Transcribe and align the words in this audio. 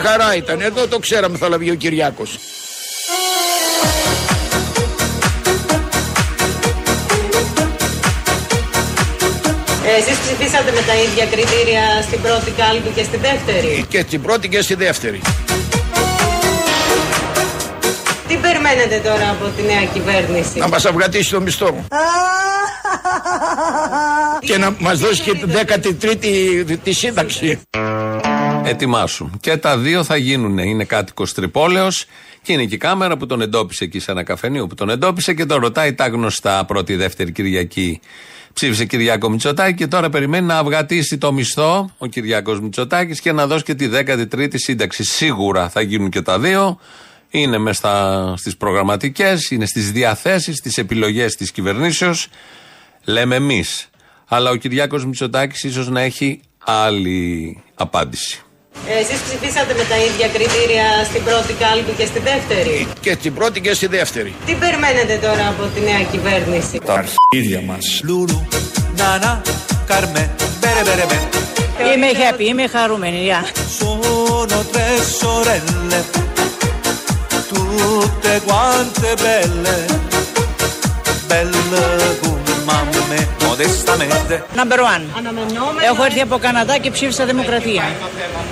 Μια 0.00 0.10
χαρά 0.10 0.36
ήταν. 0.36 0.60
Εδώ 0.60 0.86
το 0.86 0.98
ξέραμε 0.98 1.38
θα 1.38 1.48
λαβεί 1.48 1.70
ο 1.70 1.74
Κυριάκος. 1.74 2.38
Ε, 9.84 9.98
εσείς 9.98 10.18
ψηφίσατε 10.18 10.70
με 10.72 10.80
τα 10.86 10.94
ίδια 10.94 11.26
κριτήρια 11.26 12.02
στην 12.02 12.22
πρώτη 12.22 12.50
κάλπη 12.50 12.88
και 12.94 13.02
στη 13.02 13.16
δεύτερη; 13.16 13.84
Και 13.88 14.00
στην 14.00 14.22
πρώτη 14.22 14.48
και 14.48 14.62
στη 14.62 14.74
δεύτερη. 14.74 15.20
Τι 18.28 18.36
περιμένετε 18.36 19.00
τώρα 19.04 19.30
από 19.30 19.50
τη 19.56 19.62
νέα 19.62 19.84
κυβέρνηση; 19.84 20.58
Να 20.58 20.68
μας 20.68 20.84
αυγατήσει 20.84 21.30
το 21.30 21.40
μισθό. 21.40 21.74
και 24.48 24.58
να 24.58 24.74
μας 24.78 24.98
δώσει 24.98 25.22
και 25.22 25.32
την 25.32 25.50
13η 25.52 26.78
τη 26.82 26.92
σύνταξη. 26.92 27.60
Ετοιμάσου. 28.68 29.30
Και 29.40 29.56
τα 29.56 29.78
δύο 29.78 30.04
θα 30.04 30.16
γίνουν. 30.16 30.58
Είναι 30.58 30.84
κάτοικος 30.84 31.34
Τρυπόλεως 31.34 32.06
και 32.42 32.52
είναι 32.52 32.64
και 32.64 32.74
η 32.74 32.78
κάμερα 32.78 33.16
που 33.16 33.26
τον 33.26 33.40
εντόπισε 33.40 33.84
εκεί 33.84 33.98
σε 33.98 34.10
ένα 34.10 34.22
καφενείο 34.22 34.66
που 34.66 34.74
τον 34.74 34.90
εντόπισε 34.90 35.34
και 35.34 35.44
τον 35.44 35.60
ρωτάει 35.60 35.94
τα 35.94 36.08
γνωστά 36.08 36.64
πρώτη-δεύτερη 36.64 37.32
Κυριακή. 37.32 38.00
Ψήφισε 38.52 38.84
Κυριάκο 38.84 39.30
Μητσοτάκη 39.30 39.74
και 39.74 39.86
τώρα 39.86 40.08
περιμένει 40.08 40.46
να 40.46 40.58
αυγατήσει 40.58 41.18
το 41.18 41.32
μισθό 41.32 41.90
ο 41.98 42.06
Κυριάκος 42.06 42.60
Μητσοτάκης 42.60 43.20
και 43.20 43.32
να 43.32 43.46
δώσει 43.46 43.64
και 43.64 43.74
τη 43.74 43.88
13η 43.92 44.54
σύνταξη. 44.54 45.04
Σίγουρα 45.04 45.68
θα 45.68 45.80
γίνουν 45.80 46.10
και 46.10 46.22
τα 46.22 46.38
δύο. 46.38 46.78
Είναι 47.30 47.58
μέσα 47.58 48.34
στις 48.36 48.56
προγραμματικές, 48.56 49.50
είναι 49.50 49.66
στις 49.66 49.92
διαθέσεις, 49.92 50.56
στις 50.56 50.78
επιλογές 50.78 51.34
της 51.34 51.50
κυβερνήσεως. 51.50 52.28
Λέμε 53.04 53.34
εμείς. 53.34 53.88
Αλλά 54.28 54.50
ο 54.50 54.56
Κυριάκος 54.56 55.04
Μητσοτάκης 55.04 55.64
ίσως 55.64 55.88
να 55.88 56.00
έχει 56.00 56.40
άλλη 56.64 57.62
απάντηση. 57.74 58.40
Ε, 58.88 58.98
εσείς 59.02 59.18
ψηφίσατε 59.26 59.72
με 59.80 59.84
τα 59.90 59.96
ίδια 60.08 60.28
κριτήρια 60.34 60.86
στην 61.04 61.22
πρώτη 61.24 61.52
κάλπη 61.62 61.92
και 61.98 62.06
στη 62.06 62.18
δεύτερη; 62.30 62.86
Και 63.00 63.12
στην 63.12 63.34
πρώτη 63.34 63.60
και 63.60 63.74
στη 63.74 63.86
δεύτερη. 63.86 64.34
Τι 64.46 64.54
περιμένετε 64.54 65.14
τώρα 65.26 65.44
από 65.48 65.62
τη 65.74 65.80
νέα 65.80 66.02
κυβέρνηση; 66.12 66.80
Τα 66.84 67.04
αρχίδια 67.04 67.60
μας. 67.68 68.00
Λουλου, 68.04 68.48
Νάνα, 68.96 69.42
Καρμέ, 69.86 70.24
μπερε 70.60 70.82
μπερε 70.84 71.04
μπε. 71.08 71.18
Είμαι 71.94 72.06
happy, 72.22 72.40
είμαι 72.50 72.66
χαρούμενη, 72.66 73.16
γεια. 73.16 73.44
Sono 73.78 74.58
tre 74.72 74.90
sorelle, 75.20 75.98
tutte 77.50 78.32
quante 78.48 79.08
belle, 79.24 79.76
belle 81.28 81.84
come 82.22 82.52
mamme, 82.68 83.18
modestamente. 83.56 84.34
Number 84.60 84.78
one. 84.92 85.02
Αναμενόμενα. 85.18 85.84
Έχω 85.90 86.04
έρθει 86.04 86.20
από 86.20 86.38
Καναδά 86.38 86.78
και 86.78 86.90
ψήφισα 86.90 87.24
Δημοκρατία. 87.24 87.82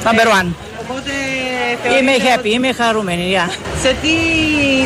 Number 0.05 0.27
one. 0.41 0.49
Οπότε 0.81 1.11
Είμαι 2.01 2.11
θεωρείτε 2.11 2.35
happy, 2.35 2.39
ότι- 2.39 2.51
είμαι 2.53 2.73
χαρούμενη, 2.73 3.23
γεια. 3.23 3.51
Σε 3.83 3.97
τι 4.03 4.09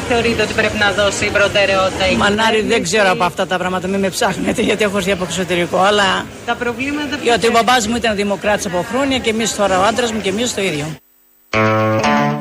θεωρείτε 0.08 0.42
ότι 0.42 0.52
πρέπει 0.52 0.76
να 0.78 0.90
δώσει 0.90 1.24
η 1.24 1.30
προτεραιότητα 1.30 2.08
η 2.08 2.14
Μανάρι, 2.16 2.56
δεν 2.56 2.62
κυβέρνηση; 2.62 2.82
ξέρω 2.82 3.10
από 3.10 3.24
αυτά 3.24 3.46
τα 3.46 3.58
πράγματα, 3.58 3.88
μην 3.88 4.00
με 4.00 4.08
ψάχνετε 4.08 4.62
γιατί 4.62 4.84
έχω 4.84 4.96
έρθει 4.96 5.12
από 5.12 5.24
εξωτερικό. 5.24 5.78
Αλλά 5.78 6.26
Τα 6.46 6.54
προβλήματα 6.54 7.06
ποια 7.08 7.18
γιατί 7.22 7.46
ο 7.46 7.50
είναι; 7.50 7.62
μπαμπάς 7.62 7.86
μου 7.86 7.96
ήταν 7.96 8.16
δημοκράτης 8.16 8.66
από 8.66 8.84
χρόνια 8.90 9.18
και 9.18 9.30
εμείς 9.30 9.54
τώρα 9.56 9.78
ο 9.80 9.82
άντρας 9.82 10.12
μου 10.12 10.20
και 10.20 10.28
εμείς 10.28 10.54
το 10.54 10.62
ίδιο. 10.62 10.86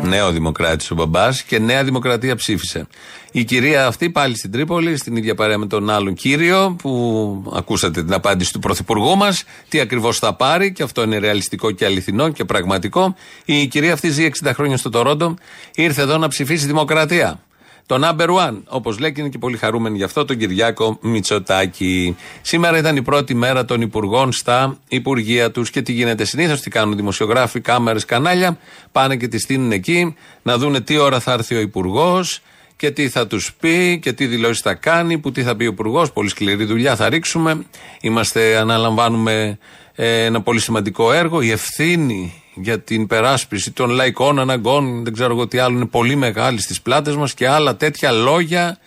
Νέο 0.08 0.32
Δημοκράτης 0.32 0.92
ο 0.92 0.96
μπαμπάς 0.96 1.44
και 1.44 1.60
Νέα 1.60 1.84
Δημοκρατία 1.84 2.36
ψήφισε. 2.36 2.88
Η 3.32 3.44
κυρία 3.44 3.88
αυτή 3.88 4.10
πάλι 4.10 4.38
στην 4.38 4.52
Τρίπολη, 4.52 4.98
στην 4.98 5.16
ίδια 5.16 5.36
παρέα 5.36 5.58
με 5.58 5.66
τον 5.68 5.90
άλλον 5.90 6.14
κύριο, 6.14 6.76
που 6.82 7.52
ακούσατε 7.56 8.04
την 8.04 8.14
απάντηση 8.14 8.54
του 8.54 8.60
Πρωθυπουργού 8.60 9.18
μας, 9.18 9.44
τι 9.70 9.80
ακριβώς 9.80 10.20
θα 10.20 10.34
πάρει, 10.34 10.72
και 10.72 10.84
αυτό 10.84 11.04
είναι 11.04 11.18
ρεαλιστικό 11.18 11.72
και 11.72 11.86
αληθινό 11.86 12.30
και 12.30 12.46
πραγματικό. 12.46 13.16
Η 13.46 13.68
κυρία 13.68 13.94
αυτή 13.94 14.10
ζει 14.10 14.30
60 14.44 14.52
χρόνια 14.54 14.78
στο 14.78 14.90
Τορόντο, 14.90 15.36
ήρθε 15.76 16.02
εδώ 16.02 16.18
να 16.18 16.28
ψηφίσει 16.28 16.66
Δημοκρατία. 16.66 17.40
Το 17.88 18.00
number 18.04 18.28
one, 18.28 18.62
όπως 18.68 19.00
λέει 19.00 19.12
και 19.12 19.22
είναι 19.22 19.30
και 19.30 19.38
πολύ 19.38 19.58
χαρούμενοι 19.58 19.98
γι' 19.98 20.04
αυτό, 20.04 20.26
τον 20.26 20.38
Κυριάκο 20.38 20.98
Μητσοτάκη. 21.02 22.16
Σήμερα 22.42 22.78
ήταν 22.78 22.96
η 22.96 23.02
πρώτη 23.02 23.34
μέρα 23.34 23.66
των 23.66 23.82
υπουργών 23.82 24.32
στα 24.32 24.78
υπουργεία 24.88 25.52
τους 25.52 25.70
και 25.70 25.82
τι 25.82 25.92
γίνεται 25.92 26.26
συνήθως, 26.26 26.62
τι 26.62 26.70
κάνουν 26.70 26.96
δημοσιογράφοι, 26.96 27.60
κάμερες, 27.62 28.06
κανάλια. 28.06 28.58
Πάνε 28.92 29.16
και 29.16 29.28
τη 29.28 29.40
στείλουν 29.40 29.72
εκεί 29.72 30.16
να 30.42 30.58
δούνε 30.58 30.82
τι 30.82 30.98
ώρα 30.98 31.20
θα 31.20 31.32
έρθει 31.32 31.56
ο 31.56 31.60
υπουργός 31.60 32.42
και 32.76 32.92
τι 32.92 33.10
θα 33.10 33.28
τους 33.28 33.54
πει 33.60 34.00
και 34.00 34.14
τι 34.14 34.26
δηλώσεις 34.26 34.62
θα 34.62 34.74
κάνει, 34.74 35.18
που 35.18 35.32
τι 35.32 35.44
θα 35.44 35.56
πει 35.56 35.64
ο 35.64 35.68
υπουργός. 35.68 36.12
Πολύ 36.12 36.30
σκληρή 36.30 36.66
δουλειά 36.66 36.96
θα 36.96 37.10
ρίξουμε. 37.10 37.66
Είμαστε, 38.02 38.58
αναλαμβάνουμε 38.58 39.58
ε, 39.96 40.24
ένα 40.24 40.42
πολύ 40.42 40.60
σημαντικό 40.60 41.12
έργο. 41.12 41.42
Η 41.42 41.52
ευθύνη 41.52 42.44
για 42.62 42.80
την 42.80 43.08
περάσπιση 43.08 43.72
των 43.72 43.90
λαϊκών 43.90 44.40
αναγκών, 44.40 45.04
δεν 45.04 45.14
ξέρω 45.14 45.34
εγώ 45.34 45.48
τι 45.48 45.58
άλλο, 45.58 45.76
είναι 45.76 45.86
πολύ 45.86 46.16
μεγάλη 46.16 46.62
στις 46.62 46.82
πλάτες 46.82 47.16
μας 47.16 47.34
και 47.34 47.48
άλλα 47.48 47.76
τέτοια 47.76 48.12
λόγια 48.12 48.78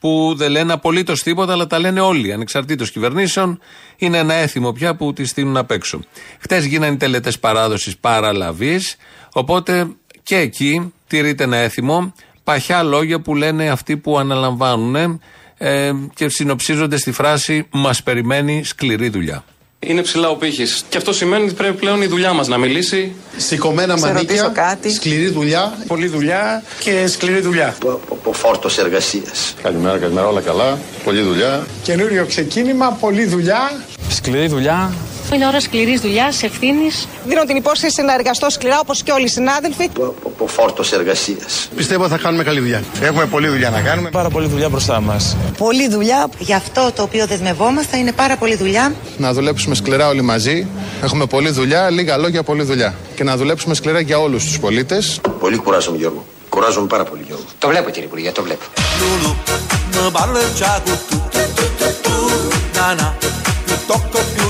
που 0.00 0.34
δεν 0.36 0.50
λένε 0.50 0.72
απολύτως 0.72 1.22
τίποτα, 1.22 1.52
αλλά 1.52 1.66
τα 1.66 1.78
λένε 1.78 2.00
όλοι, 2.00 2.32
ανεξαρτήτως 2.32 2.90
κυβερνήσεων. 2.90 3.60
Είναι 3.96 4.18
ένα 4.18 4.34
έθιμο 4.34 4.72
πια 4.72 4.96
που 4.96 5.12
τη 5.12 5.24
στείλουν 5.24 5.56
απ' 5.56 5.70
έξω. 5.70 6.00
Χτες 6.38 6.64
γίνανε 6.64 6.92
οι 6.92 6.96
τελετές 6.96 7.38
παράδοσης 7.38 7.96
παραλαβής, 7.98 8.96
οπότε 9.32 9.86
και 10.22 10.36
εκεί 10.36 10.92
τηρείται 11.06 11.44
ένα 11.44 11.56
έθιμο. 11.56 12.12
Παχιά 12.44 12.82
λόγια 12.82 13.20
που 13.20 13.34
λένε 13.34 13.70
αυτοί 13.70 13.96
που 13.96 14.18
αναλαμβάνουν 14.18 15.20
ε, 15.58 15.92
και 16.14 16.28
συνοψίζονται 16.28 16.96
στη 16.96 17.12
φράση 17.12 17.66
Μας 17.70 18.02
περιμένει 18.02 18.64
σκληρή 18.64 19.08
δουλειά. 19.08 19.44
Είναι 19.80 20.02
ψηλά 20.02 20.28
ο 20.28 20.36
πύχης. 20.36 20.84
Και 20.88 20.96
αυτό 20.96 21.12
σημαίνει 21.12 21.44
ότι 21.44 21.54
πρέπει 21.54 21.76
πλέον 21.76 22.02
η 22.02 22.06
δουλειά 22.06 22.32
μας 22.32 22.48
να 22.48 22.58
μιλήσει. 22.58 23.14
Σηκωμένα 23.36 23.98
μανίκια, 23.98 24.52
σκληρή 24.94 25.28
δουλειά. 25.28 25.78
Πολλή 25.86 26.06
δουλειά 26.06 26.62
και 26.80 27.06
σκληρή 27.06 27.40
δουλειά. 27.40 27.76
από 28.10 28.32
φόρτος 28.32 28.78
εργασίας. 28.78 29.54
Καλημέρα, 29.62 29.98
καλημέρα, 29.98 30.26
όλα 30.26 30.40
καλά. 30.40 30.78
Πολλή 31.04 31.22
δουλειά. 31.22 31.66
Καινούριο 31.82 32.26
ξεκίνημα, 32.26 32.96
πολλή 33.00 33.24
δουλειά. 33.24 33.82
Σκληρή 34.08 34.46
δουλειά. 34.46 34.92
Είναι 35.34 35.46
ώρα 35.46 35.60
σκληρή 35.60 35.98
δουλειά, 35.98 36.26
ευθύνη. 36.42 36.90
Δίνω 37.26 37.44
την 37.44 37.56
υπόσχεση 37.56 38.02
να 38.02 38.14
εργαστώ 38.14 38.50
σκληρά 38.50 38.78
όπως 38.80 39.02
και 39.02 39.12
όλοι 39.12 39.24
οι 39.24 39.28
συνάδελφοι. 39.28 39.90
Από 40.24 40.46
φόρτος 40.46 40.92
εργασίας. 40.92 41.68
Πιστεύω 41.76 42.08
θα 42.08 42.18
κάνουμε 42.18 42.42
καλή 42.42 42.60
δουλειά. 42.60 42.82
Έχουμε 43.00 43.26
πολλή 43.26 43.48
δουλειά 43.48 43.70
να 43.70 43.80
κάνουμε. 43.80 44.10
Πάρα 44.10 44.28
πολλή 44.28 44.46
δουλειά 44.46 44.68
μπροστά 44.68 45.00
μα. 45.00 45.16
Πολλή 45.58 45.88
δουλειά. 45.88 46.28
Για 46.38 46.56
αυτό 46.56 46.90
το 46.94 47.02
οποίο 47.02 47.26
δεσμευόμαστε 47.26 47.96
είναι 47.96 48.12
πάρα 48.12 48.36
πολλή 48.36 48.56
δουλειά. 48.56 48.94
Να 49.16 49.32
δουλέψουμε 49.32 49.74
σκληρά 49.74 50.08
όλοι 50.08 50.22
μαζί. 50.22 50.66
Έχουμε 51.02 51.26
πολλή 51.26 51.50
δουλειά, 51.50 51.90
λίγα 51.90 52.16
λόγια, 52.16 52.42
πολλή 52.42 52.62
δουλειά. 52.62 52.94
Και 53.14 53.24
να 53.24 53.36
δουλέψουμε 53.36 53.74
σκληρά 53.74 54.00
για 54.00 54.18
όλου 54.18 54.38
του 54.38 54.60
πολίτε. 54.60 55.02
Πολύ 55.40 55.56
κουράζομαι 55.56 55.96
Γιώργο. 55.96 56.24
Κουράζομαι 56.48 56.86
πάρα 56.86 57.04
πολύ 57.04 57.22
Γιώργο. 57.26 57.44
Το 57.58 57.68
βλέπω 57.68 57.90
κύριε 57.90 58.06
Υπουργέ, 58.06 58.32
το 58.32 58.42
βλέπω. 58.42 58.64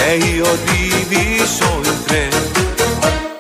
E 0.09 0.17
io 0.17 0.47
diviso 0.65 1.81
in 1.85 2.05
tre. 2.07 2.29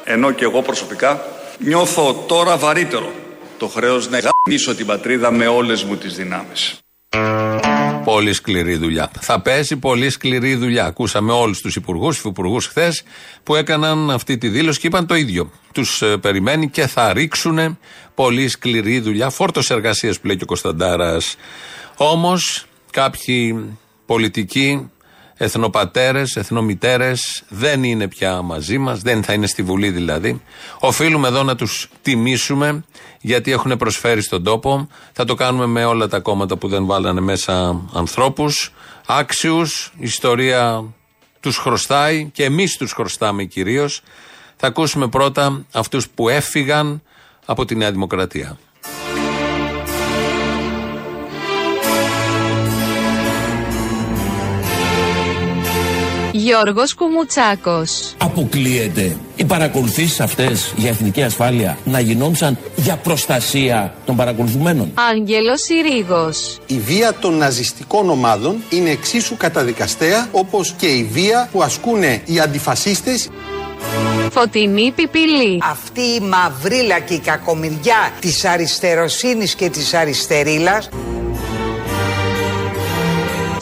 Ενώ 0.04 0.30
και 0.32 0.44
εγώ 0.44 0.62
προσωπικά 0.62 1.22
νιώθω 1.58 2.14
τώρα 2.28 2.56
βαρύτερο 2.56 3.12
το 3.58 3.66
χρέος 3.68 4.08
να 4.08 4.18
γαμίσω 4.18 4.74
την 4.74 4.86
πατρίδα 4.86 5.30
με 5.30 5.46
όλες 5.46 5.84
μου 5.84 5.96
τις 5.96 6.14
δυνάμεις. 6.14 6.78
Πολύ 8.04 8.32
σκληρή 8.32 8.76
δουλειά. 8.76 9.10
Θα 9.20 9.40
πέσει 9.40 9.76
πολύ 9.76 10.10
σκληρή 10.10 10.54
δουλειά. 10.54 10.84
Ακούσαμε 10.84 11.32
όλους 11.32 11.60
τους 11.60 11.76
υπουργούς, 11.76 12.16
υφυπουργούς 12.16 12.66
χθες 12.66 13.02
που 13.42 13.54
έκαναν 13.54 14.10
αυτή 14.10 14.38
τη 14.38 14.48
δήλωση 14.48 14.80
και 14.80 14.86
είπαν 14.86 15.06
το 15.06 15.14
ίδιο. 15.14 15.50
Τους 15.72 16.02
περιμένει 16.20 16.70
και 16.70 16.86
θα 16.86 17.12
ρίξουν 17.12 17.78
πολύ 18.14 18.48
σκληρή 18.48 19.00
δουλειά. 19.00 19.30
Φόρτος 19.30 19.70
εργασίας 19.70 20.20
που 20.20 20.26
λέει 20.26 20.36
και 20.36 20.42
ο 20.42 20.46
Κωνσταντάρας. 20.46 21.36
Όμως 21.96 22.66
κάποιοι 22.90 23.64
πολιτικοί, 24.06 24.90
εθνοπατέρες, 25.42 26.36
εθνομητέρες 26.36 27.42
δεν 27.48 27.84
είναι 27.84 28.08
πια 28.08 28.42
μαζί 28.42 28.78
μας, 28.78 29.00
δεν 29.00 29.22
θα 29.22 29.32
είναι 29.32 29.46
στη 29.46 29.62
Βουλή 29.62 29.90
δηλαδή. 29.90 30.42
Οφείλουμε 30.78 31.28
εδώ 31.28 31.42
να 31.42 31.56
τους 31.56 31.88
τιμήσουμε 32.02 32.84
γιατί 33.20 33.52
έχουν 33.52 33.76
προσφέρει 33.76 34.22
στον 34.22 34.44
τόπο. 34.44 34.88
Θα 35.12 35.24
το 35.24 35.34
κάνουμε 35.34 35.66
με 35.66 35.84
όλα 35.84 36.08
τα 36.08 36.20
κόμματα 36.20 36.56
που 36.56 36.68
δεν 36.68 36.86
βάλανε 36.86 37.20
μέσα 37.20 37.80
ανθρώπους, 37.92 38.72
άξιους. 39.06 39.92
Η 39.96 40.04
ιστορία 40.04 40.84
τους 41.40 41.56
χρωστάει 41.56 42.30
και 42.32 42.44
εμείς 42.44 42.76
τους 42.76 42.92
χρωστάμε 42.92 43.44
κυρίως. 43.44 44.02
Θα 44.56 44.66
ακούσουμε 44.66 45.08
πρώτα 45.08 45.64
αυτούς 45.72 46.08
που 46.08 46.28
έφυγαν 46.28 47.02
από 47.46 47.64
τη 47.64 47.74
Νέα 47.74 47.90
Δημοκρατία. 47.90 48.58
Γιώργος 56.50 56.94
Κουμουτσάκος. 56.94 58.14
Αποκλείεται 58.18 59.16
οι 59.36 59.44
παρακολουθήσεις 59.44 60.20
αυτές 60.20 60.72
για 60.76 60.90
εθνική 60.90 61.22
ασφάλεια 61.22 61.78
να 61.84 62.00
γινόντουσαν 62.00 62.58
για 62.76 62.96
προστασία 62.96 63.94
των 64.06 64.16
παρακολουθουμένων. 64.16 64.92
Άγγελος 65.10 65.60
Συρίγος. 65.60 66.58
Η 66.66 66.78
βία 66.78 67.14
των 67.20 67.34
ναζιστικών 67.34 68.10
ομάδων 68.10 68.56
είναι 68.70 68.90
εξίσου 68.90 69.36
καταδικαστέα 69.36 70.28
όπως 70.32 70.74
και 70.78 70.86
η 70.86 71.04
βία 71.12 71.48
που 71.52 71.62
ασκούν 71.62 72.02
οι 72.24 72.40
αντιφασίστες. 72.40 73.28
Φωτεινή 74.30 74.92
Πιπηλή. 74.96 75.58
Αυτή 75.70 76.00
η 76.00 76.20
μαυρίλα 76.20 76.98
και 76.98 77.14
η 77.14 77.18
κακομοιριά 77.18 78.12
της 78.20 78.44
αριστεροσύνης 78.44 79.54
και 79.54 79.68
της 79.68 79.94
αριστερίλας 79.94 80.88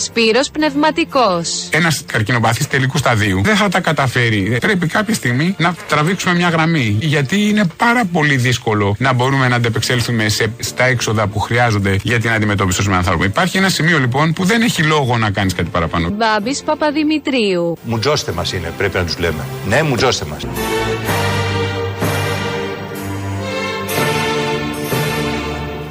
Σπύρος 0.01 0.51
Πνευματικός. 0.51 1.69
Ένας 1.71 2.03
καρκινοπαθής 2.07 2.69
τελικού 2.69 2.99
σταδίου 2.99 3.41
δεν 3.45 3.57
θα 3.57 3.69
τα 3.69 3.81
καταφέρει. 3.81 4.57
Πρέπει 4.61 4.87
κάποια 4.87 5.15
στιγμή 5.15 5.55
να 5.59 5.75
τραβήξουμε 5.89 6.35
μια 6.35 6.49
γραμμή. 6.49 6.97
Γιατί 7.01 7.49
είναι 7.49 7.65
πάρα 7.77 8.05
πολύ 8.13 8.37
δύσκολο 8.37 8.95
να 8.99 9.13
μπορούμε 9.13 9.49
να 9.49 9.57
αντεπεξέλθουμε 9.57 10.29
σε, 10.29 10.53
στα 10.59 10.85
έξοδα 10.85 11.27
που 11.27 11.39
χρειάζονται 11.39 11.99
για 12.03 12.21
την 12.21 12.31
αντιμετώπιση 12.31 12.85
των 12.85 12.95
ανθρώπων. 12.95 13.27
Υπάρχει 13.27 13.57
ένα 13.57 13.69
σημείο 13.69 13.99
λοιπόν 13.99 14.33
που 14.33 14.45
δεν 14.45 14.63
έχει 14.63 14.83
λόγο 14.83 15.17
να 15.19 15.31
κάνεις 15.31 15.55
κάτι 15.55 15.69
παραπάνω. 15.71 16.09
Μπάμπης 16.11 16.63
Παπαδημητρίου. 16.63 17.77
Μουτζώστε 17.83 18.33
μας 18.33 18.53
είναι, 18.53 18.73
πρέπει 18.77 18.97
να 18.97 19.05
τους 19.05 19.19
λέμε. 19.19 19.45
Ναι, 19.69 19.83
μουτζώστε 19.83 20.25
μας. 20.25 20.43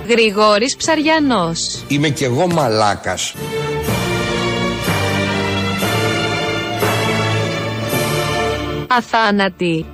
Γρηγόρης 0.09 0.75
Ψαριανός. 0.75 1.83
Είμαι 1.87 2.09
κι 2.09 2.23
εγώ 2.23 2.47
μαλάκας. 2.47 3.33
Αθάνατη. 8.87 9.85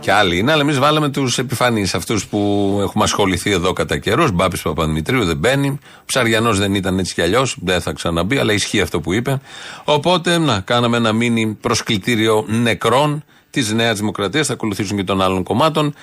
Και 0.00 0.12
άλλοι 0.12 0.38
είναι, 0.38 0.52
αλλά 0.52 0.60
εμείς 0.60 0.78
βάλαμε 0.78 1.08
τους 1.08 1.38
επιφανείς, 1.38 1.94
αυτούς 1.94 2.26
που 2.26 2.38
έχουμε 2.82 3.04
ασχοληθεί 3.04 3.50
εδώ 3.50 3.72
κατά 3.72 3.98
καιρό. 3.98 4.30
Μπάπης 4.30 4.62
Παπαδημητρίου 4.62 5.24
δεν 5.24 5.36
μπαίνει. 5.36 5.68
Ο 5.68 6.02
Ψαριανός 6.06 6.58
δεν 6.58 6.74
ήταν 6.74 6.98
έτσι 6.98 7.14
κι 7.14 7.22
αλλιώς, 7.22 7.56
δεν 7.60 7.80
θα 7.80 7.92
ξαναμπεί, 7.92 8.38
αλλά 8.38 8.52
ισχύει 8.52 8.80
αυτό 8.80 9.00
που 9.00 9.12
είπε. 9.12 9.40
Οπότε, 9.84 10.38
να, 10.38 10.60
κάναμε 10.60 10.96
ένα 10.96 11.12
μίνι 11.12 11.58
προσκλητήριο 11.60 12.44
νεκρών 12.48 13.24
της 13.50 13.72
Νέας 13.72 13.98
Δημοκρατίας. 13.98 14.46
Θα 14.46 14.52
ακολουθήσουν 14.52 14.96
και 14.96 15.04
των 15.04 15.22
άλλων 15.22 15.42
κομμάτων. 15.42 15.94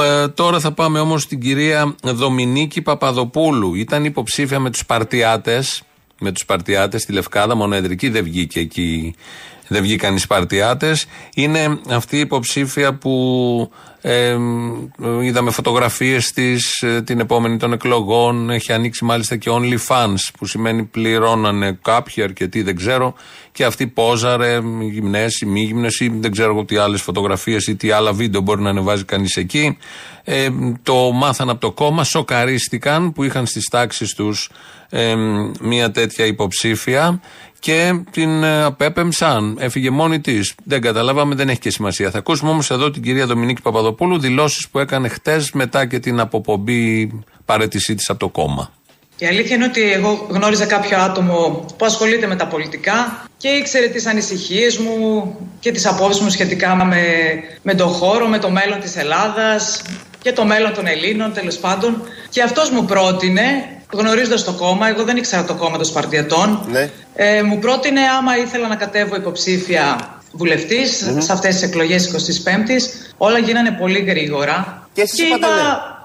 Ε, 0.00 0.28
τώρα 0.28 0.60
θα 0.60 0.72
πάμε 0.72 1.00
όμως 1.00 1.22
στην 1.22 1.40
κυρία 1.40 1.94
Δομινίκη 2.02 2.82
Παπαδοπούλου. 2.82 3.74
Ήταν 3.74 4.04
υποψήφια 4.04 4.58
με 4.58 4.70
τους 4.70 4.86
Παρτιάτες. 4.86 5.82
Με 6.24 6.32
τους 6.32 6.44
Παρτιάτες 6.44 7.02
στη 7.02 7.12
Λευκάδα, 7.12 7.54
μονοεδρική, 7.54 8.08
δεν 8.08 8.24
βγήκε 8.24 8.60
εκεί 8.60 9.14
δεν 9.72 9.82
βγήκαν 9.82 10.14
οι 10.14 10.18
Σπαρτιάτες. 10.18 11.06
Είναι 11.34 11.78
αυτή 11.88 12.16
η 12.16 12.20
υποψήφια 12.20 12.94
που 12.94 13.70
ε, 14.00 14.36
είδαμε 15.22 15.50
φωτογραφίες 15.50 16.32
της 16.32 16.82
ε, 16.82 17.02
την 17.02 17.20
επόμενη 17.20 17.56
των 17.56 17.72
εκλογών. 17.72 18.50
Έχει 18.50 18.72
ανοίξει 18.72 19.04
μάλιστα 19.04 19.36
και 19.36 19.50
OnlyFans, 19.52 20.18
που 20.38 20.46
σημαίνει 20.46 20.82
πληρώνανε 20.82 21.78
κάποιοι, 21.82 22.22
αρκετοί 22.22 22.62
δεν 22.62 22.76
ξέρω. 22.76 23.14
Και 23.52 23.64
αυτή 23.64 23.86
πόζαρε, 23.86 24.60
γυμνές 24.90 25.40
ή 25.40 25.46
μη 25.46 25.60
γυμνές 25.60 26.00
ή 26.00 26.12
δεν 26.20 26.30
ξέρω 26.30 26.52
εγώ 26.52 26.64
τι 26.64 26.76
άλλες 26.76 27.02
φωτογραφίες 27.02 27.66
ή 27.66 27.76
τι 27.76 27.90
άλλα 27.90 28.12
βίντεο 28.12 28.40
μπορεί 28.40 28.62
να 28.62 28.70
ανεβάζει 28.70 29.04
κανείς 29.04 29.36
εκεί. 29.36 29.78
Ε, 30.24 30.48
το 30.82 30.94
μάθαν 31.12 31.50
από 31.50 31.60
το 31.60 31.72
κόμμα, 31.72 32.04
σοκαρίστηκαν 32.04 33.12
που 33.12 33.22
είχαν 33.22 33.46
στις 33.46 33.68
τάξεις 33.68 34.14
τους 34.14 34.50
ε, 34.94 35.14
μια 35.60 35.90
τέτοια 35.90 36.26
υποψήφια 36.26 37.20
και 37.58 38.00
την 38.10 38.42
ε, 38.42 38.62
απέπεμψαν. 38.62 39.56
Έφυγε 39.60 39.90
μόνη 39.90 40.20
της. 40.20 40.54
Δεν 40.64 40.80
καταλάβαμε, 40.80 41.34
δεν 41.34 41.48
έχει 41.48 41.58
και 41.58 41.70
σημασία. 41.70 42.10
Θα 42.10 42.18
ακούσουμε 42.18 42.50
όμως 42.50 42.70
εδώ 42.70 42.90
την 42.90 43.02
κυρία 43.02 43.26
Δομινίκη 43.26 43.62
Παπαδοπούλου 43.62 44.18
δηλώσεις 44.18 44.68
που 44.68 44.78
έκανε 44.78 45.08
χτες 45.08 45.52
μετά 45.52 45.86
και 45.86 45.98
την 45.98 46.20
αποπομπή 46.20 47.10
παρέτησή 47.44 47.94
της 47.94 48.10
από 48.10 48.18
το 48.18 48.28
κόμμα. 48.28 48.72
Η 49.18 49.26
αλήθεια 49.26 49.56
είναι 49.56 49.64
ότι 49.64 49.92
εγώ 49.92 50.26
γνώριζα 50.30 50.66
κάποιο 50.66 50.98
άτομο 50.98 51.66
που 51.78 51.84
ασχολείται 51.84 52.26
με 52.26 52.36
τα 52.36 52.46
πολιτικά 52.46 53.26
και 53.36 53.48
ήξερε 53.48 53.86
τις 53.86 54.06
ανησυχίες 54.06 54.78
μου 54.78 55.36
και 55.60 55.72
τις 55.72 55.86
απόψεις 55.86 56.22
μου 56.22 56.30
σχετικά 56.30 56.84
με, 56.84 57.02
με 57.62 57.74
τον 57.74 57.88
χώρο, 57.88 58.26
με 58.26 58.38
το 58.38 58.50
μέλλον 58.50 58.80
της 58.80 58.96
Ελλάδας 58.96 59.82
και 60.22 60.32
το 60.32 60.44
μέλλον 60.44 60.74
των 60.74 60.86
Ελλήνων 60.86 61.32
τέλος 61.32 61.56
πάντων. 61.56 62.02
Και 62.30 62.42
αυτός 62.42 62.70
μου 62.70 62.84
πρότεινε 62.84 63.42
γνωρίζοντας 63.92 64.44
το 64.44 64.52
κόμμα, 64.52 64.88
εγώ 64.88 65.02
δεν 65.04 65.16
ήξερα 65.16 65.44
το 65.44 65.54
κόμμα 65.54 65.76
των 65.76 65.84
Σπαρτιατών. 65.84 66.66
Ναι. 66.70 66.90
Ε, 67.14 67.42
μου 67.42 67.58
πρότεινε 67.58 68.00
άμα 68.18 68.36
ήθελα 68.36 68.68
να 68.68 68.76
κατέβω 68.76 69.16
υποψήφια 69.16 69.98
βουλευτής 70.32 71.04
mm-hmm. 71.04 71.22
σε 71.22 71.32
αυτές 71.32 71.54
τις 71.54 71.62
εκλογές 71.62 72.10
25η. 72.44 73.04
Όλα 73.16 73.38
γίνανε 73.38 73.70
πολύ 73.80 73.98
γρήγορα. 73.98 74.88
Και, 74.92 75.02
και 75.02 75.22
είπα, 75.22 75.48
ναι. 75.48 75.62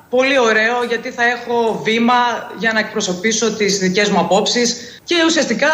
πολύ 0.09 0.39
ωραίο 0.39 0.83
γιατί 0.87 1.09
θα 1.09 1.23
έχω 1.23 1.81
βήμα 1.83 2.13
για 2.57 2.73
να 2.73 2.79
εκπροσωπήσω 2.79 3.51
τις 3.51 3.77
δικές 3.77 4.09
μου 4.09 4.19
απόψεις 4.19 4.99
και 5.03 5.15
ουσιαστικά 5.25 5.69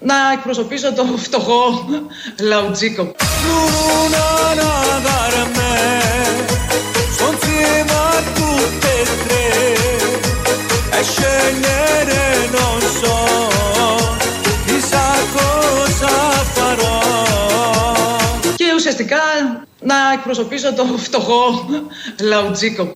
να 0.00 0.14
εκπροσωπήσω 0.32 0.92
το 0.92 1.04
φτωχό 1.16 1.88
λαουτζίκο. 2.40 3.14
Και 18.56 18.72
ουσιαστικά 18.74 19.16
να 19.80 19.94
εκπροσωπήσω 20.12 20.74
το 20.74 20.84
φτωχό 20.84 21.68
λαουτζίκο. 22.20 22.92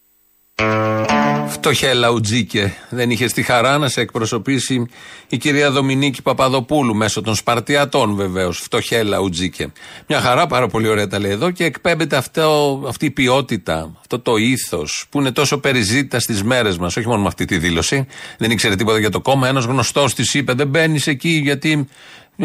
Φτωχέ 1.49 1.93
λαουτζίκε. 1.93 2.75
Δεν 2.91 3.11
είχε 3.11 3.27
τη 3.27 3.43
χαρά 3.43 3.79
να 3.79 3.89
σε 3.89 4.01
εκπροσωπήσει 4.01 4.87
η 5.29 5.37
κυρία 5.37 5.71
Δομινίκη 5.71 6.23
Παπαδοπούλου 6.23 6.95
μέσω 6.95 7.21
των 7.23 7.35
Σπαρτιατών 7.35 8.15
βεβαίως. 8.15 8.59
Φτωχέ 8.59 9.03
λαουτζίκε. 9.03 9.73
Μια 10.07 10.21
χαρά, 10.21 10.47
πάρα 10.47 10.67
πολύ 10.67 10.89
ωραία 10.89 11.07
τα 11.07 11.19
λέει 11.19 11.31
εδώ 11.31 11.51
και 11.51 11.65
εκπέμπεται 11.65 12.17
αυτό, 12.17 12.83
αυτή 12.89 13.07
η 13.07 13.11
ποιότητα, 13.11 13.93
αυτό 14.01 14.19
το 14.19 14.37
ήθος 14.37 15.07
που 15.11 15.21
είναι 15.21 15.33
τόσο 15.33 15.59
περιζήτητα 15.59 16.21
στις 16.21 16.43
μέρες 16.43 16.79
μας. 16.79 16.97
Όχι 16.97 17.09
μόνο 17.09 17.21
με 17.21 17.27
αυτή 17.27 17.45
τη 17.45 17.59
δήλωση. 17.59 18.07
Δεν 18.39 18.51
ήξερε 18.51 18.77
τίποτα 18.77 18.99
για 18.99 19.11
το 19.11 19.21
κόμμα. 19.21 19.49
Ένας 19.49 19.65
γνωστός 19.65 20.15
της 20.15 20.35
είπε: 20.35 20.53
Δεν 20.53 20.69
μπαίνεις 20.69 21.07
εκεί 21.07 21.41
γιατί 21.43 21.87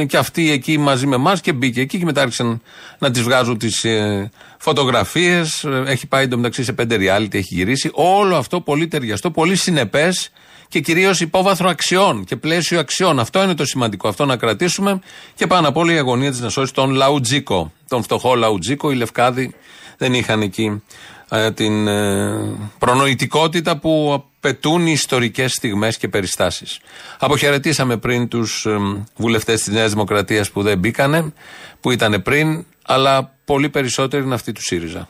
και 0.03 0.17
αυτή 0.17 0.51
εκεί 0.51 0.77
μαζί 0.77 1.07
με 1.07 1.15
εμάς 1.15 1.41
και 1.41 1.53
μπήκε 1.53 1.81
εκεί 1.81 1.97
και 1.97 2.05
μετά 2.05 2.21
άρχισαν 2.21 2.61
να 2.99 3.11
τη 3.11 3.21
βγάζουν 3.21 3.57
τις 3.57 3.83
ε, 3.83 4.31
φωτογραφίες. 4.57 5.65
Έχει 5.85 6.07
πάει 6.07 6.23
εντωμεταξύ 6.23 6.63
σε 6.63 6.73
πέντε 6.73 6.97
reality, 6.99 7.33
έχει 7.33 7.53
γυρίσει. 7.53 7.89
Όλο 7.93 8.35
αυτό 8.35 8.61
πολύ 8.61 8.87
ταιριαστό, 8.87 9.31
πολύ 9.31 9.55
συνεπές 9.55 10.31
και 10.67 10.79
κυρίως 10.79 11.21
υπόβαθρο 11.21 11.69
αξιών 11.69 12.23
και 12.23 12.35
πλαίσιο 12.35 12.79
αξιών. 12.79 13.19
Αυτό 13.19 13.43
είναι 13.43 13.53
το 13.53 13.65
σημαντικό. 13.65 14.07
Αυτό 14.07 14.25
να 14.25 14.37
κρατήσουμε 14.37 14.99
και 15.35 15.47
πάνω 15.47 15.67
απ' 15.67 15.77
όλα 15.77 15.93
η 15.93 15.97
αγωνία 15.97 16.31
της 16.31 16.39
να 16.39 16.49
σώσει 16.49 16.73
τον 16.73 16.91
Λαουτζίκο. 16.91 17.71
Τον 17.87 18.03
φτωχό 18.03 18.35
Λαουτζίκο. 18.35 18.91
Οι 18.91 18.95
Λευκάδοι 18.95 19.55
δεν 19.97 20.13
είχαν 20.13 20.41
εκεί 20.41 20.63
ε, 20.63 21.14
την 21.53 21.87
ε, 21.87 22.57
προνοητικότητα 22.79 23.77
που 23.77 24.13
απαιτούν 24.13 24.87
οι 24.87 24.91
ιστορικές 24.91 25.51
στιγμές 25.51 25.97
και 25.97 26.07
περιστάσεις. 26.07 26.79
Αποχαιρετήσαμε 27.19 27.97
πριν 27.97 28.27
τους 28.27 28.65
ε, 28.65 28.77
βουλευτές 29.15 29.63
της 29.63 29.73
Νέας 29.73 29.91
Δημοκρατίας 29.91 30.51
που 30.51 30.61
δεν 30.61 30.77
μπήκανε, 30.77 31.33
που 31.81 31.91
ήταν 31.91 32.21
πριν, 32.21 32.65
αλλά 32.85 33.35
πολύ 33.45 33.69
περισσότεροι 33.69 34.23
είναι 34.23 34.33
αυτοί 34.33 34.51
του 34.51 34.61
ΣΥΡΙΖΑ. 34.61 35.07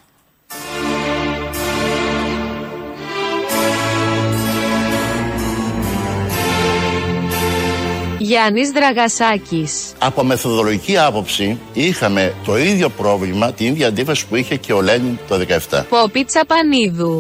Γιάννης 8.26 8.70
Δραγασάκης. 8.72 9.74
Από 10.00 10.24
μεθοδολογική 10.24 10.98
άποψη 10.98 11.60
είχαμε 11.74 12.34
το 12.46 12.58
ίδιο 12.58 12.90
πρόβλημα, 12.90 13.52
την 13.52 13.66
ίδια 13.66 13.88
αντίφαση 13.88 14.26
που 14.28 14.36
είχε 14.36 14.56
και 14.56 14.74
ο 14.74 14.82
Λένιν 14.82 15.18
το 15.28 15.46
17. 15.70 15.84
Πόπι 15.90 16.26
Τσαπανίδου. 16.26 17.20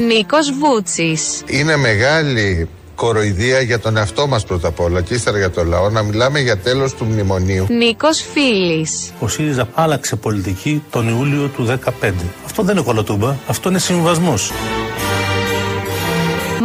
Νίκος 0.00 0.52
Βούτσης. 0.52 1.42
Είναι 1.46 1.76
μεγάλη 1.76 2.68
κοροϊδία 2.94 3.60
για 3.60 3.78
τον 3.78 3.96
εαυτό 3.96 4.26
μας 4.26 4.44
πρώτα 4.44 4.68
απ' 4.68 4.80
όλα 4.80 5.00
και 5.02 5.14
ύστερα 5.14 5.38
για 5.38 5.50
τον 5.50 5.66
λαό 5.68 5.88
να 5.90 6.02
μιλάμε 6.02 6.40
για 6.40 6.58
τέλος 6.58 6.94
του 6.94 7.04
μνημονίου. 7.04 7.66
Νίκος 7.68 8.24
Φίλης. 8.32 9.10
Ο 9.20 9.28
ΣΥΡΙΖΑ 9.28 9.68
άλλαξε 9.74 10.16
πολιτική 10.16 10.82
τον 10.90 11.08
Ιούλιο 11.08 11.48
του 11.48 11.64
2015. 11.64 12.12
Αυτό 12.44 12.62
δεν 12.62 12.76
είναι 12.76 12.84
κολοτούμπα, 12.84 13.34
αυτό 13.46 13.68
είναι 13.68 13.78
συμβασμός. 13.78 14.50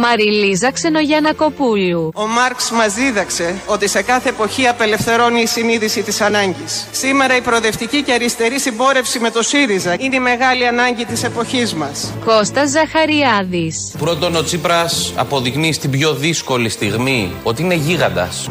Μαριλίζα 0.04 0.72
Ξενογιανακοπούλου. 0.72 2.10
Ο 2.14 2.26
Μάρξ 2.26 2.70
μας 2.70 2.94
δίδαξε 2.94 3.54
ότι 3.66 3.88
σε 3.88 4.02
κάθε 4.02 4.28
εποχή 4.28 4.66
απελευθερώνει 4.66 5.40
η 5.40 5.46
συνείδηση 5.46 6.02
της 6.02 6.20
ανάγκης. 6.20 6.86
Σήμερα 6.90 7.36
η 7.36 7.40
προοδευτική 7.40 8.02
και 8.02 8.12
αριστερή 8.12 8.60
συμπόρευση 8.60 9.18
με 9.18 9.30
το 9.30 9.42
ΣΥΡΙΖΑ 9.42 9.96
είναι 9.98 10.16
η 10.16 10.20
μεγάλη 10.20 10.66
ανάγκη 10.66 11.04
της 11.04 11.24
εποχής 11.24 11.74
μας. 11.74 12.12
Κώστας 12.24 12.70
Ζαχαριάδης. 12.70 13.94
Πρώτον, 13.98 14.36
ο 14.36 14.42
Τσίπρας 14.42 15.12
αποδεικνύει 15.16 15.72
στην 15.72 15.90
πιο 15.90 16.14
δύσκολη 16.14 16.68
στιγμή 16.68 17.32
ότι 17.42 17.62
είναι 17.62 17.74
γίγαντας. 17.74 18.48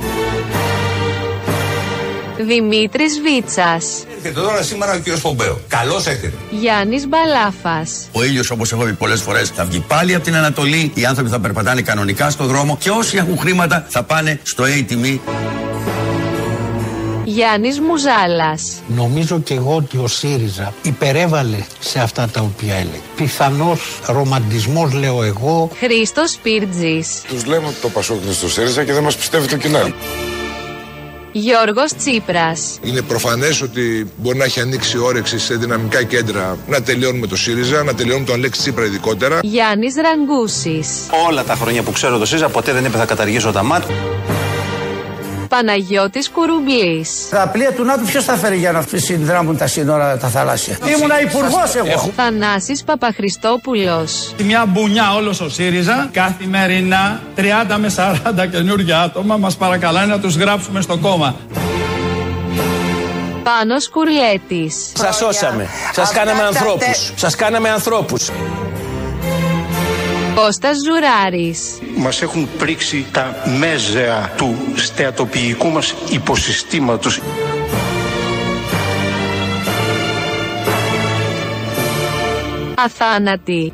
Δημήτρης 2.38 3.22
Βίτσας. 3.22 4.04
Έρχεται 4.18 4.42
τώρα 4.42 4.62
σήμερα 4.62 4.94
ο 4.94 4.98
κύριος 4.98 5.22
Πομπέο. 5.22 5.60
Καλώς 5.68 6.06
έρχεται. 6.08 6.34
Γιάννης 6.50 7.08
Μπαλάφας. 7.08 8.10
Ο 8.12 8.24
ήλιος, 8.24 8.50
όπως 8.50 8.72
έχω 8.72 8.84
πει 8.84 8.94
πολλές 8.94 9.22
φορές, 9.22 9.50
θα 9.50 9.66
βγει 9.66 9.80
πάλι 9.80 10.16
από 10.16 10.24
την 10.24 10.36
Ανατολή. 10.36 10.92
Οι 10.94 11.06
άνθρωποι 11.06 11.30
θα 11.30 11.40
περπατάνε 11.40 11.82
κανονικά 11.82 12.30
στον 12.30 12.48
δρόμο 12.48 12.78
και 12.80 12.90
όσοι 12.90 13.18
έχουν 13.18 13.38
χρήματα 13.38 13.86
θα 13.90 14.04
πάνε 14.04 14.40
στο 14.44 14.64
ATM. 14.64 15.20
Γιάννης 17.26 17.80
Μουζάλας. 17.80 18.82
Νομίζω 18.88 19.40
και 19.40 19.54
εγώ 19.54 19.76
ότι 19.76 19.98
ο 19.98 20.08
ΣΥΡΙΖΑ 20.08 20.74
υπερέβαλε 20.82 21.58
σε 21.80 22.00
αυτά 22.00 22.28
τα 22.28 22.42
οποία 22.42 22.74
έλεγε. 22.74 23.02
Πιθανώς 23.16 24.00
ρομαντισμός 24.06 24.94
λέω 24.94 25.24
εγώ. 25.24 25.70
Χρήστος 25.80 26.32
Σπίρτζης. 26.32 27.22
Τους 27.28 27.46
λέμε 27.46 27.68
ότι 27.68 27.76
το 27.82 27.90
Πασόκ 27.90 28.24
είναι 28.24 28.34
στο 28.34 28.50
ΣΥΡΙΖΑ 28.50 28.84
και 28.84 28.94
δεν 28.94 29.04
μας 29.04 29.16
πιστεύει 29.16 29.48
το 29.48 29.58
κοινό. 29.58 29.80
Γιώργος 31.36 31.96
Τσίπρας. 31.96 32.80
Είναι 32.84 33.02
προφανές 33.02 33.62
ότι 33.62 34.08
μπορεί 34.18 34.38
να 34.38 34.44
έχει 34.44 34.60
ανοίξει 34.60 34.98
όρεξη 34.98 35.40
σε 35.40 35.56
δυναμικά 35.56 36.04
κέντρα 36.04 36.58
να 36.68 36.82
τελειώνουμε 36.82 37.28
το 37.28 37.36
ΣΥΡΙΖΑ, 37.36 37.84
να 37.84 37.94
τελειώνουμε 37.94 38.26
τον 38.26 38.36
Αλέξη 38.36 38.60
Τσίπρα 38.62 38.86
ειδικότερα. 38.86 39.40
Γιάννης 39.44 39.96
Ραγκούσης. 39.96 40.88
Όλα 41.28 41.44
τα 41.44 41.56
χρόνια 41.56 41.82
που 41.84 41.92
ξέρω 41.92 42.18
το 42.18 42.26
ΣΥΡΙΖΑ 42.26 42.50
ποτέ 42.50 42.74
δεν 42.74 42.86
είπε 42.86 42.98
θα 42.98 43.06
καταργήσω 43.06 43.52
τα 43.52 43.64
ΜΑΤ. 43.64 43.84
Παναγιώτης 45.54 46.30
Κουρουμπλής. 46.30 47.28
Τα 47.30 47.50
πλοία 47.52 47.72
του 47.72 47.84
ΝΑΤΟ 47.84 48.06
ποιος 48.06 48.24
θα 48.24 48.36
φέρει 48.36 48.58
για 48.58 48.72
να 48.72 48.86
συνδράμουν 48.96 49.58
τα 49.58 49.68
σύνορα 49.68 50.18
τα 50.18 50.28
θαλάσσια; 50.28 50.78
Ήμουνα 50.98 51.22
υπουργός 51.22 51.76
εγώ. 51.76 52.12
Θανάσης 52.16 52.84
Παπαχρηστόπουλος. 52.84 54.34
Μια 54.44 54.66
μπουνιά 54.66 55.14
όλος 55.16 55.42
ο 55.42 55.50
ΣΥΡΙΖΑ 55.50 56.10
καθημερινά 56.12 57.22
30 57.36 57.78
με 57.78 57.90
40 57.90 58.46
καινούργια 58.52 59.00
άτομα 59.00 59.38
μας 59.38 59.56
παρακαλάνε 59.56 60.06
να 60.06 60.20
τους 60.20 60.36
γράψουμε 60.36 60.82
στο 60.82 60.98
κόμμα. 60.98 61.36
Πάνος 63.44 63.90
Κουρλέτης. 63.90 64.92
Σας 64.94 65.16
σώσαμε. 65.16 65.68
Σας 65.94 66.12
κάναμε 66.12 66.42
ανθρώπους. 66.42 67.14
Σας 67.16 67.36
κάναμε 67.36 67.70
ανθρώπους. 67.70 68.30
Κώστας 70.36 70.78
Ζουράρης. 70.86 71.80
Μας 71.98 72.22
έχουν 72.22 72.50
πρίξει 72.58 73.06
τα 73.12 73.36
μέζεα 73.60 74.34
του 74.38 74.56
στεατοποιικού 74.76 75.68
μας 75.70 75.94
υποσυστήματος. 76.10 77.22
Αθάνατη. 82.76 83.74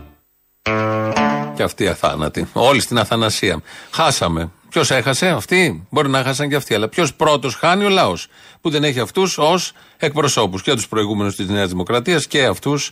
Και 1.56 1.64
αυτοί 1.64 1.88
αθάνατοι. 1.88 2.48
Όλοι 2.54 2.80
στην 2.80 2.98
αθανασία. 2.98 3.62
Χάσαμε. 3.92 4.52
Ποιος 4.70 4.92
έχασε, 4.92 5.28
αυτοί. 5.28 5.88
Μπορεί 5.90 6.10
να 6.10 6.24
χάσαν 6.24 6.50
και 6.50 6.56
αυτοί. 6.56 6.74
Αλλά 6.74 6.88
ποιος 6.88 7.14
πρώτος 7.14 7.56
χάνει, 7.56 7.86
ο 7.86 7.90
λαός. 7.90 8.28
Που 8.62 8.70
δεν 8.70 8.84
έχει 8.84 9.00
αυτούς 9.00 9.38
ως 9.38 9.72
εκπροσώπους. 9.98 10.62
Και 10.62 10.74
τους 10.74 10.88
προηγούμενους 10.88 11.36
της 11.36 11.48
Νέας 11.48 11.70
Δημοκρατίας 11.70 12.28
και 12.28 12.46
αυτούς 12.46 12.92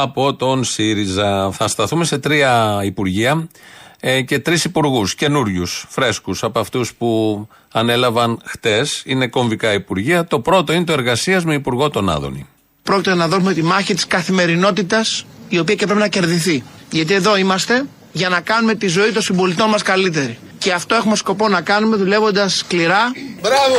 από 0.00 0.34
τον 0.34 0.64
ΣΥΡΙΖΑ. 0.64 1.50
Θα 1.52 1.68
σταθούμε 1.68 2.04
σε 2.04 2.18
τρία 2.18 2.80
υπουργεία 2.84 3.48
ε, 4.00 4.22
και 4.22 4.38
τρεις 4.38 4.64
υπουργούς 4.64 5.14
καινούριους, 5.14 5.86
φρέσκους 5.88 6.42
από 6.42 6.58
αυτούς 6.58 6.94
που 6.94 7.48
ανέλαβαν 7.72 8.40
χτες. 8.44 9.02
Είναι 9.06 9.26
κομβικά 9.26 9.72
υπουργεία. 9.72 10.24
Το 10.24 10.40
πρώτο 10.40 10.72
είναι 10.72 10.84
το 10.84 10.92
εργασίας 10.92 11.44
με 11.44 11.54
υπουργό 11.54 11.90
τον 11.90 12.08
Άδωνη. 12.08 12.46
Πρόκειται 12.82 13.14
να 13.14 13.28
δώσουμε 13.28 13.52
τη 13.52 13.62
μάχη 13.62 13.94
της 13.94 14.06
καθημερινότητας 14.06 15.26
η 15.48 15.58
οποία 15.58 15.74
και 15.74 15.84
πρέπει 15.84 16.00
να 16.00 16.08
κερδιθεί. 16.08 16.62
Γιατί 16.90 17.14
εδώ 17.14 17.36
είμαστε 17.36 17.84
για 18.12 18.28
να 18.28 18.40
κάνουμε 18.40 18.74
τη 18.74 18.86
ζωή 18.86 19.10
των 19.10 19.22
συμπολιτών 19.22 19.68
μας 19.68 19.82
καλύτερη. 19.82 20.38
Και 20.58 20.72
αυτό 20.72 20.94
έχουμε 20.94 21.16
σκοπό 21.16 21.48
να 21.48 21.60
κάνουμε 21.60 21.96
δουλεύοντας 21.96 22.56
σκληρά. 22.56 23.12
Μπράβο! 23.40 23.76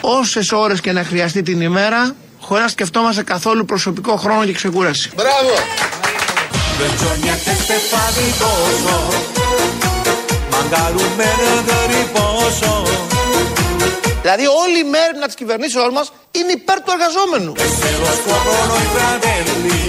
Όσες 0.00 0.52
ώρες 0.52 0.80
και 0.80 0.92
να 0.92 1.04
χρειαστεί 1.04 1.42
την 1.42 1.60
ημέρα, 1.60 2.14
χωρίς 2.48 2.62
να 2.62 2.68
σκεφτόμαστε 2.68 3.22
καθόλου 3.22 3.64
προσωπικό 3.64 4.16
χρόνο 4.16 4.44
και 4.44 4.52
ξεκούραση. 4.52 5.10
Μπράβο! 5.14 5.54
Vergognate 6.80 7.52
ste 7.62 7.76
faticoso, 7.92 8.96
magari 10.54 10.98
un 11.06 11.12
meno 11.20 11.46
di 11.68 11.78
riposo. 11.92 12.72
Δηλαδή, 14.22 14.46
όλη 14.46 14.78
η 14.78 14.84
μέρημνα 14.84 15.26
της 15.26 15.34
κυβερνήσεώς 15.34 15.92
μας 15.92 16.12
είναι 16.30 16.52
υπέρ 16.52 16.80
του 16.82 16.92
εργαζόμενου. 16.96 17.52
E 17.56 17.66
se 17.80 17.90
lo 18.02 18.10
scoprono 18.20 18.74
i 18.84 18.88
fratelli, 18.96 19.80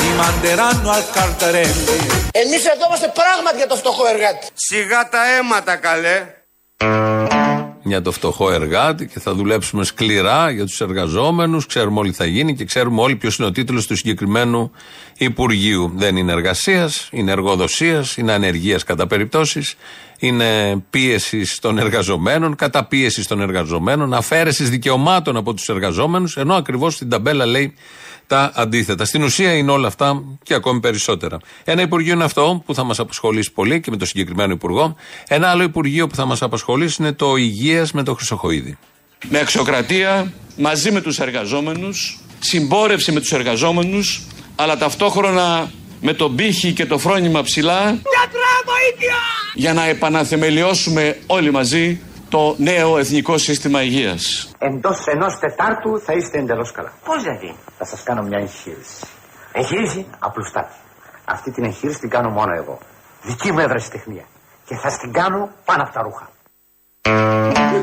li 0.00 0.10
manderanno 0.22 0.90
al 0.96 1.04
Cartarelli. 1.14 1.98
Εμείς 2.32 2.66
εδώ 2.66 2.84
είμαστε 2.86 3.12
πράγματι 3.14 3.56
για 3.56 3.66
το 3.66 3.76
φτωχό 3.76 4.06
εργάτη. 4.06 4.46
Σιγά 4.54 5.08
τα 5.08 5.20
αίματα 5.34 5.76
καλέ. 5.76 6.18
Για 7.84 8.02
το 8.02 8.12
φτωχό 8.12 8.52
εργάτη 8.52 9.06
και 9.06 9.20
θα 9.20 9.34
δουλέψουμε 9.34 9.84
σκληρά 9.84 10.50
για 10.50 10.64
τους 10.64 10.80
εργαζόμενους. 10.80 11.66
Ξέρουμε 11.66 11.98
όλοι 11.98 12.10
τι 12.10 12.16
θα 12.16 12.24
γίνει 12.24 12.54
και 12.54 12.64
ξέρουμε 12.64 13.00
όλοι 13.00 13.16
ποιος 13.16 13.36
είναι 13.36 13.46
ο 13.46 13.50
τίτλος 13.50 13.86
του 13.86 13.96
συγκεκριμένου 13.96 14.70
Υπουργείου. 15.18 15.92
Δεν 15.96 16.16
είναι 16.16 16.32
εργασίας, 16.32 17.08
είναι 17.12 17.32
εργοδοσίας, 17.32 18.16
είναι 18.16 18.32
ανεργίας 18.32 18.84
κατά 18.84 19.06
περιπτώσεις, 19.06 19.74
είναι 20.18 20.76
πίεσης 20.90 21.58
των 21.58 21.78
εργαζομένων, 21.78 22.56
καταπίεσης 22.56 23.26
των 23.26 23.40
εργαζομένων, 23.40 24.14
αφαίρεσης 24.14 24.70
δικαιωμάτων 24.70 25.36
από 25.36 25.54
τους 25.54 25.68
εργαζόμενους, 25.68 26.36
ενώ 26.36 26.54
ακριβώς 26.54 26.94
στην 26.94 27.08
ταμπέλα 27.08 27.46
λέει 27.46 27.74
τα 28.26 28.52
αντίθετα. 28.54 29.04
Στην 29.04 29.22
ουσία 29.22 29.52
είναι 29.52 29.70
όλα 29.70 29.86
αυτά 29.86 30.22
και 30.42 30.54
ακόμη 30.54 30.80
περισσότερα. 30.80 31.38
Ένα 31.64 31.82
Υπουργείο 31.82 32.14
είναι 32.14 32.24
αυτό 32.24 32.62
που 32.66 32.74
θα 32.74 32.84
μας 32.84 32.98
απασχολήσει 32.98 33.52
πολύ 33.52 33.80
και 33.80 33.90
με 33.90 33.96
το 33.96 34.04
συγκεκριμένο 34.04 34.52
Υπουργό. 34.52 34.96
Ένα 35.28 35.48
άλλο 35.48 35.62
Υπουργείο 35.62 36.06
που 36.06 36.14
θα 36.14 36.24
μας 36.24 36.42
απασχολήσει 36.42 36.96
είναι 37.02 37.12
το 37.12 37.36
Υγείας 37.36 37.92
με 37.92 38.02
το 38.02 38.14
Χρυσοχοίδη. 38.14 38.78
Με 39.28 39.38
αξιοκρατία, 39.38 40.32
μαζί 40.56 40.90
με 40.90 41.00
τους 41.00 41.18
εργαζόμενους, 41.18 42.18
συμπόρευση 42.38 43.12
με 43.12 43.20
τους 43.20 43.32
εργαζόμενους, 43.32 44.22
αλλά 44.56 44.76
ταυτόχρονα 44.76 45.70
με 46.00 46.12
τον 46.12 46.34
πύχη 46.34 46.72
και 46.72 46.86
το 46.86 46.98
φρόνημα 46.98 47.42
ψηλά 47.42 48.00
για 49.54 49.72
να 49.72 49.84
επαναθεμελιώσουμε 49.84 51.18
όλοι 51.26 51.50
μαζί 51.50 52.00
το 52.28 52.54
νέο 52.58 52.98
εθνικό 52.98 53.38
σύστημα 53.38 53.82
υγείας. 53.82 54.50
Εντός 54.58 55.06
ενός 55.06 55.38
Τετάρτου 55.38 56.00
θα 56.04 56.12
είστε 56.12 56.38
εντελώς 56.38 56.72
καλά. 56.72 56.92
Πώς 57.04 57.22
δηλαδή, 57.22 57.56
θα 57.78 57.84
σας 57.84 58.02
κάνω 58.02 58.22
μια 58.22 58.38
εγχείρηση. 58.38 59.06
Εγχείρηση 59.52 60.06
απλουστάτη. 60.18 60.74
Αυτή 61.24 61.50
την 61.50 61.64
εγχείρηση 61.64 61.98
την 61.98 62.08
κάνω 62.08 62.30
μόνο 62.30 62.54
εγώ. 62.54 62.78
Δική 63.22 63.52
μου 63.52 63.58
ευρεσιτεχνία. 63.58 64.24
Και 64.66 64.76
θα 64.76 64.98
την 64.98 65.12
κάνω 65.12 65.50
πάνω 65.64 65.82
από 65.82 65.92
τα 65.92 66.02
ρούχα. 66.02 66.32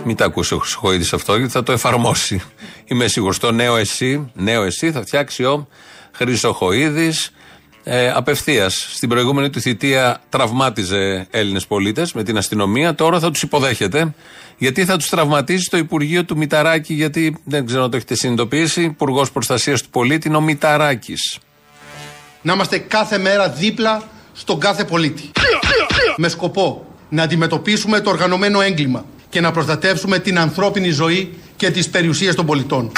Μην 0.06 0.16
τα 0.16 0.26
ακούσει 0.26 0.54
ο 0.54 0.58
Χρυσοχοίδης 0.58 1.14
αυτό, 1.14 1.36
γιατί 1.38 1.52
θα 1.52 1.64
το 1.64 1.72
εφαρμόσει. 1.72 2.42
Είμαι 2.86 3.08
σίγουρος. 3.08 3.40
Το 3.40 3.52
νέο 3.52 3.76
εσύ, 3.76 4.32
νέο 4.34 4.64
εσύ 4.64 4.92
θα 4.92 5.02
φτιάξει 5.02 5.44
ο 5.44 5.68
Χρυσοχοίδης 6.12 7.34
ε, 7.84 8.12
απευθείας. 8.12 8.88
Στην 8.94 9.10
προηγούμενη 9.10 9.50
του 9.50 9.62
θητεία 9.62 10.22
τραυμάτιζε 10.30 11.28
Έλληνες 11.32 11.68
πολίτες 11.68 12.14
με 12.14 12.24
την 12.24 12.38
αστυνομία. 12.38 12.96
Τώρα 12.96 13.20
θα 13.20 13.32
τους 13.32 13.42
υποδέχεται. 13.42 14.14
Γιατί 14.58 14.86
θα 14.86 14.98
τους 14.98 15.10
τραυματίζει 15.10 15.68
το 15.70 15.78
Υπουργείο 15.78 16.26
του 16.26 16.38
Μηταράκη, 16.38 16.94
γιατί 16.94 17.38
δεν 17.44 17.66
ξέρω 17.66 17.84
αν 17.84 17.90
το 17.90 17.98
έχετε 17.98 18.16
συνειδητοποιήσει. 18.16 18.82
Υπουργός 18.82 19.32
Προστασίας 19.32 19.82
του 19.82 19.90
Πολίτη 19.90 20.28
είναι 20.28 20.38
ο 20.38 20.42
Μηταράκης. 20.42 21.38
Να 22.42 22.54
είμαστε 22.54 22.78
κάθε 22.78 23.18
μέρα 23.18 23.50
δίπλα 23.50 24.04
στον 24.34 24.60
κάθε 24.60 24.84
πολίτη. 24.84 25.32
Με 26.18 26.28
σκοπό 26.28 26.86
να 27.10 27.24
αντιμετωπίσουμε 27.24 28.00
το 28.00 28.10
οργανωμένο 28.10 28.62
έγκλημα 28.62 29.06
και 29.30 29.42
να 29.42 29.52
προστατεύσουμε 29.52 30.20
την 30.20 30.40
ανθρώπινη 30.40 30.90
ζωή 30.90 31.34
και 31.56 31.72
τις 31.72 31.90
περιουσίες 31.90 32.36
των 32.36 32.46
πολιτών. 32.46 32.92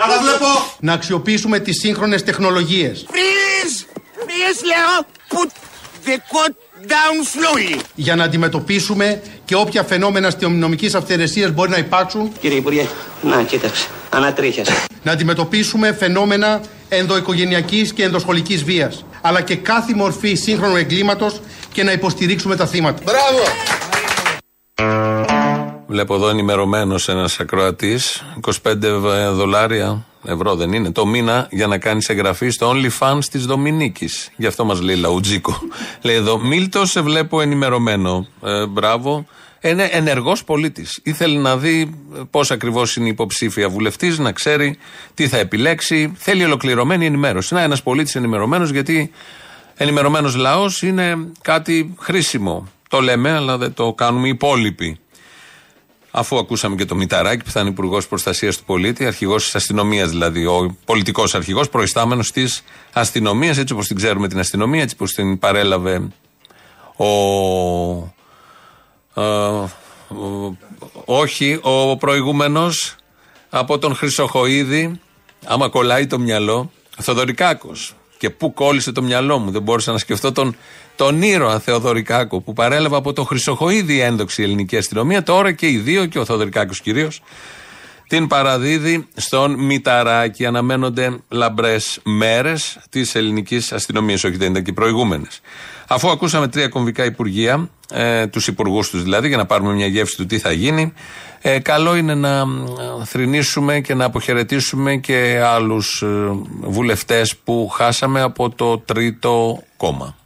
Να 0.00 0.14
τα 0.14 0.20
βλέπω. 0.22 0.46
Να 0.80 0.92
αξιοποιήσουμε 0.92 1.58
τις 1.58 1.78
σύγχρονες 1.80 2.22
τεχνολογίες 2.24 3.06
Freeze! 3.10 3.84
Freeze, 4.18 4.62
λέω! 4.66 5.06
Put 5.28 5.50
the 6.06 6.12
coat 6.12 6.52
down 6.86 7.16
slowly. 7.74 7.80
για 7.94 8.16
να 8.16 8.24
αντιμετωπίσουμε 8.24 9.22
και 9.44 9.54
όποια 9.54 9.82
φαινόμενα 9.82 10.26
αστυνομικής 10.26 10.94
αυθαιρεσίας 10.94 11.50
μπορεί 11.50 11.70
να 11.70 11.76
υπάρξουν 11.76 12.32
Κύριε 12.40 12.56
Υπουργέ, 12.58 12.86
να 13.22 13.42
κοίταξε. 13.42 13.86
Ανατρίχιασε. 14.10 14.72
να 15.02 15.12
αντιμετωπίσουμε 15.12 15.92
φαινόμενα 15.92 16.60
ενδοοικογενειακής 16.88 17.92
και 17.92 18.02
ενδοσχολικής 18.02 18.64
βίας 18.64 19.04
αλλά 19.20 19.40
και 19.40 19.56
κάθε 19.56 19.94
μορφή 19.94 20.34
σύγχρονου 20.34 20.76
εγκλήματος 20.76 21.40
και 21.72 21.82
να 21.82 21.92
υποστηρίξουμε 21.92 22.56
τα 22.56 22.66
θύματα. 22.66 23.02
Μπράβο! 23.04 23.42
Βλέπω 25.88 26.14
εδώ 26.14 26.28
ενημερωμένος 26.28 27.08
ένας 27.08 27.40
ακροατής. 27.40 28.24
25 28.62 28.74
δολάρια 29.32 30.04
ευρώ 30.24 30.54
δεν 30.54 30.72
είναι, 30.72 30.92
το 30.92 31.06
μήνα 31.06 31.48
για 31.50 31.66
να 31.66 31.78
κάνεις 31.78 32.08
εγγραφή 32.08 32.48
στο 32.48 32.72
OnlyFans 32.74 33.24
της 33.30 33.46
Δομινίκης. 33.46 34.30
Γι' 34.36 34.46
αυτό 34.46 34.64
μας 34.64 34.80
λέει 34.80 34.96
Λαουτζίκο. 34.96 35.58
λέει 36.02 36.16
εδώ, 36.16 36.38
Μίλτο, 36.38 36.86
σε 36.86 37.00
βλέπω 37.00 37.40
ενημερωμένο. 37.40 38.26
Ε, 38.42 38.66
μπράβο. 38.66 39.26
Είναι 39.60 39.88
ενεργός 39.92 40.44
πολίτης. 40.44 41.00
Ήθελε 41.02 41.38
να 41.38 41.56
δει 41.56 41.94
πώς 42.30 42.50
ακριβώς 42.50 42.96
είναι 42.96 43.08
υποψήφια 43.08 43.68
βουλευτής, 43.68 44.18
να 44.18 44.32
ξέρει 44.32 44.78
τι 45.14 45.28
θα 45.28 45.38
επιλέξει. 45.38 46.12
Θέλει 46.16 46.44
ολοκληρωμένη 46.44 47.06
ενημέρωση. 47.06 47.54
Να, 47.54 47.62
ένας 47.62 47.82
πολίτης 47.82 48.14
ενημερωμένος, 48.14 48.70
γιατί 48.70 49.10
ενημερωμένος 49.76 50.34
λαός 50.36 50.82
είναι 50.82 51.16
κάτι 51.42 51.94
χρήσιμο. 51.98 52.68
Το 52.88 53.00
λέμε, 53.00 53.30
αλλά 53.30 53.56
δεν 53.56 53.74
το 53.74 53.92
κάνουμε 53.92 54.26
οι 54.26 54.30
υπόλοιποι. 54.30 54.98
Αφού 56.10 56.38
ακούσαμε 56.38 56.76
και 56.76 56.84
το 56.84 56.94
Μηταράκη 56.94 57.44
που 57.44 57.50
θα 57.50 57.60
είναι 57.60 57.68
υπουργός 57.68 58.08
προστασίας 58.08 58.56
του 58.56 58.64
πολίτη, 58.64 59.06
αρχηγός 59.06 59.44
της 59.44 59.54
αστυνομίας 59.54 60.08
δηλαδή, 60.10 60.46
ο 60.46 60.76
πολιτικός 60.84 61.34
αρχηγός, 61.34 61.68
προϊστάμενος 61.68 62.30
της 62.32 62.62
αστυνομίας, 62.92 63.58
έτσι 63.58 63.72
όπως 63.72 63.86
την 63.86 63.96
ξέρουμε 63.96 64.28
την 64.28 64.38
αστυνομία, 64.38 64.82
έτσι 64.82 64.94
όπως 64.98 65.12
την 65.12 65.38
παρέλαβε 65.38 66.08
ο. 66.96 67.06
ε, 69.14 69.22
ο- 70.14 70.56
όχι, 71.04 71.58
ο 71.62 71.96
προηγούμενος 71.96 72.94
από 73.50 73.78
τον 73.78 73.94
Χρυσοχοίδη, 73.94 75.00
άμα 75.46 75.68
κολλάει 75.68 76.06
το 76.06 76.18
μυαλό, 76.18 76.70
Θοδωρικάκος. 76.98 77.94
Και 78.18 78.30
πού 78.30 78.52
κόλλησε 78.54 78.92
το 78.92 79.02
μυαλό 79.02 79.38
μου, 79.38 79.50
δεν 79.50 79.62
μπόρεσα 79.62 79.92
να 79.92 79.98
σκεφτώ 79.98 80.32
τον, 80.32 80.56
τον 80.96 81.22
ήρωα 81.22 81.58
Θεοδωρικάκο 81.58 82.40
που 82.40 82.52
παρέλαβε 82.52 82.96
από 82.96 83.12
το 83.12 83.24
Χρυσοχοίδη 83.24 83.94
η 83.94 84.00
ένδοξη 84.00 84.42
ελληνική 84.42 84.76
αστυνομία. 84.76 85.22
Τώρα 85.22 85.52
και 85.52 85.68
οι 85.68 85.76
δύο, 85.76 86.06
και 86.06 86.18
ο 86.18 86.24
Θοδωρικάκο 86.24 86.72
κυρίως, 86.82 87.22
την 88.08 88.26
παραδίδει 88.26 89.06
στον 89.14 89.54
Μηταράκη. 89.64 90.46
Αναμένονται 90.46 91.16
λαμπρές 91.28 92.00
μέρες 92.02 92.78
της 92.90 93.14
ελληνικής 93.14 93.72
αστυνομίας, 93.72 94.24
όχι 94.24 94.36
δεν 94.36 94.50
ήταν 94.50 94.62
και 94.62 94.70
οι 94.70 94.74
προηγούμενες. 94.74 95.40
Αφού 95.88 96.10
ακούσαμε 96.10 96.48
τρία 96.48 96.68
κομβικά 96.68 97.04
υπουργεία, 97.04 97.68
ε, 97.92 98.26
τους 98.26 98.46
υπουργούς 98.46 98.90
τους 98.90 99.02
δηλαδή, 99.02 99.28
για 99.28 99.36
να 99.36 99.46
πάρουμε 99.46 99.72
μια 99.72 99.86
γεύση 99.86 100.16
του 100.16 100.26
τι 100.26 100.38
θα 100.38 100.52
γίνει, 100.52 100.92
ε, 101.40 101.58
καλό 101.58 101.96
είναι 101.96 102.14
να 102.14 102.38
ε, 102.38 102.44
θρηνήσουμε 103.04 103.80
και 103.80 103.94
να 103.94 104.04
αποχαιρετήσουμε 104.04 104.96
και 104.96 105.42
άλλους 105.44 106.02
ε, 106.02 106.06
βουλευτές 106.60 107.36
που 107.36 107.68
χάσαμε 107.68 108.20
από 108.20 108.50
το 108.50 108.78
τρίτο 108.78 109.62
κόμμα. 109.76 110.16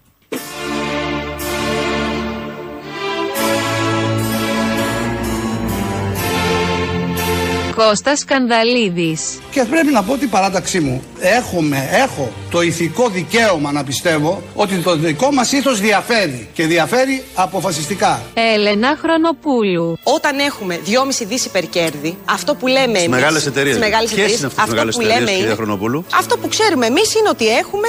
Κώστας 7.89 8.19
Σκανδαλίδης. 8.19 9.39
Και 9.51 9.65
πρέπει 9.71 9.93
να 9.93 10.03
πω 10.03 10.13
ότι 10.13 10.25
η 10.25 10.29
παράταξή 10.29 10.81
μου 10.81 11.03
έχουμε, 11.21 11.89
έχω 11.93 12.33
το 12.51 12.61
ηθικό 12.61 13.09
δικαίωμα 13.09 13.73
να 13.73 13.85
πιστεύω 13.85 14.43
ότι 14.55 14.77
το 14.77 14.97
δικό 14.97 15.33
μας 15.33 15.53
ήθος 15.53 15.81
διαφέρει 15.81 16.49
και 16.53 16.67
διαφέρει 16.67 17.25
αποφασιστικά. 17.35 18.23
Έλενα 18.55 18.97
Χρονοπούλου. 19.03 19.99
Όταν 20.03 20.39
έχουμε 20.39 20.81
2,5 20.87 21.25
δις 21.27 21.45
υπερκέρδη, 21.45 22.17
αυτό 22.25 22.55
που 22.55 22.67
λέμε 22.67 22.87
Στις 22.87 22.99
εμείς. 23.05 23.09
μεγάλες 23.09 23.47
εταιρείες. 23.47 23.75
στις 23.75 23.87
μεγάλες 23.89 24.11
Ποιες 24.11 24.19
εταιρείες, 24.19 24.39
είναι 24.39 24.47
αυτές 24.47 24.59
οι 24.59 24.63
αυτό 24.63 24.75
μεγάλες 24.75 24.95
που 24.95 25.01
εταιρείες, 25.01 25.21
λέμε 25.21 25.31
κυρία 25.37 25.47
είναι- 25.53 25.63
Χρονοπούλου; 25.63 26.05
Αυτό 26.15 26.37
που 26.39 26.49
ξέρουμε 26.49 26.87
εμείς 26.87 27.15
είναι 27.15 27.29
ότι 27.29 27.49
έχουμε 27.49 27.89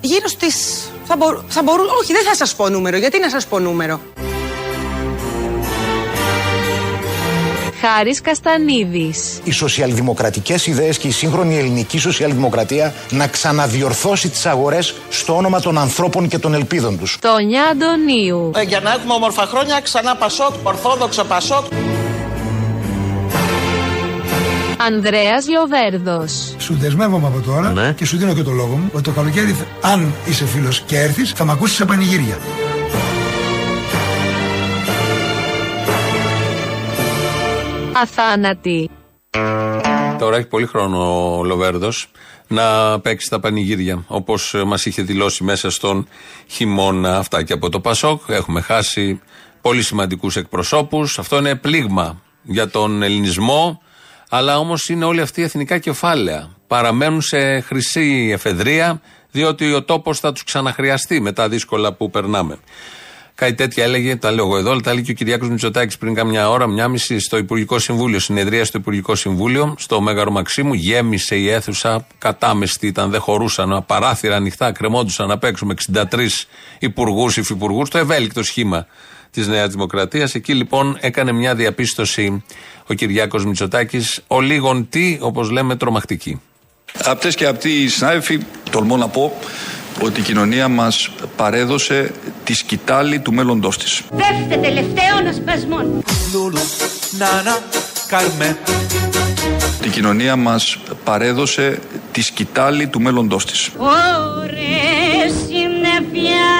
γύρω 0.00 0.28
στις. 0.28 0.56
Θα, 1.04 1.16
μπορού, 1.16 1.42
θα 1.48 1.62
μπορούν, 1.62 1.86
όχι, 2.00 2.12
δεν 2.12 2.22
θα 2.24 2.34
σας 2.34 2.54
πω 2.54 2.68
νούμερο. 2.68 2.96
Γιατί 2.96 3.18
να 3.20 3.28
σας 3.28 3.46
πω 3.46 3.58
νούμερο. 3.58 4.00
Χάρης 7.80 8.20
Καστανίδης. 8.20 9.40
οι 9.44 9.50
σοσιαλδημοκρατικές 9.50 10.66
ιδέες 10.66 10.98
και 10.98 11.08
η 11.08 11.10
σύγχρονη 11.10 11.58
ελληνική 11.58 11.98
σοσιαλδημοκρατία 11.98 12.94
να 13.10 13.26
ξαναδιορθώσει 13.26 14.28
τις 14.28 14.46
αγορές 14.46 14.94
στο 15.10 15.36
όνομα 15.36 15.60
των 15.60 15.78
ανθρώπων 15.78 16.28
και 16.28 16.38
των 16.38 16.54
ελπίδων 16.54 16.98
τους. 16.98 17.18
Τόνια 17.20 17.62
Αντωνίου. 17.62 18.50
Ε, 18.54 18.62
για 18.62 18.80
να 18.80 18.92
έχουμε 18.92 19.12
όμορφα 19.12 19.46
χρόνια, 19.46 19.80
ξανά 19.80 20.16
Πασόκ, 20.16 20.54
Ορθόδοξο 20.62 21.24
Πασόκ. 21.24 21.64
Ανδρέας 24.86 25.44
Λοβέρδος. 25.48 26.54
Σου 26.58 26.76
δεσμεύομαι 26.80 27.26
από 27.26 27.40
τώρα 27.40 27.92
και 27.96 28.04
σου 28.06 28.16
δίνω 28.16 28.34
και 28.34 28.42
το 28.42 28.50
λόγο 28.50 28.74
μου 28.76 28.90
ότι 28.92 29.02
το 29.02 29.10
καλοκαίρι, 29.10 29.52
θα- 29.52 29.88
αν 29.88 30.12
είσαι 30.28 30.44
φίλος 30.46 30.80
και 30.86 30.98
έρθεις, 30.98 31.30
θα 31.36 31.44
με 31.44 31.52
ακούσεις 31.52 31.76
σε 31.76 31.84
πανηγύρια. 31.84 32.38
Αθάνατη. 37.92 38.90
Τώρα 40.18 40.36
έχει 40.36 40.46
πολύ 40.46 40.66
χρόνο 40.66 41.38
ο 41.38 41.44
Λοβέρδος 41.44 42.10
να 42.48 43.00
παίξει 43.00 43.30
τα 43.30 43.40
πανηγύρια. 43.40 44.04
Όπως 44.06 44.54
μας 44.66 44.86
είχε 44.86 45.02
δηλώσει 45.02 45.44
μέσα 45.44 45.70
στον 45.70 46.08
χειμώνα 46.46 47.18
αυτά 47.18 47.42
και 47.42 47.52
από 47.52 47.68
το 47.68 47.80
Πασόκ. 47.80 48.22
Έχουμε 48.26 48.60
χάσει 48.60 49.20
πολύ 49.60 49.82
σημαντικούς 49.82 50.36
εκπροσώπους. 50.36 51.18
Αυτό 51.18 51.38
είναι 51.38 51.54
πλήγμα 51.54 52.22
για 52.42 52.68
τον 52.68 53.02
ελληνισμό. 53.02 53.82
Αλλά 54.28 54.58
όμως 54.58 54.88
είναι 54.88 55.04
όλοι 55.04 55.20
αυτοί 55.20 55.42
εθνικά 55.42 55.78
κεφάλαια. 55.78 56.48
Παραμένουν 56.66 57.20
σε 57.20 57.60
χρυσή 57.60 58.30
εφεδρεία, 58.32 59.00
διότι 59.30 59.72
ο 59.72 59.82
τόπος 59.82 60.20
θα 60.20 60.32
τους 60.32 60.44
ξαναχρειαστεί 60.44 61.20
με 61.20 61.32
τα 61.32 61.48
δύσκολα 61.48 61.92
που 61.92 62.10
περνάμε. 62.10 62.58
Κάτι 63.40 63.54
τέτοια 63.54 63.84
έλεγε, 63.84 64.16
τα 64.16 64.30
λέω 64.30 64.44
εγώ 64.44 64.56
εδώ, 64.56 64.70
αλλά 64.70 64.80
τα 64.80 64.94
λέει 64.94 65.02
και 65.02 65.10
ο 65.10 65.14
Κυριάκος 65.14 65.48
Μητσοτάκης 65.48 65.98
πριν 65.98 66.14
κάμια 66.14 66.50
ώρα, 66.50 66.66
μια 66.66 66.88
μισή 66.88 67.18
στο 67.18 67.36
Υπουργικό 67.36 67.78
Συμβούλιο. 67.78 68.18
Συνεδρία 68.18 68.64
στο 68.64 68.78
Υπουργικό 68.78 69.14
Συμβούλιο, 69.14 69.74
στο 69.78 70.00
Μέγαρο 70.00 70.30
Μαξίμου. 70.30 70.74
Γέμισε 70.74 71.36
η 71.36 71.48
αίθουσα, 71.48 72.06
κατάμεστη 72.18 72.86
ήταν, 72.86 73.10
δεν 73.10 73.20
χωρούσαν, 73.20 73.84
παράθυρα 73.86 74.36
ανοιχτά, 74.36 74.72
κρεμόντουσαν 74.72 75.30
απ' 75.30 75.44
έξω 75.44 75.66
με 75.66 75.74
63 75.74 76.46
υπουργούς, 76.78 77.36
υφυπουργούς, 77.36 77.90
το 77.90 77.98
ευέλικτο 77.98 78.42
σχήμα 78.42 78.86
της 79.30 79.46
Νέας 79.46 79.68
Δημοκρατίας. 79.68 80.34
Εκεί 80.34 80.54
λοιπόν 80.54 80.96
έκανε 81.00 81.32
μια 81.32 81.54
διαπίστωση 81.54 82.44
ο 82.86 82.94
Κυριάκος 82.94 83.44
Μητσοτάκης, 83.44 84.20
ο 84.26 84.40
λίγον 84.40 84.88
τι, 84.88 85.18
όπως 85.20 85.50
λέμε, 85.50 85.76
τρομακτική. 85.76 86.40
Απτές 87.04 87.34
και 87.34 87.46
αυτοί 87.46 87.82
οι 87.82 87.88
συνάδελφοι, 87.88 88.40
τολμώ 88.70 88.96
να 88.96 89.08
πω 89.08 89.38
ότι 90.00 90.20
η 90.20 90.22
κοινωνία 90.22 90.68
μας 90.68 91.10
παρέδωσε 91.36 92.12
τη 92.44 92.52
σκητάλη 92.54 93.20
του 93.20 93.32
μέλλοντός 93.32 93.78
της. 93.78 94.02
Δεύτε 94.10 94.56
τελευταίων 94.56 95.26
ασπασμών. 95.28 96.02
Λουλου, 96.32 96.60
νάνα, 97.10 97.58
καρμέ. 98.06 98.58
Η 99.84 99.88
κοινωνία 99.88 100.36
μας 100.36 100.78
παρέδωσε 101.04 101.78
τη 102.12 102.22
σκητάλη 102.22 102.86
του 102.86 103.00
μέλλοντός 103.00 103.46
της. 103.46 103.70
Ωρες 103.76 105.32
συννεφιάς. 105.46 106.58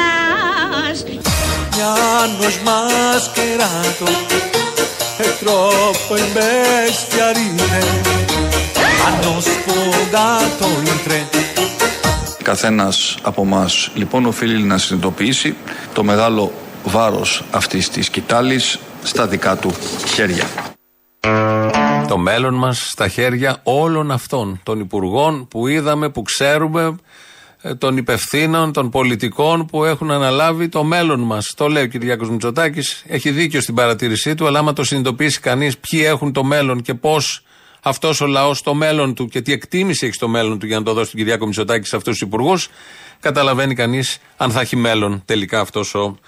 Pianos 1.80 2.56
mascherato 2.68 4.06
e 5.24 5.28
troppo 5.42 6.12
in 6.22 6.28
bestiarine 6.34 7.70
hanno 9.04 9.40
sfogato 9.40 10.66
il 10.82 11.02
treno. 11.02 11.79
Καθένας 12.50 13.18
από 13.22 13.44
μας 13.44 13.90
λοιπόν 13.94 14.26
οφείλει 14.26 14.62
να 14.62 14.78
συνειδητοποιήσει 14.78 15.54
το 15.94 16.04
μεγάλο 16.04 16.52
βάρος 16.84 17.44
αυτής 17.50 17.90
της 17.90 18.06
σκητάλης 18.06 18.78
στα 19.02 19.26
δικά 19.26 19.56
του 19.56 19.70
χέρια. 20.06 20.46
Το 22.08 22.18
μέλλον 22.18 22.54
μας 22.54 22.88
στα 22.90 23.08
χέρια 23.08 23.60
όλων 23.62 24.10
αυτών 24.10 24.60
των 24.62 24.80
υπουργών 24.80 25.48
που 25.48 25.66
είδαμε, 25.66 26.08
που 26.08 26.22
ξέρουμε, 26.22 26.96
ε, 27.62 27.74
των 27.74 27.96
υπευθύνων, 27.96 28.72
των 28.72 28.90
πολιτικών 28.90 29.66
που 29.66 29.84
έχουν 29.84 30.10
αναλάβει 30.10 30.68
το 30.68 30.84
μέλλον 30.84 31.20
μας. 31.20 31.52
Το 31.56 31.68
λέει 31.68 31.82
ο 31.82 31.86
Κυριάκος 31.86 32.30
Μητσοτάκης. 32.30 33.04
Έχει 33.06 33.30
δίκιο 33.30 33.60
στην 33.60 33.74
παρατήρησή 33.74 34.34
του, 34.34 34.46
αλλά 34.46 34.58
άμα 34.58 34.72
το 34.72 34.84
συνειδητοποιήσει 34.84 35.40
κανείς 35.40 35.78
ποιοι 35.78 36.02
έχουν 36.06 36.32
το 36.32 36.44
μέλλον 36.44 36.82
και 36.82 36.94
πώς 36.94 37.42
αυτός 37.82 38.20
ο 38.20 38.26
λαός 38.26 38.62
το 38.62 38.74
μέλλον 38.74 39.14
του 39.14 39.26
και 39.26 39.40
τι 39.40 39.52
εκτίμηση 39.52 40.06
έχει 40.06 40.14
στο 40.14 40.28
μέλλον 40.28 40.58
του 40.58 40.66
για 40.66 40.78
να 40.78 40.84
το 40.84 40.92
δώσει 40.92 41.10
τον 41.10 41.20
Κυριάκο 41.20 41.46
Μητσοτάκη 41.46 41.86
σε 41.86 41.96
αυτούς 41.96 42.18
τους 42.18 42.28
υπουργούς, 42.28 42.68
καταλαβαίνει 43.20 43.74
κανείς 43.74 44.18
αν 44.36 44.50
θα 44.50 44.60
έχει 44.60 44.76
μέλλον 44.76 45.22
τελικά 45.24 45.60
αυτός 45.60 45.94
ο 45.94 46.18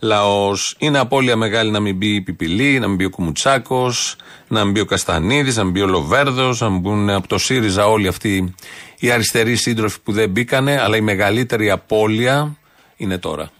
λαός. 0.00 0.74
Είναι 0.78 0.98
απώλεια 0.98 1.36
μεγάλη 1.36 1.70
να 1.70 1.80
μην 1.80 1.96
μπει 1.96 2.14
η 2.14 2.20
Πιπηλή, 2.20 2.78
να 2.78 2.86
μην 2.86 2.96
μπει 2.96 3.04
ο 3.04 3.10
Κουμουτσάκος, 3.10 4.16
να 4.48 4.64
μην 4.64 4.72
μπει 4.72 4.80
ο 4.80 4.84
Καστανίδης, 4.84 5.56
να 5.56 5.62
μην 5.62 5.72
μπει 5.72 5.80
ο 5.80 5.86
Λοβέρδος, 5.86 6.60
να 6.60 6.68
μπουν 6.68 7.10
από 7.10 7.28
το 7.28 7.38
ΣΥΡΙΖΑ 7.38 7.86
όλοι 7.86 8.08
αυτοί 8.08 8.54
οι 8.98 9.10
αριστεροί 9.10 9.56
σύντροφοι 9.56 10.00
που 10.00 10.12
δεν 10.12 10.30
μπήκανε, 10.30 10.80
αλλά 10.80 10.96
η 10.96 11.00
μεγαλύτερη 11.00 11.70
απώλεια 11.70 12.56
είναι 12.96 13.18
τώρα. 13.18 13.50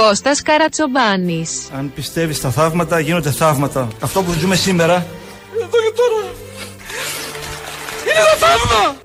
Κώστας 0.00 0.42
Καρατσομπάνης. 0.42 1.68
Αν 1.76 1.92
πιστεύεις 1.94 2.36
στα 2.36 2.50
θαύματα, 2.50 3.00
γίνονται 3.00 3.30
θαύματα. 3.30 3.88
Αυτό 4.00 4.22
που 4.22 4.32
ζούμε 4.32 4.54
σήμερα. 4.54 5.06
Εδώ 5.54 5.78
και 5.78 5.92
τώρα. 5.96 6.32
Είναι 8.02 8.20
ένα 8.20 8.34
θαύμα! 8.38 8.96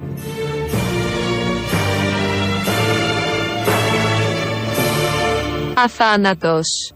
Αθάνατος. 5.83 6.93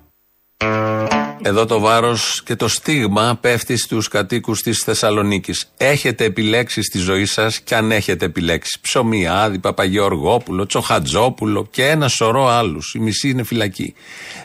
Εδώ 1.41 1.65
το 1.65 1.79
βάρος 1.79 2.41
και 2.45 2.55
το 2.55 2.67
στίγμα 2.67 3.37
πέφτει 3.41 3.77
στους 3.77 4.07
κατοίκους 4.07 4.61
της 4.61 4.79
Θεσσαλονίκης. 4.79 5.65
Έχετε 5.77 6.23
επιλέξει 6.23 6.83
στη 6.83 6.97
ζωή 6.97 7.25
σας 7.25 7.59
και 7.59 7.75
αν 7.75 7.91
έχετε 7.91 8.25
επιλέξει. 8.25 8.79
Ψωμιάδη, 8.81 9.59
Παπαγεωργόπουλο, 9.59 10.65
Τσοχατζόπουλο 10.65 11.67
και 11.71 11.85
ένα 11.85 12.07
σωρό 12.07 12.47
άλλους. 12.47 12.93
Η 12.93 12.99
μισή 12.99 13.29
είναι 13.29 13.43
φυλακή. 13.43 13.93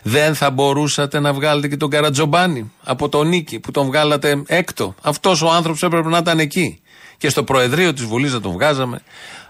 Δεν 0.02 0.34
θα 0.34 0.50
μπορούσατε 0.50 1.20
να 1.20 1.32
βγάλετε 1.32 1.68
και 1.68 1.76
τον 1.76 1.90
Καρατζομπάνη 1.90 2.72
από 2.84 3.08
τον 3.08 3.28
Νίκη 3.28 3.58
που 3.58 3.70
τον 3.70 3.86
βγάλατε 3.86 4.42
έκτο. 4.46 4.94
Αυτός 5.02 5.42
ο 5.42 5.50
άνθρωπος 5.50 5.82
έπρεπε 5.82 6.08
να 6.08 6.18
ήταν 6.18 6.38
εκεί. 6.38 6.78
Και 7.16 7.28
στο 7.28 7.44
Προεδρείο 7.44 7.92
της 7.92 8.04
Βουλής 8.04 8.32
να 8.32 8.40
τον 8.40 8.52
βγάζαμε. 8.52 9.02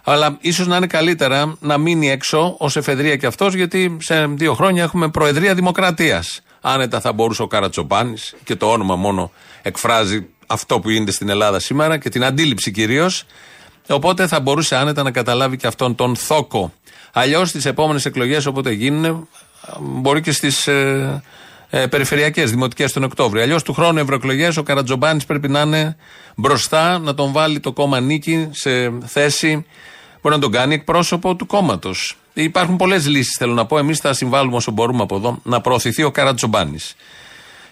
Αλλά 0.05 0.37
ίσως 0.41 0.67
να 0.67 0.77
είναι 0.77 0.87
καλύτερα 0.87 1.57
να 1.61 1.79
μείνει 1.79 2.11
έξω 2.11 2.55
ως 2.59 2.77
εφεδρεία 2.77 3.17
και 3.17 3.27
αυτός, 3.27 3.55
γιατί 3.55 3.97
σε 4.01 4.27
δύο 4.27 4.55
χρόνια 4.55 4.83
έχουμε 4.83 5.09
Προεδρία 5.09 5.55
Δημοκρατίας. 5.55 6.41
Άνετα 6.67 7.01
θα 7.01 7.13
μπορούσε 7.13 7.43
ο 7.43 7.47
Καρατσοπάνης 7.47 8.35
και 8.45 8.57
το 8.57 8.71
όνομα 8.71 8.97
μόνο 8.97 9.31
εκφράζει 9.63 10.27
αυτό 10.47 10.81
που 10.81 10.91
γίνεται 10.91 11.11
στην 11.11 11.29
Ελλάδα 11.29 11.61
σήμερα 11.61 11.99
και 11.99 12.09
την 12.09 12.25
αντίληψη 12.25 12.71
κυρίως. 12.71 13.25
Οπότε 13.89 14.27
θα 14.27 14.41
μπορούσε 14.41 14.77
άνετα 14.77 15.03
να 15.03 15.11
καταλάβει 15.11 15.57
και 15.57 15.67
αυτόν 15.67 15.95
τον 15.95 16.17
θόκο. 16.17 16.73
Αλλιώς 17.13 17.49
στι 17.49 17.69
επόμενες 17.69 18.05
εκλογές, 18.05 18.47
όποτε 18.47 18.71
γίνουν, 18.71 19.29
μπορεί 19.81 20.21
και 20.21 20.33
στις 20.33 20.67
ε, 20.67 21.23
ε, 21.71 21.87
περιφερειακές, 21.87 22.51
δημοτικές 22.51 22.93
τον 22.93 23.05
Οκτώβριο. 23.05 23.43
Αλλιώς 23.43 23.63
του 23.63 23.73
χρόνου 23.73 23.99
ευρωεκλογές 23.99 24.57
ο 24.57 24.63
Καρατζομπάνη 24.63 25.25
πρέπει 25.27 25.49
να 25.49 25.61
είναι 25.61 25.97
μπροστά, 26.37 26.99
να 26.99 27.15
τον 27.15 27.33
βάλει 27.33 27.61
το 27.61 27.73
κόμμα 27.73 28.01
νίκη 28.01 28.49
σε 28.53 28.99
θέση. 29.05 29.67
Μπορεί 30.25 30.37
να 30.37 30.43
τον 30.43 30.53
κάνει 30.53 30.75
εκπρόσωπο 30.75 31.35
του 31.35 31.47
κόμματος. 31.47 32.17
Υπάρχουν 32.33 32.77
πολλές 32.77 33.07
λύσεις, 33.07 33.37
θέλω 33.37 33.53
να 33.53 33.67
πω. 33.67 33.79
Εμείς 33.79 33.99
θα 33.99 34.13
συμβάλλουμε 34.13 34.57
όσο 34.57 34.71
μπορούμε 34.71 35.03
από 35.03 35.17
εδώ 35.17 35.39
να 35.43 35.61
προωθηθεί 35.61 36.03
ο 36.03 36.11
Καρατζομπάνη. 36.11 36.79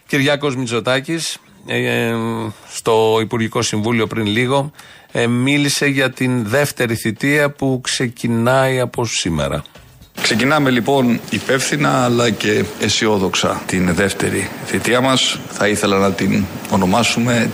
Κυριάκος 0.06 0.56
Μητσοτάκης, 0.56 1.38
ε, 1.66 2.14
στο 2.72 3.18
Υπουργικό 3.20 3.62
Συμβούλιο 3.62 4.06
πριν 4.06 4.26
λίγο, 4.26 4.70
ε, 5.12 5.26
μίλησε 5.26 5.86
για 5.86 6.10
την 6.10 6.46
δεύτερη 6.46 6.94
θητεία 6.94 7.50
που 7.50 7.80
ξεκινάει 7.82 8.80
από 8.80 9.04
σήμερα. 9.04 9.64
Ξεκινάμε 10.22 10.70
λοιπόν 10.70 11.20
υπεύθυνα 11.30 12.04
αλλά 12.04 12.30
και 12.30 12.64
αισιόδοξα 12.80 13.62
την 13.66 13.94
δεύτερη 13.94 14.48
θητεία 14.66 15.00
μας. 15.00 15.38
Θα 15.48 15.68
ήθελα 15.68 15.98
να 15.98 16.12
την 16.12 16.44
ονομάσουμε 16.70 17.50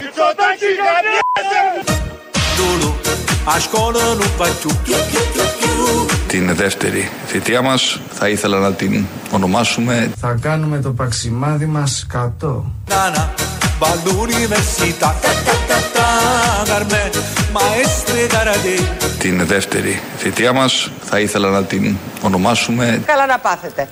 την 6.27 6.55
δεύτερη 6.55 7.11
θητεία 7.27 7.63
μας. 7.63 8.01
Θα 8.13 8.29
ήθελα 8.29 8.59
να 8.59 8.73
την 8.73 9.05
ονομάσουμε 9.31 10.11
Θα 10.21 10.37
κάνουμε 10.41 10.81
το 10.81 10.91
παξιμάδι 10.91 11.67
μας 11.67 12.07
κατώ. 12.09 12.73
την 19.19 19.47
δεύτερη 19.47 20.01
θητεία 20.19 20.53
μας. 20.53 20.91
Θα 21.05 21.21
ήθελα 21.21 21.49
να 21.51 21.63
την 21.65 21.97
ονομάσουμε 22.23 23.03
Καλά 23.07 23.27
να 23.27 23.39
πάθετε. 23.39 23.89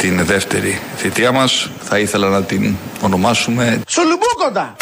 Την 0.00 0.24
δεύτερη 0.24 0.80
θητεία 0.96 1.32
μας. 1.32 1.70
Θα 1.80 1.98
ήθελα 1.98 2.28
να 2.28 2.42
την 2.42 2.76
ονομάσουμε 3.00 3.80
Σουλουμπούκοντα! 3.88 4.76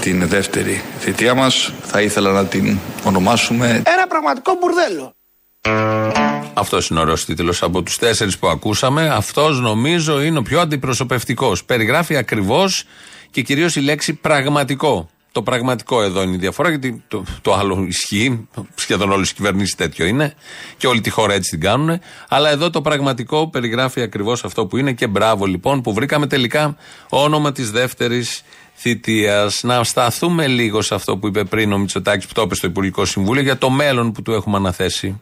την 0.00 0.28
δεύτερη 0.28 0.82
θητεία 1.00 1.34
μας. 1.34 1.72
Θα 1.82 2.00
ήθελα 2.00 2.30
να 2.32 2.44
την 2.44 2.78
ονομάσουμε 3.04 3.82
Ένα 3.86 4.06
πραγματικό 4.06 4.56
μπουρδέλο. 4.60 5.17
Αυτός 6.54 6.88
είναι 6.88 6.98
ο 6.98 7.02
ωραίο 7.02 7.14
τίτλο 7.14 7.54
από 7.60 7.82
τους 7.82 7.96
τέσσερις 7.96 8.38
που 8.38 8.48
ακούσαμε. 8.48 9.08
Αυτός 9.08 9.60
νομίζω 9.60 10.22
είναι 10.22 10.38
ο 10.38 10.42
πιο 10.42 10.60
αντιπροσωπευτικός. 10.60 11.64
Περιγράφει 11.64 12.16
ακριβώς 12.16 12.84
και 13.30 13.42
κυρίως 13.42 13.76
η 13.76 13.80
λέξη 13.80 14.14
πραγματικό. 14.14 15.08
Το 15.32 15.42
πραγματικό 15.42 16.02
εδώ 16.02 16.22
είναι 16.22 16.34
η 16.34 16.38
διαφορά, 16.38 16.68
γιατί 16.68 17.02
το, 17.08 17.24
το 17.42 17.54
άλλο 17.54 17.84
ισχύει. 17.88 18.48
Σχεδόν 18.74 19.10
όλες 19.10 19.30
οι 19.30 19.34
κυβερνήσεις 19.34 19.74
τέτοιο 19.74 20.06
είναι. 20.06 20.34
Και 20.76 20.86
όλη 20.86 21.00
τη 21.00 21.10
χώρα 21.10 21.34
έτσι 21.34 21.50
την 21.50 21.60
κάνουν. 21.60 22.00
Αλλά 22.28 22.50
εδώ 22.50 22.70
το 22.70 22.80
πραγματικό 22.80 23.48
περιγράφει 23.48 24.00
ακριβώς 24.00 24.44
αυτό 24.44 24.66
που 24.66 24.76
είναι. 24.76 24.92
Και 24.92 25.06
μπράβο 25.06 25.46
λοιπόν 25.46 25.80
που 25.80 25.92
βρήκαμε 25.92 26.26
τελικά 26.26 26.76
όνομα 27.08 27.52
της 27.52 27.70
δεύτερης 27.70 28.42
θητείας. 28.74 29.60
Να 29.62 29.84
σταθούμε 29.84 30.46
λίγο 30.46 30.82
σε 30.82 30.94
αυτό 30.94 31.16
που 31.16 31.26
είπε 31.26 31.44
πριν 31.44 31.72
ο 31.72 31.78
Μητσοτάκης 31.78 32.26
που 32.26 32.32
το 32.32 32.42
είπε 32.42 32.54
στο 32.54 32.66
Υπουργικό 32.66 33.04
Συμβούλιο 33.04 33.42
για 33.42 33.58
το 33.58 33.70
μέλλον 33.70 34.12
που 34.12 34.22
του 34.22 34.32
έχουμε 34.32 34.56
αναθέσει. 34.56 35.20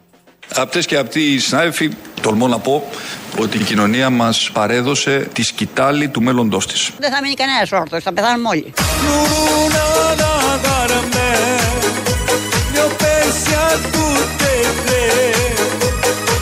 Αυτέ 0.54 0.82
και 0.82 0.96
αυτοί 0.96 1.20
οι 1.20 1.38
συνάδελφοι, 1.38 1.90
τολμώ 2.20 2.48
να 2.48 2.58
πω 2.58 2.90
ότι 3.38 3.58
η 3.58 3.62
κοινωνία 3.62 4.10
μας 4.10 4.50
παρέδωσε 4.52 5.28
τη 5.32 5.42
σκητάλη 5.42 6.08
του 6.08 6.22
μέλλοντός 6.22 6.66
της. 6.66 6.90
Δεν 6.98 7.10
θα 7.12 7.20
μείνει 7.22 7.34
κανένας 7.34 7.72
όρθιος, 7.72 8.02
θα 8.02 8.12
πεθάνουμε 8.12 8.48
όλοι. 8.48 8.72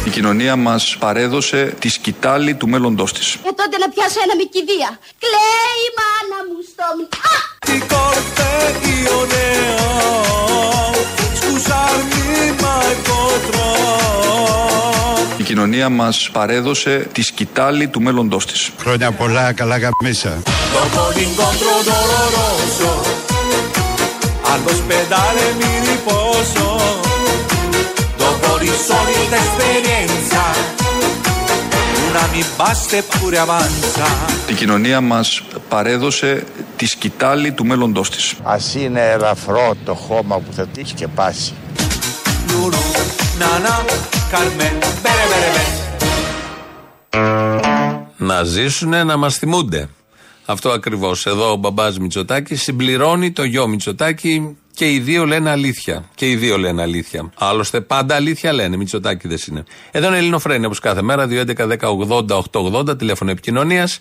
Η 0.05 0.11
κοινωνία 0.11 0.57
μας 0.57 0.97
παρέδωσε 0.99 1.75
τη 1.79 1.89
σκητάλη 1.89 2.55
του 2.55 2.69
μέλλοντός 2.69 3.13
της. 3.13 3.37
Και 3.43 3.53
τότε 3.57 3.79
να 3.79 3.89
πιάσω 3.89 4.21
ένα 4.25 4.37
με 4.37 4.43
κηδεία. 4.43 4.99
Κλαίει 5.19 5.79
η 5.87 5.91
μάνα 5.99 6.39
μου 6.49 6.59
στο 6.73 6.85
μη... 6.97 7.09
Η 15.37 15.43
κοινωνία 15.43 15.89
μας 15.89 16.29
παρέδωσε 16.33 17.09
τη 17.13 17.23
σκητάλη 17.23 17.89
του 17.89 18.01
μέλλοντο 18.03 18.37
της. 18.37 18.71
Χρόνια 18.79 19.13
πολλά, 19.13 19.53
καλά 19.53 19.79
και 19.79 19.89
μισά. 20.03 20.43
Η 34.49 34.53
κοινωνία 34.53 35.01
μας 35.01 35.43
παρέδωσε 35.69 36.45
τη 36.77 36.87
σκητάλη 36.87 37.53
του 37.53 37.67
μέλλοντός 37.67 38.11
της. 38.11 38.35
Ας 38.43 38.75
είναι 38.75 39.01
ελαφρό 39.01 39.77
το 39.85 39.95
χώμα 39.95 40.39
που 40.39 40.53
θα 40.53 40.67
τη 40.67 40.85
σκεπάσει. 40.89 41.53
Lulu, 42.49 42.83
Nana, 43.41 43.77
Carmen, 44.33 44.77
bere 45.05 45.27
bere 45.33 45.51
bere. 45.57 45.85
Να 48.17 48.43
ζήσουνε 48.43 49.05
να 49.05 49.17
μας 49.17 49.37
θυμούνται. 49.37 49.89
Αυτό 50.45 50.71
ακριβώς. 50.71 51.27
Εδώ 51.27 51.53
ο 51.53 51.57
μπαμπάς 51.57 51.99
Μητσοτάκης 51.99 52.63
συμπληρώνει 52.63 53.33
το 53.33 53.45
γιο 53.45 53.67
Μητσοτάκη 53.67 54.57
και 54.75 54.93
οι 54.93 54.99
δύο 54.99 55.25
λένε 55.25 55.51
αλήθεια. 55.51 56.05
Και 56.15 56.31
οι 56.31 56.37
δύο 56.37 56.59
λένε 56.59 56.83
αλήθεια. 56.83 57.31
Άλλωστε 57.39 57.81
πάντα 57.81 58.15
αλήθεια 58.15 58.53
λένε. 58.53 58.77
Μητσοτάκη 58.77 59.29
δεν 59.29 59.39
είναι. 59.51 59.65
Εδώ 59.91 60.07
είναι 60.07 60.19
Ελληνοφρένια 60.19 60.67
όπως 60.67 60.79
κάθε 60.79 61.03
μέρα. 61.03 61.27
2.11.10.80.880 61.31 62.99
τηλέφωνο 62.99 63.31
επικοινωνίας. 63.31 64.01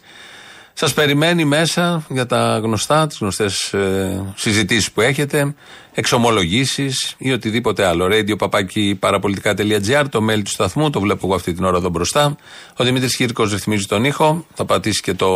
Σας 0.74 0.94
περιμένει 0.94 1.46
μέσα 1.46 2.06
για 2.10 2.26
τα 2.26 2.60
γνωστά, 2.64 3.08
τις 3.08 3.18
γνωστές 3.18 3.74
ε, 3.74 4.34
συζητήσεις 4.36 4.92
που 4.92 5.02
έχετε, 5.02 5.56
εξομολογήσεις 5.94 7.16
ή 7.18 7.32
οτιδήποτε 7.32 7.86
άλλο. 7.86 8.08
Radio 8.12 8.38
παπάκι 8.38 8.98
παραπολιτικά.gr, 9.00 10.06
το 10.10 10.26
mail 10.30 10.42
του 10.44 10.50
σταθμού, 10.50 10.90
το 10.90 11.00
βλέπω 11.00 11.26
εγώ 11.26 11.36
αυτή 11.36 11.54
την 11.54 11.64
ώρα 11.64 11.78
εδώ 11.78 11.90
μπροστά. 11.90 12.36
Ο 12.78 12.84
Δημήτρης 12.84 13.16
Κύρκο 13.16 13.44
ρυθμίζει 13.44 13.86
τον 13.86 14.04
ήχο. 14.04 14.46
Θα 14.54 14.66
πατήσει 14.66 15.02
και 15.02 15.14
το 15.14 15.28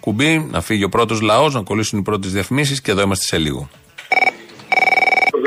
κουμπί, 0.00 0.48
να 0.50 0.60
φύγει 0.60 0.84
ο 0.84 0.88
πρώτος 0.88 1.20
λαός, 1.20 1.54
να 1.54 1.62
κολλήσουν 1.62 1.98
οι 1.98 2.02
πρώτες 2.02 2.32
διαφημίσεις 2.32 2.80
και 2.80 2.90
εδώ 2.90 3.02
είμαστε 3.02 3.24
σε 3.24 3.38
λίγο. 3.38 3.68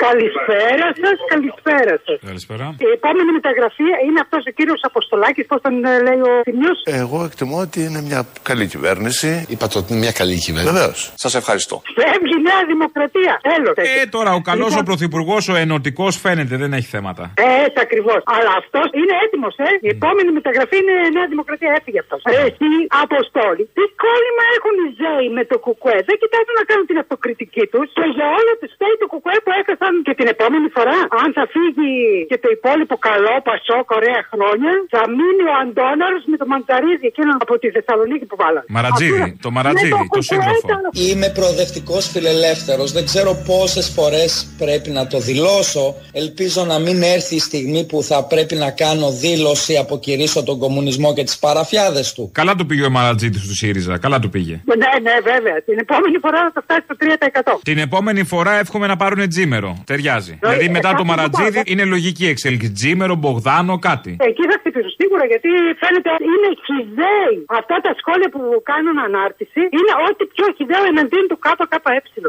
Καλησπέρα 0.08 0.88
σας, 1.02 1.18
καλησπέρα 1.34 1.94
σας. 2.06 2.18
Καλησπέρα. 2.30 2.66
Η 2.88 2.90
επόμενη 2.98 3.32
μεταγραφή 3.40 3.88
είναι 4.06 4.20
αυτός 4.26 4.42
ο 4.50 4.52
κύριος 4.58 4.82
Αποστολάκης, 4.90 5.46
πώς 5.52 5.60
τον 5.66 5.74
ε, 5.86 6.02
λέει 6.08 6.22
ο 6.30 6.34
Θημιό. 6.48 6.74
Εγώ 7.02 7.18
εκτιμώ 7.30 7.58
ότι 7.68 7.80
είναι 7.88 8.02
μια 8.10 8.22
καλή 8.50 8.66
κυβέρνηση. 8.74 9.30
Είπατε 9.54 9.76
ότι 9.80 9.88
είναι 9.92 10.02
μια 10.06 10.16
καλή 10.22 10.36
κυβέρνηση. 10.46 10.74
Βεβαίως. 10.74 11.00
Σας 11.24 11.34
ευχαριστώ. 11.42 11.76
Φεύγει 11.98 12.36
η 12.40 12.44
Νέα 12.50 12.62
Δημοκρατία. 12.74 13.34
Τέλο. 13.52 13.70
Ε, 13.76 14.06
τώρα 14.16 14.32
ο 14.40 14.42
καλός 14.50 14.72
ο 14.80 14.84
πρωθυπουργός, 14.90 15.44
ο 15.54 15.56
ενωτικός 15.66 16.14
φαίνεται, 16.24 16.56
δεν 16.64 16.72
έχει 16.80 16.90
θέματα. 16.96 17.24
Έτσι 17.66 17.80
ακριβώς. 17.88 18.20
Αλλά 18.36 18.52
αυτός 18.62 18.88
είναι 19.00 19.14
έτοιμος, 19.26 19.54
ε. 19.68 19.70
Η 19.88 19.90
επόμενη 19.98 20.30
μεταγραφή 20.40 20.78
είναι 20.84 20.96
Νέα 21.18 21.28
Δημοκρατία. 21.34 21.72
Έφυγε 21.80 22.00
αυτός. 22.04 22.20
Εσύ, 22.46 22.72
Αποστόλη, 23.06 23.64
τι 23.78 23.84
κόλλημα 24.04 24.44
έχουν 24.58 24.76
οι 24.82 24.88
Ζέοι 25.00 25.28
με 25.38 25.44
το 25.52 25.56
Κουκουέ; 25.66 25.98
Δεν 26.10 26.18
κοιτάζουν 26.22 26.56
να 26.62 26.66
κάνουν 26.70 26.86
την 26.92 26.98
αυτοκριτική 27.04 27.66
τους 27.74 27.88
και 27.98 28.06
για 28.18 28.28
όλα 28.40 28.54
του 28.60 28.68
φταίει 28.76 28.96
το 29.02 29.08
Κουκουέ 29.14 29.38
που 29.46 29.54
έκασαν 29.62 29.93
αν 29.94 30.04
και 30.08 30.14
την 30.20 30.28
επόμενη 30.36 30.68
φορά, 30.76 30.98
αν 31.22 31.30
θα 31.38 31.44
φύγει 31.54 31.92
και 32.30 32.38
το 32.44 32.50
υπόλοιπο 32.58 32.96
καλό 33.10 33.34
Πασόκ, 33.50 33.86
ωραία 34.00 34.22
χρόνια, 34.32 34.72
θα 34.94 35.02
μείνει 35.18 35.44
ο 35.52 35.54
Αντώναρος 35.64 36.24
με 36.32 36.36
το 36.42 36.46
Μαντζαρίδη, 36.52 37.06
εκείνον 37.12 37.36
από 37.46 37.54
τη 37.62 37.68
Θεσσαλονίκη 37.76 38.26
που 38.30 38.38
βάλανε. 38.44 38.68
Μαρατζίδη, 38.78 39.22
Αυτό- 39.28 39.42
το 39.46 39.50
Μαρατζίδη, 39.58 39.94
Ναι, 40.02 40.08
το 40.18 40.22
σύντροφο. 40.30 40.60
κουκουέ 40.62 40.76
ήταν- 40.78 41.08
Είμαι 41.08 41.28
προοδευτικός 41.38 42.04
φιλελεύθερος. 42.14 42.88
Δεν 42.98 43.04
ξέρω 43.10 43.32
πόσες 43.50 43.88
φορές 43.98 44.32
πρέπει 44.64 44.90
να 45.00 45.04
το 45.12 45.18
δηλώσω. 45.30 45.84
Ελπίζω 46.24 46.62
να 46.72 46.78
μην 46.86 46.98
έρθει 47.16 47.36
η 47.42 47.44
στιγμή 47.50 47.82
που 47.90 47.98
θα 48.10 48.18
πρέπει 48.32 48.56
να 48.64 48.70
κάνω 48.84 49.08
δήλωση, 49.26 49.74
αποκηρύσω 49.84 50.40
τον 50.50 50.58
κομμουνισμό 50.64 51.10
και 51.14 51.24
τις 51.24 51.38
παραφιάδες 51.46 52.08
του. 52.14 52.24
Καλά 52.34 52.54
του 52.56 52.66
πήγε 52.66 52.84
ο 52.86 52.90
Μαρατζίδη 52.90 53.40
του 53.48 53.56
ΣΥΡΙΖΑ. 53.56 53.98
Καλά 53.98 54.20
του 54.20 54.30
πήγε. 54.30 54.56
Ναι, 54.66 54.92
ναι, 55.02 55.16
βέβαια. 55.32 55.62
Την 55.68 55.78
επόμενη 55.80 56.18
φορά 56.22 56.52
θα 56.54 56.62
φτάσει 56.62 56.82
στο 56.84 56.96
3%. 56.96 57.60
Την 57.64 57.78
επόμενη 57.78 58.24
φορά 58.24 58.60
εύχομαι 58.60 58.88
να 58.88 58.96
πάρουν 58.96 59.30
τζίμερο. 59.30 59.83
Ταιριάζει. 59.90 60.34
Δηλαδή 60.42 60.70
μετά 60.70 60.90
το 60.90 60.96
κάτι 60.96 61.02
που 61.02 61.10
Μαρατζίδη 61.12 61.54
πάω. 61.54 61.64
είναι 61.72 61.84
λογική 61.96 62.26
εξέλιξη. 62.34 62.72
Τζίμερο, 62.72 63.16
Μπογδάνο, 63.16 63.80
κάτι. 63.90 64.12
Εκεί 64.30 64.44
θα 64.50 64.56
χτυπήσω 64.60 64.90
σίγουρα 65.00 65.26
γιατί 65.32 65.50
φαίνεται 65.82 66.10
είναι 66.32 66.50
χιδαίοι. 66.68 67.36
Αυτά 67.60 67.76
τα 67.86 67.92
σχόλια 68.00 68.30
που 68.34 68.42
κάνουν 68.72 68.96
ανάρτηση 69.08 69.62
είναι 69.78 69.92
ό,τι 70.08 70.24
πιο 70.34 70.46
χιδαίο 70.58 70.84
εναντίον 70.92 71.26
του 71.32 71.38
ΚΚΕ. 71.46 71.72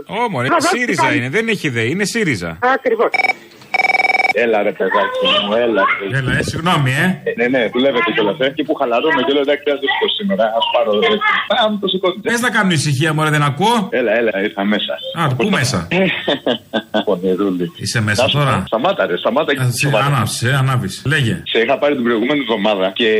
Όμω, 0.06 0.38
ΣΥΡΙΖΑ 0.58 1.14
είναι, 1.14 1.28
δεν 1.28 1.48
έχει 1.48 1.66
ιδέα, 1.66 1.84
είναι 1.84 2.04
ΣΥΡΙΖΑ. 2.04 2.58
Ακριβώς. 2.76 3.10
Έλα 4.42 4.58
ρε 4.62 4.72
παιδάκι 4.78 5.18
μου, 5.46 5.54
έλα. 5.64 5.84
Έλα, 6.18 6.32
ε, 6.38 6.42
συγγνώμη, 6.42 6.90
ε. 7.02 7.06
Ναι, 7.38 7.46
ναι, 7.54 7.62
δουλεύετε 7.74 8.10
κιόλας. 8.14 8.38
Ε. 8.38 8.48
Και 8.56 8.62
που 8.66 8.74
χαλαρώνω 8.74 9.20
και 9.26 9.32
λέω 9.32 9.44
εντάξει, 9.46 9.70
α 9.70 9.76
το 10.02 10.08
σήμερα. 10.18 10.44
Α 10.58 10.60
πάρω 10.72 10.90
ρε. 10.98 11.14
Α, 11.54 11.70
μου 11.70 11.78
το 11.82 11.88
σηκώνετε. 11.92 12.28
Πες 12.30 12.40
να 12.40 12.50
κάνω 12.56 12.70
ησυχία, 12.78 13.10
μωρέ, 13.14 13.30
δεν 13.36 13.42
ακούω. 13.50 13.76
Έλα, 13.98 14.12
έλα, 14.20 14.32
ήρθα 14.46 14.64
μέσα. 14.64 14.94
Α, 15.20 15.34
πού 15.36 15.44
μέσα; 15.56 15.78
Πονηρούλη. 17.06 17.66
Είσαι 17.76 18.00
μέσα 18.00 18.22
Να 18.22 18.28
σου 18.28 18.38
πω, 18.38 18.44
τώρα. 18.44 18.62
Σταμάτα, 18.66 19.06
ρε, 19.06 19.16
σταμάτα. 19.16 19.52
Ανάψε, 20.06 20.48
ανάβεις. 20.60 21.02
Λέγε. 21.06 21.42
Σε 21.44 21.58
είχα 21.62 21.78
πάρει 21.78 21.94
την 21.94 22.04
προηγούμενη 22.04 22.40
εβδομάδα 22.40 22.86
και 23.00 23.10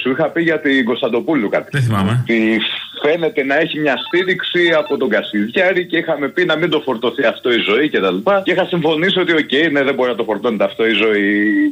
σου 0.00 0.10
είχα 0.10 0.26
πει 0.32 0.42
για 0.42 0.60
την 0.60 0.84
Κωνσταντοπούλου 0.84 1.48
κάτι. 1.48 1.68
Δεν 1.72 1.82
θυμάμαι. 1.82 2.12
Ότι 2.22 2.60
φαίνεται 3.02 3.44
να 3.44 3.56
έχει 3.64 3.78
μια 3.78 3.96
στήριξη 4.06 4.62
από 4.80 4.96
τον 4.96 5.08
Κασιδιάρη 5.08 5.86
και 5.86 5.96
είχαμε 5.96 6.28
πει 6.28 6.44
να 6.44 6.56
μην 6.56 6.70
το 6.70 6.80
φορτωθεί 6.80 7.24
αυτό 7.24 7.48
η 7.52 7.60
Ζωή 7.68 7.88
κτλ. 7.88 8.16
Και, 8.24 8.40
και 8.44 8.52
είχα 8.52 8.64
συμφωνήσει 8.64 9.18
ότι, 9.18 9.32
οκ, 9.32 9.52
ναι, 9.72 9.82
δεν 9.82 9.94
μπορεί 10.00 10.12
να 10.14 10.20
το 10.22 10.24
φορτώνεται 10.30 10.64
αυτό 10.70 10.82
η 10.92 10.94
Ζωή. 11.04 11.28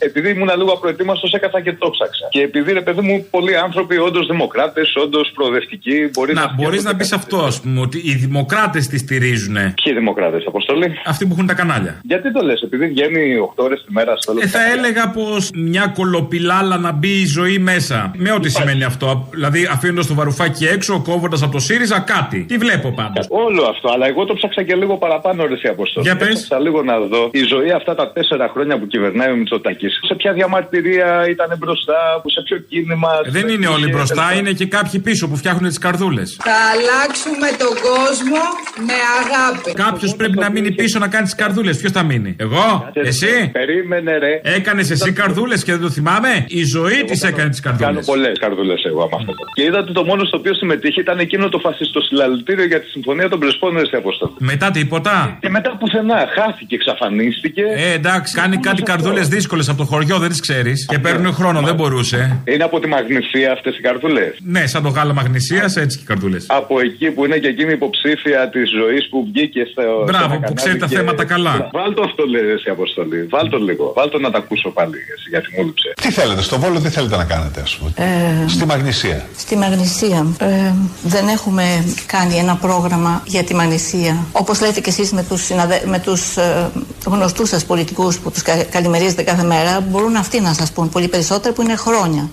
Επειδή 0.08 0.28
ήμουν 0.30 0.50
λίγο 0.60 0.72
απροετοίμαστος, 0.72 1.32
έκατσα 1.32 1.60
και 1.60 1.72
το 1.72 1.90
'ψαξα. 1.90 2.26
Και 2.34 2.40
επειδή 2.48 2.72
ρε 2.72 2.84
παιδί 2.86 3.00
μου, 3.00 3.26
πολλοί 3.30 3.54
άνθρωποι, 3.66 3.98
όντως 3.98 4.26
δημοκράτες, 4.26 4.88
όντως 5.04 5.30
προοδευτικοί, 5.34 6.10
μπορείς 6.12 6.34
να. 6.34 6.40
Να, 6.40 6.54
μπορείς 6.58 6.84
να 6.84 6.96
πεις 6.96 7.12
αυτό, 7.12 7.36
ας 7.50 7.60
πούμε, 7.60 7.80
ότι 7.80 7.98
οι 8.04 8.14
δημοκράτες 8.24 8.86
τη 8.86 8.98
στηρίζουν. 8.98 9.54
Ποιοι 9.54 9.92
δημοκράτες, 10.00 10.44
Αποστολή; 10.46 10.86
Αυτοί 11.04 11.26
που 11.26 11.32
έχουν 11.34 11.46
τα 11.46 11.54
κανάλια. 11.54 12.00
Γιατί 12.02 12.32
το 12.32 12.40
λες, 12.44 12.60
επειδή 12.62 12.86
βγαίνει 12.86 13.22
8 13.38 13.64
ώρες 13.64 13.84
τη 13.86 13.92
μέρα 13.92 14.16
στο 14.16 14.32
Ε, 14.40 14.46
θα 14.46 14.72
έλεγα 14.72 15.10
πως 15.10 15.50
μια 15.54 15.92
κωλοπιλάλα 15.94 16.76
να 16.78 16.92
μπει 16.92 17.08
η 17.08 17.26
Ζωή 17.26 17.58
μέσα. 17.58 18.10
Με 18.16 18.32
ό,τι 18.32 18.48
σημαίνει 18.50 18.84
αυτό. 18.84 19.28
Δηλαδή, 19.30 19.68
αφήνοντας 19.72 20.06
το 20.06 20.14
Βαρουφάκη 20.14 20.64
έξω, 20.64 21.02
κόβοντας 21.04 21.42
από 21.42 21.52
το 21.52 21.58
ΣΥΡΙΖΑ 21.58 21.98
κάτι. 22.00 22.44
Τι 22.48 22.56
βλέπω 22.56 22.92
πάντως. 22.92 23.26
Όλο 23.28 23.62
αυτό, 23.72 23.88
αλλά 23.94 24.06
εγώ 24.06 24.24
το 24.24 24.34
ψάξα 24.34 24.62
και 24.62 24.74
λίγο 24.74 24.96
παραπάνω 24.96 25.46
ρε 25.46 25.54
η 25.62 25.68
Αποστολή. 25.68 26.06
Για 26.06 26.16
πες. 26.16 26.28
Ψάξα 26.28 26.58
λίγο 26.58 26.82
να 26.82 26.98
δω 27.00 27.30
η 27.32 27.42
ζωή 27.42 27.70
αυτά 27.70 27.94
τα 27.94 28.10
τέσσερα 28.18 28.46
χρόνια 28.54 28.74
που 28.78 28.86
κυβερνάει 28.86 29.30
ο 29.34 29.36
Μητσοτάκης. 29.40 29.92
Σε 30.08 30.14
ποια 30.14 30.32
διαμαρτυρία 30.38 31.08
ήταν 31.34 31.50
μπροστά, 31.60 32.00
που 32.22 32.28
σε 32.30 32.40
ποιο 32.46 32.56
κίνημα. 32.70 33.10
Ε, 33.24 33.30
Δεν 33.30 33.48
είναι 33.48 33.68
όλοι 33.76 33.88
μπροστά, 33.94 34.24
είναι 34.38 34.52
και 34.60 34.66
κάποιοι 34.76 35.00
πίσω 35.00 35.28
που 35.28 35.36
φτιάχνουν 35.36 35.68
τις 35.68 35.78
καρδούλες. 35.86 36.28
Θα 36.48 36.58
αλλάξουμε 36.74 37.48
τον 37.62 37.74
κόσμο 37.88 38.42
με 38.88 38.96
αγάπη. 39.20 39.70
Κάποιος 39.86 40.16
πρέπει 40.20 40.38
να 40.44 40.50
μείνει 40.50 40.70
πίσω 40.80 40.98
να 40.98 41.08
κάνει 41.14 41.24
τις 41.24 41.34
καρδούλες. 41.42 41.76
Ποιος 41.80 41.92
θα 41.92 42.02
μείνει, 42.02 42.36
Εγώ, 42.46 42.90
εσύ; 43.10 43.50
Περίμενε, 43.52 44.12
ρε. 44.18 44.40
Έκανες 44.42 44.90
εσύ 44.90 45.12
καρδούλες 45.12 45.60
και 45.64 45.72
δεν 45.72 45.80
το 45.80 45.90
θυμάμαι; 45.90 46.32
Η 46.48 46.62
ζωή 46.64 47.04
της 47.04 47.22
έκανε 47.22 47.48
τις 47.48 47.60
καρδούλες. 47.60 47.88
Κάνω 47.88 48.00
πολλές 48.06 48.38
καρδούλες 48.38 48.84
εγώ 48.84 49.00
άμα 49.02 49.16
αυτό. 49.20 49.32
Και 49.54 49.62
είδα 49.62 49.78
ότι 49.78 49.92
το 49.92 50.04
μόνο 50.04 50.24
στο 50.24 50.36
οποίο 50.36 50.54
συμμετείχε 50.54 51.00
ήταν 51.00 51.18
εκείνο 51.18 51.48
το 51.48 51.58
φασιστο 51.58 52.00
συλλαλητήριο 52.00 52.64
για 52.64 52.80
τη 52.80 52.88
συμφωνία 52.88 53.28
των 53.28 53.38
Πρεσπών 53.38 53.72
ρε 53.78 53.96
Αποστολή. 53.96 54.32
Μετά 54.38 54.70
τίποτα; 54.70 55.38
Και 55.40 55.48
μετά 55.48 55.70
πουθενά 55.80 56.18
χάθηκε, 56.36 56.74
εξαφανίστηκε. 56.74 57.62
Ε, 57.76 57.98
εντάξει, 58.08 58.34
κάνει 58.34 58.56
κάτι 58.56 58.82
καρδούλες 58.82 59.28
δύσκολες 59.28 59.68
από 59.68 59.78
το 59.78 59.84
χωριό, 59.84 60.18
δεν 60.18 60.28
τις 60.28 60.40
ξέρεις. 60.40 60.86
Και 60.88 60.98
παίρνουν 60.98 61.32
χρόνο, 61.34 61.60
δεν 61.60 61.74
μπορούσε. 61.74 62.40
Είναι 62.44 62.64
από 62.64 62.80
τη 62.80 62.88
Μαγνησία 62.88 63.52
αυτές 63.52 63.76
οι 63.76 63.80
καρδούλες; 63.80 64.36
Ναι, 64.42 64.66
σαν 64.66 64.82
το 64.82 64.88
γάλα 64.88 65.12
μαγνησίας, 65.14 65.76
έτσι 65.76 65.96
και 65.96 66.02
οι 66.04 66.06
καρδούλες. 66.06 66.44
Από 66.48 66.80
εκεί 66.80 67.10
που 67.10 67.24
είναι 67.24 67.36
και 67.38 67.48
εκείνη 67.48 67.70
η 67.70 67.72
υποψήφια 67.72 68.48
της 68.52 68.70
ζωής 68.80 69.08
που 69.10 69.18
βγήκε 69.32 69.62
στο. 69.72 69.82
σε 69.82 70.04
Μπράβο, 70.10 70.24
ένα 70.24 70.34
που 70.34 70.40
κανάλι 70.40 70.54
ξέρει 70.54 70.76
τα 70.78 70.86
και- 70.86 70.96
θέματα 70.96 71.24
καλά. 71.24 71.68
Βάλ 71.72 71.94
το 71.94 72.02
αυτό, 72.08 72.22
λέει 72.26 72.48
εσύ 72.56 72.68
Αποστολή. 72.70 73.26
Βάλ 73.34 73.48
το 73.48 73.58
λίγο. 73.58 73.92
Βάλ 73.96 74.08
το 74.10 74.18
να 74.18 74.30
τα 74.30 74.38
ακούσω 74.38 74.68
πάλι 74.70 74.96
εσύ, 75.14 75.26
γιατί 75.34 75.46
μου 75.56 75.64
λείψε. 75.66 75.88
Τι 76.02 76.10
θέλετε, 76.10 76.42
στο 76.42 76.58
Βόλο 76.58 76.80
τι 76.80 76.88
θέλετε 76.88 77.16
να 77.16 77.24
κάνετε, 77.24 77.60
ας 77.60 77.76
πούμε; 77.76 77.90
Ε, 77.96 78.48
Στη 78.48 78.64
Μαγνησία. 78.66 79.26
Στη 79.36 79.56
Μαγνησία 79.56 80.26
ε, 80.40 80.72
δεν 81.02 81.28
έχουμε 81.28 81.64
κάνει 82.06 82.34
ένα 82.36 82.54
πρόγραμμα 82.56 83.22
για 83.26 83.42
τη 83.44 83.54
Μαγνησία. 83.54 84.26
Όπως 84.32 84.60
λέτε 84.60 84.80
και 84.80 84.90
εσείς 84.90 85.12
με 85.12 85.22
τους, 85.28 85.44
συναδε... 85.44 85.82
με 85.86 85.98
τους 85.98 86.36
ε, 86.36 86.70
γνωστούς 87.06 87.48
σας 87.48 87.64
πολιτικούς 87.98 88.18
που 88.22 88.30
τους 88.30 88.42
κα... 88.42 88.64
καλημερίζετε 88.64 89.22
κάθε 89.22 89.42
μέρα, 89.42 89.80
μπορούν 89.80 90.16
αυτοί 90.16 90.40
να 90.40 90.52
σας 90.52 90.72
πούν 90.72 90.88
πολύ 90.88 91.08
περισσότερο 91.08 91.54
που 91.54 91.62
είναι 91.62 91.76
χρόνια. 91.76 92.30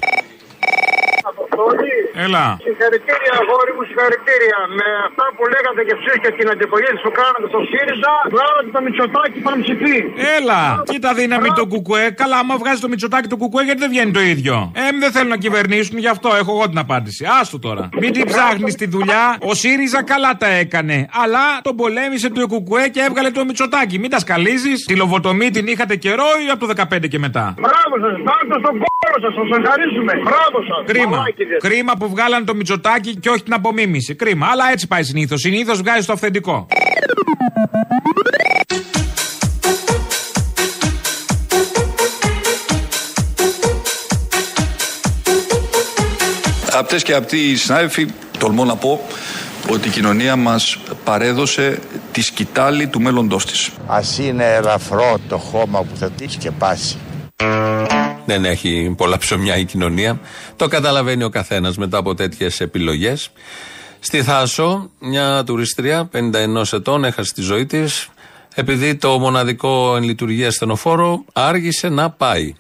Έλα. 2.23 2.45
Συγχαρητήρια, 2.67 3.33
αγόρι 3.41 3.71
μου, 3.77 3.83
συγχαρητήρια. 3.89 4.59
Με 4.79 4.87
αυτά 5.07 5.25
που 5.35 5.43
λέγατε 5.53 5.81
και 5.87 5.95
εσείς 5.99 6.17
και 6.23 6.31
την 6.37 6.47
αντιπολίτευση 6.53 7.03
που 7.07 7.13
κάνατε 7.19 7.47
στο 7.53 7.59
ΣΥΡΙΖΑ, 7.69 8.13
βγάλατε 8.33 8.69
το 8.75 8.79
Μητσοτάκι 8.85 9.39
πανψηφί. 9.47 9.97
Έλα, 10.37 10.61
κοίτα 10.91 11.09
δύναμη 11.19 11.49
το 11.59 11.63
κουκουέ; 11.73 12.05
Καλά, 12.21 12.37
άμα 12.43 12.55
βγάζει 12.61 12.79
το 12.85 12.89
μυτσοτάκι 12.93 13.27
το 13.33 13.37
κουκουέ, 13.41 13.63
γιατί 13.69 13.79
δεν 13.85 13.89
βγαίνει 13.93 14.11
το 14.19 14.23
ίδιο; 14.33 14.55
Ε, 14.83 14.85
δεν 15.03 15.11
θέλουν 15.15 15.31
να 15.35 15.39
κυβερνήσουν, 15.45 15.95
γι' 16.05 16.11
αυτό 16.15 16.27
έχω 16.41 16.51
εγώ 16.55 16.65
την 16.71 16.79
απάντηση. 16.85 17.21
Άστο 17.39 17.57
τώρα. 17.67 17.83
Μην 18.01 18.11
την 18.15 18.25
ψάχνεις 18.31 18.73
τη 18.81 18.85
δουλειά. 18.95 19.23
Ο 19.49 19.51
ΣΥΡΙΖΑ 19.61 19.99
καλά 20.13 20.31
τα 20.43 20.49
έκανε. 20.63 20.95
Αλλά 21.23 21.43
τον 21.67 21.75
πολέμησε 21.81 22.27
το 22.29 22.47
κουκουέ 22.53 22.83
και 22.93 23.01
έβγαλε 23.07 23.29
το 23.37 23.45
μυτσοτάκι. 23.45 23.95
Μην 23.99 24.09
τα 24.09 24.19
σκαλίζεις. 24.19 24.85
Τη 24.85 24.95
λοβοτομή 24.95 25.47
την 25.49 25.65
είχατε 25.67 25.95
καιρό 25.95 26.29
ή 26.45 26.49
από 26.53 26.61
το 26.67 26.73
15 26.95 27.07
και 27.07 27.19
μετά; 27.19 27.45
Μπράβο 27.65 27.93
σας, 28.03 28.13
πάτε 28.27 28.55
στον 28.63 28.75
κόρο 28.83 29.17
σας, 29.23 29.33
σας 29.37 29.57
ευχαρίσουμε. 29.57 30.13
Μπράβο 30.29 30.57
σας. 30.69 30.81
Κρίμα. 30.91 31.23
Κρίμα 31.67 31.93
που 31.99 32.04
βγάλαν 32.07 32.45
το 32.45 32.55
μυτσοτάκι 32.55 33.15
και 33.15 33.29
όχι 33.29 33.43
την 33.43 33.53
απομίμηση. 33.53 34.15
Κρίμα. 34.15 34.47
Αλλά 34.51 34.71
έτσι 34.71 34.87
πάει 34.87 35.03
συνήθως. 35.03 35.41
Συνήθως 35.41 35.81
βγάζει 35.81 36.05
το 36.05 36.13
αυθεντικό. 36.13 36.67
Απτές 46.77 47.03
και 47.03 47.13
αυτοί 47.13 47.37
οι 47.37 47.55
συνάδελφοι, 47.55 48.07
τολμώ 48.37 48.65
να 48.65 48.75
πω 48.75 49.01
ότι 49.69 49.87
η 49.87 49.91
κοινωνία 49.91 50.35
μας 50.35 50.77
παρέδωσε 51.03 51.79
τη 52.11 52.21
σκητάλη 52.21 52.87
του 52.87 53.01
μέλλοντός 53.01 53.45
της. 53.45 53.69
Ας 53.87 54.17
είναι 54.17 54.53
ελαφρό 54.53 55.17
το 55.27 55.37
χώμα 55.37 55.79
που 55.79 55.95
θα 55.95 56.09
τη 56.09 56.31
σκεπάσει. 56.31 56.97
Δεν 58.25 58.45
έχει 58.45 58.93
πολλά 58.97 59.17
ψωμιά 59.17 59.57
η 59.57 59.65
κοινωνία. 59.65 60.19
Το 60.55 60.67
καταλαβαίνει 60.67 61.23
ο 61.23 61.29
καθένας 61.29 61.77
μετά 61.77 61.97
από 61.97 62.15
τέτοιες 62.15 62.59
επιλογές. 62.59 63.31
Στη 63.99 64.23
Θάσο, 64.23 64.89
μια 64.99 65.43
τουριστρία 65.43 66.09
51 66.13 66.73
ετών 66.73 67.03
έχασε 67.03 67.33
τη 67.33 67.41
ζωή 67.41 67.65
της 67.65 68.09
επειδή 68.55 68.95
το 68.95 69.19
μοναδικό 69.19 69.95
εν 69.95 70.03
λειτουργία 70.03 70.51
στενοφόρο 70.51 71.25
άργησε 71.33 71.89
να 71.89 72.09
πάει. 72.09 72.53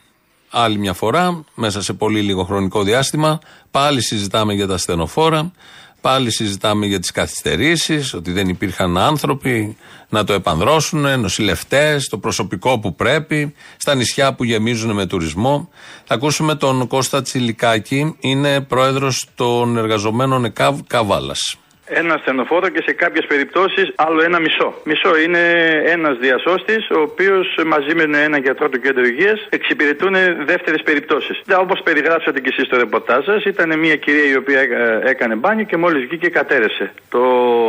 Άλλη 0.49 0.77
μια 0.77 0.93
φορά, 0.93 1.43
μέσα 1.55 1.81
σε 1.81 1.93
πολύ 1.93 2.21
λίγο 2.21 2.43
χρονικό 2.43 2.83
διάστημα, 2.83 3.39
πάλι 3.71 4.01
συζητάμε 4.01 4.53
για 4.53 4.67
τα 4.67 4.77
στενοφόρα, 4.77 5.51
πάλι 6.05 6.31
συζητάμε 6.31 6.85
για 6.85 6.99
τις 6.99 7.11
καθυστερήσεις, 7.11 8.13
ότι 8.13 8.31
δεν 8.31 8.49
υπήρχαν 8.49 8.97
άνθρωποι 8.97 9.77
να 10.09 10.23
το 10.23 10.33
επανδρώσουν, 10.33 11.19
νοσηλευτές, 11.19 12.07
το 12.07 12.17
προσωπικό 12.17 12.79
που 12.79 12.95
πρέπει, 12.95 13.53
στα 13.77 13.95
νησιά 13.95 14.33
που 14.33 14.43
γεμίζουν 14.43 14.91
με 14.91 15.05
τουρισμό. 15.05 15.69
Θα 16.03 16.15
ακούσουμε 16.15 16.55
τον 16.55 16.87
Κώστα 16.87 17.21
Τσιλικάκη, 17.21 18.15
είναι 18.19 18.61
πρόεδρος 18.61 19.27
των 19.35 19.77
εργαζομένων 19.77 20.45
ΕΚΑΒ 20.45 20.79
Καβάλας. 20.87 21.57
Ένα 21.87 22.17
στενοφόρο 22.21 22.69
και 22.69 22.81
σε 22.85 22.93
κάποιες 22.93 23.25
περιπτώσεις 23.25 23.91
άλλο 23.95 24.21
ένα 24.23 24.39
μισό. 24.39 24.73
Μισό 24.83 25.17
είναι 25.17 25.39
ένας 25.85 26.17
διασώστης, 26.17 26.89
ο 26.89 26.99
οποίος 26.99 27.59
μαζί 27.65 27.95
με 27.95 28.03
έναν 28.03 28.41
γιατρό 28.41 28.69
του 28.69 28.79
κέντρου 28.79 29.05
υγείας 29.05 29.47
εξυπηρετούν 29.49 30.13
δεύτερες 30.45 30.81
περιπτώσεις. 30.83 31.41
Όπως 31.59 31.81
περιγράψατε 31.83 32.39
και 32.39 32.49
εσείς 32.51 32.65
στο 32.65 32.77
ρεπορτάζ 32.77 33.25
σας, 33.25 33.43
ήταν 33.43 33.79
μια 33.79 33.95
κυρία 33.95 34.31
η 34.31 34.35
οποία 34.35 34.59
ε, 34.59 35.09
έκανε 35.09 35.35
μπάνιο 35.35 35.65
και 35.65 35.77
μόλις 35.77 36.05
βγήκε 36.05 36.29
κατέρευσε. 36.29 36.91
Το 37.09 37.21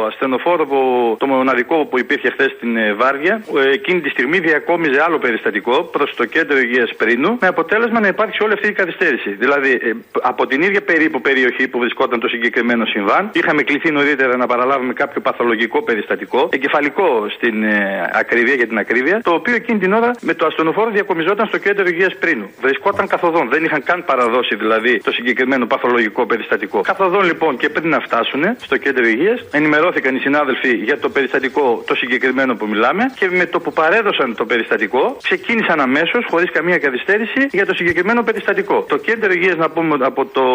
ασθενοφόρο, 0.06 0.66
που, 0.66 1.16
το 1.18 1.26
μοναδικό 1.26 1.84
που 1.84 1.98
υπήρχε 1.98 2.30
χθες 2.30 2.50
στην 2.56 2.76
ε, 2.76 2.92
Βάρδια, 2.92 3.42
ε, 3.64 3.70
εκείνη 3.70 4.00
τη 4.00 4.08
στιγμή 4.08 4.38
διακόμιζε 4.38 5.02
άλλο 5.06 5.18
περιστατικό 5.18 5.82
προς 5.82 6.14
το 6.14 6.24
κέντρο 6.24 6.58
υγείας 6.58 6.94
Πρίνου, 6.96 7.38
με 7.40 7.46
αποτέλεσμα 7.46 8.00
να 8.00 8.08
υπάρξει 8.08 8.42
όλη 8.42 8.52
αυτή 8.52 8.68
η 8.68 8.72
καθυστέρηση. 8.72 9.30
Δηλαδή, 9.30 9.70
ε, 9.70 9.90
από 10.22 10.46
την 10.46 10.62
ίδια 10.62 10.82
περίπου 10.82 11.20
περιοχή 11.20 11.68
που 11.68 11.78
βρισκόταν 11.78 12.20
το 12.20 12.28
συγκεκριμένο 12.28 12.84
συμβάν, 12.84 13.30
είχαμε 13.32 13.62
κληθεί 13.62 13.90
νωρί 13.90 14.05
νωρίτερα 14.06 14.36
να 14.36 14.46
παραλάβουμε 14.46 14.92
κάποιο 14.92 15.20
παθολογικό 15.20 15.82
περιστατικό, 15.82 16.48
εγκεφαλικό 16.52 17.26
στην 17.36 17.62
ε, 17.62 18.10
ακρίβεια 18.12 18.54
για 18.54 18.66
την 18.66 18.78
ακρίβεια, 18.78 19.20
το 19.22 19.32
οποίο 19.32 19.54
εκείνη 19.54 19.78
την 19.78 19.92
ώρα 19.92 20.10
με 20.20 20.34
το 20.34 20.46
ασθενοφόρο 20.46 20.90
διακομιζόταν 20.90 21.46
στο 21.46 21.58
κέντρο 21.58 21.84
υγείας 21.86 22.14
πρίνου. 22.16 22.50
Βρισκόταν 22.60 23.06
καθοδόν, 23.06 23.48
δεν 23.48 23.64
είχαν 23.64 23.82
καν 23.82 24.04
παραδώσει 24.04 24.54
δηλαδή 24.54 25.00
το 25.00 25.12
συγκεκριμένο 25.12 25.66
παθολογικό 25.66 26.26
περιστατικό. 26.26 26.80
Καθοδόν 26.80 27.24
λοιπόν 27.24 27.56
και 27.56 27.68
πριν 27.68 27.88
να 27.88 28.00
φτάσουν 28.00 28.42
στο 28.60 28.76
κέντρο 28.76 29.04
υγείας, 29.06 29.44
ενημερώθηκαν 29.50 30.16
οι 30.16 30.18
συνάδελφοι 30.18 30.72
για 30.76 30.98
το 30.98 31.08
περιστατικό 31.08 31.82
το 31.86 31.94
συγκεκριμένο 31.94 32.54
που 32.54 32.66
μιλάμε 32.68 33.04
και 33.18 33.28
με 33.30 33.46
το 33.46 33.60
που 33.60 33.72
παρέδωσαν 33.72 34.34
το 34.34 34.44
περιστατικό, 34.44 35.16
ξεκίνησαν 35.22 35.80
αμέσως, 35.80 36.26
χωρίς 36.30 36.50
καμία 36.50 36.78
καθυστέρηση, 36.78 37.46
για 37.50 37.66
το 37.66 37.74
συγκεκριμένο 37.74 38.22
περιστατικό. 38.22 38.84
Το 38.88 38.96
κέντρο 38.96 39.32
υγείας, 39.32 39.56
να 39.56 39.70
πούμε 39.70 39.96
από 40.00 40.24
το, 40.26 40.46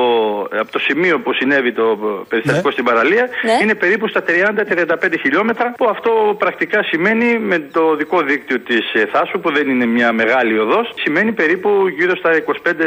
από 0.60 0.72
το 0.72 0.80
σημείο 0.80 1.20
που 1.20 1.34
συνέβη 1.34 1.72
το 1.72 1.86
περιστατικό 2.30 2.68
Ναι. 2.68 2.72
στην 2.72 2.84
παραλία, 2.84 3.30
Ναι. 3.44 3.58
είναι 3.62 3.76
περίπου 3.76 4.08
στα 4.08 4.24
30-35 4.28 5.14
χιλιόμετρα, 5.22 5.74
που 5.78 5.86
αυτό 5.90 6.36
πρακτικά 6.40 6.84
σημαίνει 6.84 7.40
με 7.40 7.60
το 7.72 7.96
δικό 7.96 8.22
δίκτυο 8.22 8.60
της 8.60 8.86
Θάσου, 9.12 9.40
που 9.40 9.52
δεν 9.52 9.70
είναι 9.70 9.86
μια 9.86 10.12
μεγάλη 10.14 10.58
οδός, 10.60 10.94
σημαίνει 11.04 11.32
περίπου 11.32 11.88
γύρω 11.98 12.16
στα 12.16 12.30
25 12.32 12.86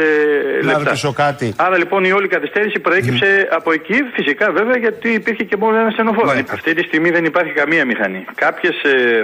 Να 0.61 0.67
λεπτά. 0.67 0.83
ρωτήσω 0.83 1.13
κάτι. 1.13 1.53
Άρα 1.57 1.77
λοιπόν 1.77 2.03
η 2.03 2.11
όλη 2.11 2.27
καθυστέρηση 2.27 2.79
προέκυψε 2.79 3.47
από 3.51 3.71
εκεί, 3.71 3.97
φυσικά 4.13 4.51
βέβαια, 4.51 4.77
γιατί 4.77 5.09
υπήρχε 5.09 5.43
και 5.43 5.57
μόνο 5.57 5.77
ένα 5.77 5.89
στενοφόρο. 5.89 6.31
Αυτή 6.51 6.73
τη 6.73 6.83
στιγμή 6.83 7.09
δεν 7.09 7.25
υπάρχει 7.25 7.51
καμία 7.51 7.85
μηχανή. 7.85 8.25
Κάποιες 8.35 8.75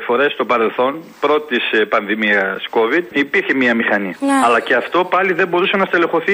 φορές 0.06 0.32
στο 0.32 0.46
παρελθόν, 0.46 1.04
πρώτης 1.20 1.64
πανδημίας 1.90 2.66
COVID, 2.72 3.04
υπήρχε 3.12 3.54
μία 3.54 3.76
μηχανή. 3.76 4.16
Ναι. 4.20 4.34
Αλλά 4.46 4.60
και 4.60 4.76
αυτό 4.76 5.04
πάλι 5.04 5.34
δεν 5.34 5.48
μπορούσε 5.48 5.78
να 5.78 5.86
στελεχωθεί 5.86 6.34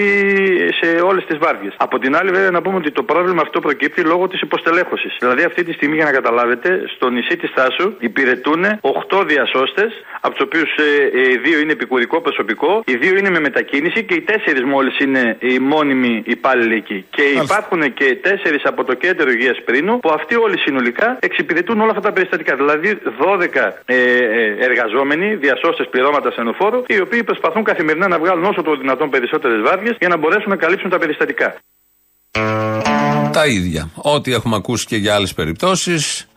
σε 0.81 1.01
όλες 1.01 1.25
τις 1.25 1.37
βάρδιες. 1.37 1.73
Από 1.77 1.99
την 1.99 2.15
άλλη, 2.15 2.31
βέβαια, 2.31 2.51
να 2.51 2.61
πούμε 2.61 2.75
ότι 2.75 2.91
το 2.91 3.03
πρόβλημα 3.03 3.41
αυτό 3.41 3.59
προκύπτει 3.59 4.01
λόγω 4.01 4.27
της 4.27 4.41
υποστελέχωσης. 4.41 4.85
Δηλαδή, 5.19 5.43
αυτή 5.43 5.63
τη 5.63 5.73
στιγμή, 5.73 5.95
για 5.95 6.05
να 6.05 6.11
καταλάβετε, 6.11 6.83
στο 6.95 7.09
νησί 7.09 7.37
της 7.37 7.51
Θάσου 7.55 7.93
υπηρετούν 7.99 8.63
8 8.81 9.23
διασώστες, 9.25 9.91
από 10.21 10.35
τους 10.35 10.45
οποίους 10.45 10.69
οι 11.13 11.37
δύο 11.37 11.59
είναι 11.59 11.71
επικουρικό 11.71 12.21
προσωπικό, 12.21 12.83
οι 12.85 12.95
δύο 12.95 13.17
είναι 13.17 13.29
με 13.29 13.39
μετακίνηση 13.39 14.03
και 14.03 14.13
οι 14.13 14.21
τέσσερις 14.21 14.63
μόλις 14.63 14.99
είναι 14.99 15.37
οι 15.39 15.59
μόνιμοι 15.59 16.23
υπάλληλοι 16.25 16.75
εκεί. 16.75 17.05
Και 17.09 17.21
υπάρχουν 17.43 17.93
και 17.93 18.15
τέσσερις 18.21 18.63
από 18.65 18.83
το 18.83 18.93
κέντρο 18.93 19.29
υγείας 19.29 19.61
Πρίνου, 19.65 19.99
που 19.99 20.09
αυτοί 20.09 20.35
όλοι 20.35 20.57
συνολικά 20.59 21.17
εξυπηρετούν 21.21 21.81
όλα 21.81 21.89
αυτά 21.89 22.01
τα 22.01 22.11
περιστατικά. 22.11 22.55
Δηλαδή 22.55 22.97
12 23.19 23.73
ε, 23.85 23.95
ε, 23.95 24.55
εργαζόμενοι, 24.59 25.35
διασώστες 25.35 25.87
πληρώματα 25.89 26.31
στενοφόρου, 26.31 26.83
οι 26.87 26.99
οποίοι 27.01 27.23
προσπαθούν 27.23 27.63
καθημερινά 27.63 28.07
να 28.07 28.19
βγάλουν 28.19 28.43
όσο 28.43 28.61
το 28.61 28.75
δυνατόν 28.75 29.09
περισσότερες 29.09 29.61
βάρδιες 29.61 29.95
για 29.99 30.07
να 30.07 30.17
μπορέσουν 30.17 30.49
να 30.49 30.55
καλύψουν 30.55 30.89
τα 30.89 30.97
περιστατικά. 30.97 31.55
Τα 33.37 33.47
ίδια. 33.47 33.89
Ό,τι 33.95 34.33
έχουμε 34.33 34.55
ακούσει 34.55 34.85
και 34.85 34.95
για 34.95 35.15
άλλες 35.15 35.33
περιπτώσεις, 35.33 36.27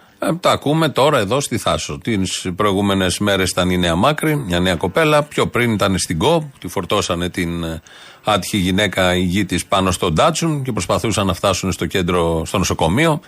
τα 0.41 0.51
ακούμε 0.51 0.89
τώρα 0.89 1.19
εδώ 1.19 1.41
στη 1.41 1.59
Θάσο. 1.59 1.99
Τις 1.99 2.47
προηγούμενες 2.57 3.19
μέρες 3.19 3.51
ήταν 3.51 3.71
η 3.71 3.79
Νέα 3.79 3.95
Μάκρη, 3.95 4.37
μια 4.37 4.61
νέα 4.61 4.75
κοπέλα. 4.75 5.23
Πιο 5.23 5.47
πριν 5.47 5.73
ήταν 5.73 5.99
στην 5.99 6.19
ΚΟ, 6.19 6.51
τη 6.59 6.69
φορτώσανε 6.69 7.29
την 7.29 7.65
ε, 7.65 7.83
άτυχη 8.25 8.57
γυναίκα 8.57 9.17
η 9.17 9.21
γη 9.21 9.45
της 9.45 9.67
πάνω 9.67 9.91
στον 9.91 10.15
Ντάτσουν 10.15 10.63
και 10.63 10.73
προσπαθούσαν 10.73 11.27
να 11.27 11.35
φτάσουν 11.35 11.73
στο 11.73 11.87
κέντρο, 11.87 12.43
στο 12.47 12.59
νοσοκομείο. 12.59 13.21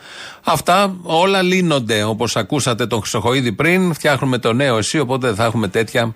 Αυτά 0.45 0.97
όλα 1.03 1.43
λύνονται. 1.43 2.03
Όπως 2.03 2.37
ακούσατε 2.37 2.87
τον 2.87 3.01
Χρυσοχοίδη 3.01 3.53
πριν, 3.53 3.95
φτιάχνουμε 3.95 4.39
το 4.39 4.53
νέο 4.53 4.79
εσύ, 4.79 4.99
οπότε 4.99 5.27
δεν 5.27 5.37
θα 5.37 5.45
έχουμε 5.45 5.69
τέτοια 5.69 6.15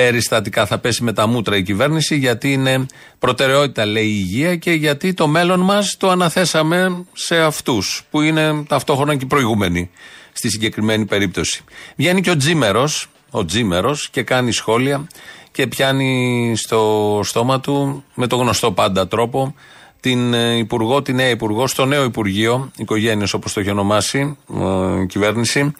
περιστατικά. 0.00 0.66
Θα 0.66 0.78
πέσει 0.78 1.02
με 1.02 1.12
τα 1.12 1.26
μούτρα 1.26 1.56
η 1.56 1.62
κυβέρνηση, 1.62 2.16
γιατί 2.16 2.52
είναι 2.52 2.86
προτεραιότητα, 3.18 3.86
λέει 3.86 4.04
η 4.06 4.16
υγεία, 4.18 4.56
και 4.56 4.72
γιατί 4.72 5.14
το 5.14 5.26
μέλλον 5.26 5.60
μας 5.60 5.96
το 5.96 6.10
αναθέσαμε 6.10 7.04
σε 7.12 7.38
αυτούς, 7.38 8.02
που 8.10 8.20
είναι 8.20 8.64
ταυτόχρονα 8.68 9.16
και 9.16 9.24
οι 9.24 9.26
προηγούμενοι 9.26 9.90
στη 10.32 10.50
συγκεκριμένη 10.50 11.04
περίπτωση. 11.06 11.64
Βγαίνει 11.96 12.20
και 12.20 12.30
ο 12.30 12.36
Τζίμερος, 12.36 13.08
ο 13.30 13.44
Τζίμερος 13.44 14.08
και 14.10 14.22
κάνει 14.22 14.52
σχόλια 14.52 15.06
και 15.50 15.66
πιάνει 15.66 16.52
στο 16.56 17.20
στόμα 17.24 17.60
του 17.60 18.04
με 18.14 18.26
το 18.26 18.36
γνωστό 18.36 18.72
πάντα 18.72 19.08
τρόπο 19.08 19.54
την 20.00 20.34
ε, 20.34 20.56
Υπουργό, 20.56 21.02
τη 21.02 21.12
νέα 21.12 21.28
Υπουργό, 21.28 21.66
στο 21.66 21.84
νέο 21.84 22.04
Υπουργείο 22.04 22.70
Οικογένειας, 22.76 23.32
όπως 23.32 23.52
το 23.52 23.60
έχει 23.60 23.70
ονομάσει 23.70 24.36
ε, 24.60 25.00
η 25.02 25.06
κυβέρνηση. 25.06 25.74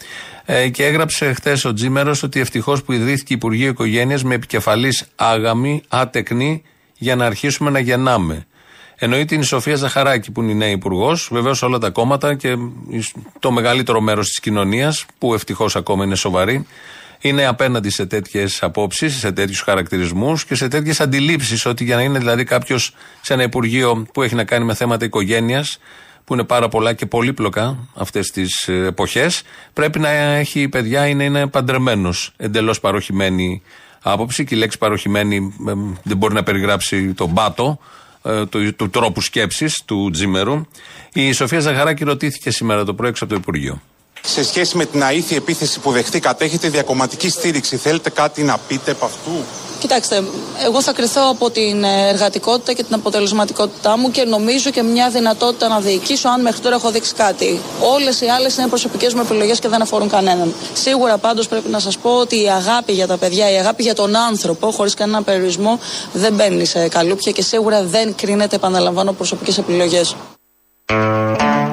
Ε, 0.50 0.68
και 0.68 0.84
έγραψε 0.84 1.32
χθες 1.32 1.64
ο 1.64 1.72
Τζίμερος 1.72 2.22
ότι 2.22 2.40
ευτυχώς 2.40 2.82
που 2.82 2.92
ιδρύθηκε 2.92 3.34
Υπουργείο 3.34 3.68
Οικογένειας 3.68 4.24
με 4.24 4.34
επικεφαλής 4.34 5.04
άγαμη, 5.16 5.82
άτεκνη, 5.88 6.62
για 6.98 7.16
να 7.16 7.26
αρχίσουμε 7.26 7.70
να 7.70 7.78
γεννάμε. 7.78 8.46
Εννοεί 8.96 9.24
την 9.24 9.42
Σοφία 9.42 9.74
Ζαχαράκη 9.74 10.30
που 10.30 10.42
είναι 10.42 10.50
η 10.50 10.54
νέα 10.54 10.68
Υπουργός, 10.70 11.28
βεβαίως 11.32 11.62
όλα 11.62 11.78
τα 11.78 11.90
κόμματα 11.90 12.34
και 12.34 12.56
το 13.38 13.50
μεγαλύτερο 13.50 14.00
μέρος 14.00 14.26
της 14.26 14.40
κοινωνίας, 14.40 15.06
που 15.18 15.34
ευτυχώς 15.34 15.76
ακόμα 15.76 16.04
είναι 16.04 16.14
σοβαρή, 16.14 16.66
είναι 17.20 17.46
απέναντι 17.46 17.90
σε 17.90 18.06
τέτοιες 18.06 18.62
απόψεις, 18.62 19.16
σε 19.16 19.32
τέτοιους 19.32 19.60
χαρακτηρισμούς 19.60 20.44
και 20.44 20.54
σε 20.54 20.68
τέτοιες 20.68 21.00
αντιλήψεις. 21.00 21.66
Ότι 21.66 21.84
για 21.84 21.96
να 21.96 22.02
είναι 22.02 22.18
δηλαδή 22.18 22.44
κάποιος 22.44 22.94
σε 23.20 23.32
ένα 23.32 23.42
Υπουργείο 23.42 24.06
που 24.12 24.22
έχει 24.22 24.34
να 24.34 24.44
κάνει 24.44 24.64
με 24.64 24.74
θέματα 24.74 25.04
οικογένειας, 25.04 25.78
που 26.28 26.34
είναι 26.34 26.44
πάρα 26.44 26.68
πολλά 26.68 26.92
και 26.92 27.06
πολύπλοκα 27.06 27.76
αυτές 27.94 28.30
τις 28.30 28.68
εποχές, 28.68 29.42
πρέπει 29.72 29.98
να 29.98 30.08
έχει 30.08 30.68
παιδιά 30.68 31.06
ή 31.08 31.14
να 31.14 31.24
είναι 31.24 31.46
παντρεμένος. 31.46 32.32
Εντελώς 32.36 32.80
παροχημένη 32.80 33.62
άποψη 34.02 34.44
και 34.44 34.54
η 34.54 34.58
λέξη 34.58 34.78
παροχημένη 34.78 35.54
ε, 35.68 35.72
δεν 36.02 36.16
μπορεί 36.16 36.34
να 36.34 36.42
περιγράψει 36.42 37.12
τον 37.12 37.34
πάτο 37.34 37.78
ε, 38.22 38.46
του, 38.46 38.74
του 38.74 38.90
τρόπου 38.90 39.20
σκέψης 39.20 39.82
του 39.84 40.10
Τζίμερου. 40.12 40.66
Η 41.12 41.32
Σοφία 41.32 41.60
Ζαχαράκη 41.60 42.04
ρωτήθηκε 42.04 42.50
σήμερα 42.50 42.84
το 42.84 42.94
πρωί 42.94 43.08
έξω 43.08 43.24
από 43.24 43.32
το 43.32 43.38
Υπουργείο. 43.40 43.82
Σε 44.22 44.44
σχέση 44.44 44.76
με 44.76 44.84
την 44.84 45.02
αήθη 45.02 45.36
επίθεση 45.36 45.80
που 45.80 45.92
δεχτήκατε, 45.92 46.44
έχετε 46.44 46.68
διακομματική 46.68 47.28
στήριξη. 47.28 47.76
Θέλετε 47.76 48.10
κάτι 48.10 48.42
να 48.42 48.58
πείτε 48.58 48.90
από 48.90 49.04
αυτού; 49.04 49.44
Κοιτάξτε, 49.78 50.22
εγώ 50.64 50.82
θα 50.82 50.92
κρυθώ 50.92 51.20
από 51.30 51.50
την 51.50 51.84
εργατικότητα 51.84 52.72
και 52.72 52.82
την 52.82 52.94
αποτελεσματικότητά 52.94 53.98
μου 53.98 54.10
και 54.10 54.24
νομίζω 54.24 54.70
και 54.70 54.82
μια 54.82 55.10
δυνατότητα 55.10 55.68
να 55.68 55.80
διοικήσω 55.80 56.28
αν 56.28 56.40
μέχρι 56.40 56.60
τώρα 56.60 56.74
έχω 56.74 56.90
δείξει 56.90 57.14
κάτι. 57.14 57.60
Όλες 57.94 58.20
οι 58.20 58.26
άλλες 58.26 58.56
είναι 58.56 58.66
προσωπικές 58.66 59.14
μου 59.14 59.20
επιλογές 59.20 59.58
και 59.58 59.68
δεν 59.68 59.82
αφορούν 59.82 60.08
κανέναν. 60.08 60.54
Σίγουρα 60.72 61.18
πάντως 61.18 61.48
πρέπει 61.48 61.68
να 61.68 61.78
σας 61.78 61.98
πω 61.98 62.10
ότι 62.10 62.42
η 62.42 62.48
αγάπη 62.50 62.92
για 62.92 63.06
τα 63.06 63.16
παιδιά, 63.16 63.50
η 63.50 63.56
αγάπη 63.56 63.82
για 63.82 63.94
τον 63.94 64.16
άνθρωπο, 64.16 64.70
χωρίς 64.70 64.94
κανένα 64.94 65.22
περιορισμό, 65.22 65.78
δεν 66.12 66.34
μπαίνει 66.34 66.64
σε 66.64 66.88
καλούπια 66.88 67.32
και 67.32 67.42
σίγουρα 67.42 67.82
δεν 67.82 68.14
κρίνεται, 68.14 68.56
επαναλαμβάνω, 68.56 69.12
προσωπικές 69.12 69.58
επιλογές. 69.58 70.14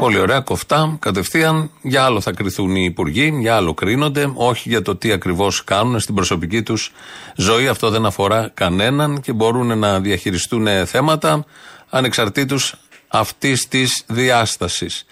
Πολύ 0.06 0.20
ωραία, 0.20 0.40
κοφτά, 0.40 0.98
κατευθείαν. 1.00 1.72
Για 1.82 2.04
άλλο 2.04 2.22
θα 2.22 2.32
κρυθούν 2.32 2.76
οι 2.76 2.84
υπουργοί, 2.84 3.38
για 3.40 3.56
άλλο 3.56 3.74
κρίνονται, 3.74 4.32
όχι 4.36 4.70
για 4.70 4.82
το 4.82 4.96
τι 4.96 5.12
ακριβώς 5.12 5.64
κάνουν 5.64 6.00
στην 6.00 6.16
προσωπική 6.16 6.64
τους 6.64 6.92
ζωή. 7.36 7.68
Αυτό 7.68 7.90
δεν 7.90 8.06
αφορά 8.06 8.52
κανέναν 8.54 9.22
και 9.22 9.34
μπορούν 9.34 9.78
να 9.80 10.00
διαχειριστούν 10.00 10.68
θέματα 10.86 11.46
ανεξαρτήτως 11.90 12.76
αυτής 13.08 13.68
της 13.68 14.04
διάστασης. 14.08 15.06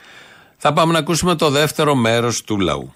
Θα 0.58 0.74
πάμε 0.74 0.94
να 0.94 1.00
ακούσουμε 1.00 1.36
το 1.36 1.50
δεύτερο 1.50 1.96
μέρος 1.96 2.44
του 2.44 2.60
λαού. 2.60 2.94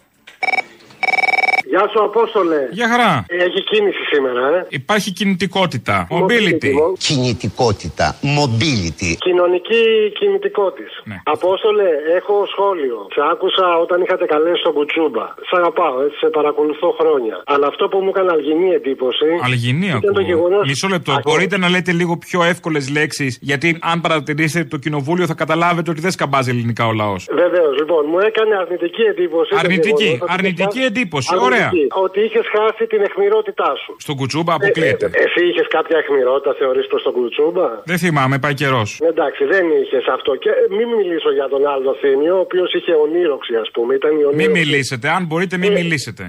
Γεια 1.71 1.83
σου, 1.91 1.99
Απόστολε. 2.09 2.59
Για 2.79 2.87
χαρά. 2.91 3.11
Έχει 3.45 3.59
κίνηση 3.71 4.03
σήμερα, 4.11 4.41
ε. 4.57 4.65
Υπάρχει 4.69 5.09
κινητικότητα. 5.19 6.07
Mobility. 6.17 6.71
Κινητικότητα. 7.07 8.05
Mobility. 8.39 9.09
Κοινωνική 9.27 9.81
κινητικότητα. 10.19 10.89
Ναι. 11.09 11.17
Απόστολε, 11.35 11.87
έχω 12.19 12.35
σχόλιο. 12.53 12.97
Σε 13.15 13.21
άκουσα 13.31 13.65
όταν 13.83 13.97
είχατε 14.03 14.25
καλέσει 14.33 14.61
τον 14.67 14.73
Κουτσούμπα. 14.77 15.25
Σ' 15.49 15.53
αγαπάω, 15.59 15.95
έτσι, 16.05 16.17
σε 16.23 16.27
παρακολουθώ 16.37 16.89
χρόνια. 16.99 17.35
Αλλά 17.53 17.65
αυτό 17.71 17.83
που 17.91 17.97
μου 18.03 18.09
έκανε 18.13 18.29
αλγινή 18.37 18.69
εντύπωση. 18.79 19.25
Αλγινή 19.47 19.87
ήταν 19.87 20.01
το 20.01 20.07
ακούω. 20.09 20.21
γεγονό. 20.31 20.59
Μισό 20.69 20.87
λεπτό. 20.95 21.11
Μπορείτε 21.27 21.57
να 21.63 21.69
λέτε 21.73 21.91
λίγο 21.91 22.13
πιο 22.17 22.39
εύκολες 22.43 22.89
λέξεις, 22.97 23.37
γιατί 23.41 23.67
αν 23.91 24.01
παρατηρήσετε 24.01 24.65
το 24.73 24.77
κοινοβούλιο 24.77 25.25
θα 25.31 25.33
καταλάβετε 25.43 25.89
ότι 25.91 26.01
δεν 26.05 26.11
σκαμπάζει 26.11 26.49
ελληνικά 26.49 26.83
ο 26.87 26.93
λαός. 27.01 27.21
Βεβαίως, 27.43 27.73
λοιπόν, 27.79 28.01
μου 28.11 28.19
έκανε 28.29 28.53
αρνητική 28.63 29.01
εντύπωση. 29.01 29.49
το 29.49 29.57
Αρνητική, 29.59 30.03
γεγονός 30.03 30.21
ότι 30.21 30.33
αρνητική 30.37 30.77
είχα- 30.77 30.87
εντύπωση, 30.91 31.27
αρνητική, 31.31 31.55
ωραία. 31.57 31.71
Ότι 32.05 32.19
είχες 32.25 32.45
χάσει 32.55 32.83
την 32.93 33.01
εχμηρότητά 33.07 33.69
σου. 33.83 33.91
Στον 34.05 34.15
κουτσούμπα 34.19 34.53
αποκλείεται. 34.59 35.05
Ε, 35.05 35.23
εσύ 35.25 35.41
είχες 35.49 35.67
κάποια 35.77 35.97
εχμηρότητα, 36.03 36.51
θεωρείς 36.61 36.85
προ 36.91 36.99
τον 37.05 37.13
Κουτσούμπα; 37.17 37.67
Δεν 37.91 37.97
θυμάμαι, 38.03 38.35
πάει 38.43 38.53
καιρός. 38.63 38.89
Εντάξει, 39.11 39.41
δεν 39.53 39.65
είχες 39.81 40.05
αυτό. 40.17 40.31
Και 40.43 40.49
μην 40.77 40.87
μιλήσω 40.97 41.29
για 41.39 41.47
τον 41.53 41.61
άλλο 41.73 41.91
Θήμιο, 42.01 42.35
ο 42.35 42.39
οποίος 42.47 42.69
είχε 42.77 42.93
ονείροξη, 43.05 43.53
ας 43.63 43.69
πούμε. 43.75 43.91
Ήταν 43.99 44.11
η 44.11 44.15
Μην 44.15 44.25
ονείροξη. 44.25 44.59
μιλήσετε. 44.59 45.05
Αν 45.17 45.21
μπορείτε, 45.25 45.57
μην 45.57 45.71
μιλήσετε. 45.79 46.23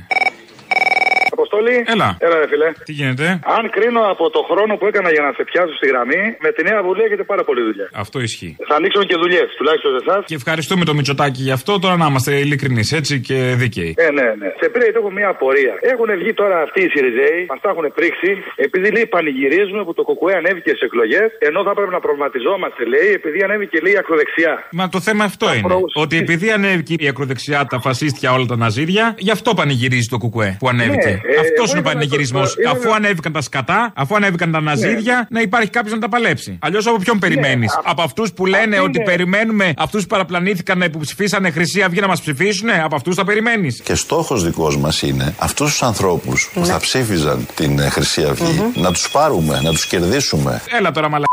Αποστόλη. 1.48 1.76
Έλα. 1.94 2.08
Έλα, 2.26 2.37
ρε 2.42 2.48
φιλέ. 2.52 2.68
Τι 2.88 2.92
γίνεται; 3.00 3.26
Αν 3.56 3.64
κρίνω 3.74 4.02
από 4.14 4.24
το 4.37 4.40
χρόνο 4.50 4.72
που 4.78 4.87
έκανα 4.90 5.11
για 5.14 5.22
να 5.26 5.30
σε 5.38 5.42
πιάσω 5.50 5.74
στη 5.80 5.87
γραμμή, 5.92 6.22
με 6.44 6.50
τη 6.56 6.61
νέα 6.68 6.80
βουλή 6.87 7.02
έχετε 7.08 7.24
πάρα 7.32 7.42
πολύ 7.48 7.62
δουλειά. 7.68 7.87
Αυτό 8.04 8.16
ισχύει. 8.28 8.52
Θα 8.68 8.74
ανοίξουν 8.80 9.02
και 9.11 9.16
δουλειές, 9.22 9.48
τουλάχιστον 9.58 9.90
σε 9.96 10.00
εσάς. 10.04 10.20
Και 10.30 10.37
ευχαριστούμε 10.40 10.82
το 10.88 10.94
Μητσοτάκι 10.99 11.42
γι' 11.49 11.57
αυτό. 11.59 11.72
Τώρα 11.84 11.96
να 12.03 12.07
είμαστε 12.11 12.32
ειλικρινείς 12.44 12.88
έτσι 13.01 13.14
και 13.28 13.38
δίκαιοι. 13.61 13.92
Ε, 14.07 14.11
ναι, 14.18 14.28
ναι. 14.40 14.49
Σε 14.61 14.66
πήρε 14.72 14.86
έχω 15.01 15.11
μια 15.18 15.28
απορία. 15.34 15.74
Έχουν 15.92 16.09
βγει 16.20 16.32
τώρα 16.42 16.57
αυτοί 16.66 16.80
οι 16.86 16.88
Σιριζέοι, 16.94 17.40
μας 17.51 17.61
τα 17.64 17.68
έχουν 17.72 17.86
πρίξει, 17.99 18.30
επειδή 18.66 18.88
λέει 18.94 19.07
πανηγυρίζουμε 19.07 19.82
που 19.86 19.94
το 19.99 20.03
Κουκουέ 20.09 20.34
ανέβηκε 20.40 20.70
στι 20.76 20.84
εκλογές, 20.88 21.28
ενώ 21.49 21.61
θα 21.66 21.72
πρέπει 21.78 21.92
να 21.96 22.01
προβληματιζόμαστε, 22.05 22.82
λέει, 22.92 23.09
επειδή 23.18 23.38
ανέβηκε 23.46 23.76
λέει 23.84 23.92
η 23.92 23.99
ακροδεξιά. 24.03 24.53
Μα 24.78 24.88
το 24.88 25.01
θέμα 25.01 25.24
αυτό 25.30 25.46
είναι. 25.55 25.74
Ότι 26.05 26.16
επειδή 26.24 26.51
ανέβηκε 26.51 26.94
η 26.99 27.09
ακροδεξιά, 27.09 27.66
τα 27.72 27.78
φασίστια, 27.80 28.28
όλα 28.32 28.46
τα 28.53 28.57
ναζίδια, 28.57 29.14
γι' 29.26 29.30
αυτό 29.30 29.55
πανηγυρίζει 29.55 30.09
το 30.14 30.18
Κουκουέ 30.18 30.51
που 30.61 30.68
ανέβηκε. 30.68 31.09
Ναι, 31.09 31.34
ε, 31.34 31.38
αυτός 31.41 31.68
εγώ 31.70 31.78
είναι 31.78 31.78
ο 31.78 31.80
ήθελα 31.80 31.82
να 31.82 31.91
πανηγυρισμός. 31.93 32.55
το- 32.55 32.61
ήθελα 32.61 32.70
Αφού 32.78 32.89
να- 32.89 32.97
ανέβηκαν 32.97 33.32
τα 33.32 33.41
σκατά, 33.41 33.93
αφού 33.97 34.14
ανέβηκαν 34.16 34.51
τα 34.53 34.61
ναζίδια, 34.61 35.26
να 35.30 35.41
υπάρχει 35.41 35.70
κάποιος 35.70 35.93
να 35.95 36.01
τα 36.01 36.09
παλέψει. 36.09 36.59
Αλλιώς 36.62 36.86
από 36.86 36.97
ποιον 36.99 37.18
περιμένεις; 37.18 37.72
Ναι, 37.74 37.78
α- 37.78 37.91
από 37.91 38.03
αυτούς 38.03 38.32
που 38.32 38.47
λένε 38.47 38.76
αυτή 38.76 38.89
ότι 38.89 38.97
είναι- 38.99 39.05
περιμένουμε 39.11 39.72
αυτούς 39.76 40.03
που 40.03 40.09
παραπλανήθηκαν 40.09 40.78
να 40.78 40.84
υποψηφίσανε 40.84 41.51
Χρυσή 41.51 41.82
Αυγή 41.82 42.01
να 42.01 42.07
μας 42.07 42.20
ψηφίσουν, 42.20 42.68
από 42.84 42.95
αυτούς 42.97 43.14
τα 43.16 43.24
περιμένεις. 43.24 43.80
Και 43.84 43.95
στόχος 43.95 44.45
δικός 44.45 44.76
μας 44.76 45.03
είναι 45.03 45.34
αυτούς 45.39 45.70
τους 45.70 45.82
ανθρώπους 45.82 46.51
που 46.55 46.64
θα 46.66 46.78
ψήφιζαν 46.78 47.47
την 47.55 47.78
ε, 47.78 47.89
Χρυσή 47.89 48.22
Αυγή 48.24 48.62
να 48.74 48.93
τους 48.93 49.09
πάρουμε, 49.11 49.61
να 49.62 49.70
τους 49.70 49.86
κερδίσουμε. 49.86 50.62
Έλα 50.78 50.91
τώρα 50.91 51.09
μαλακίε. 51.09 51.28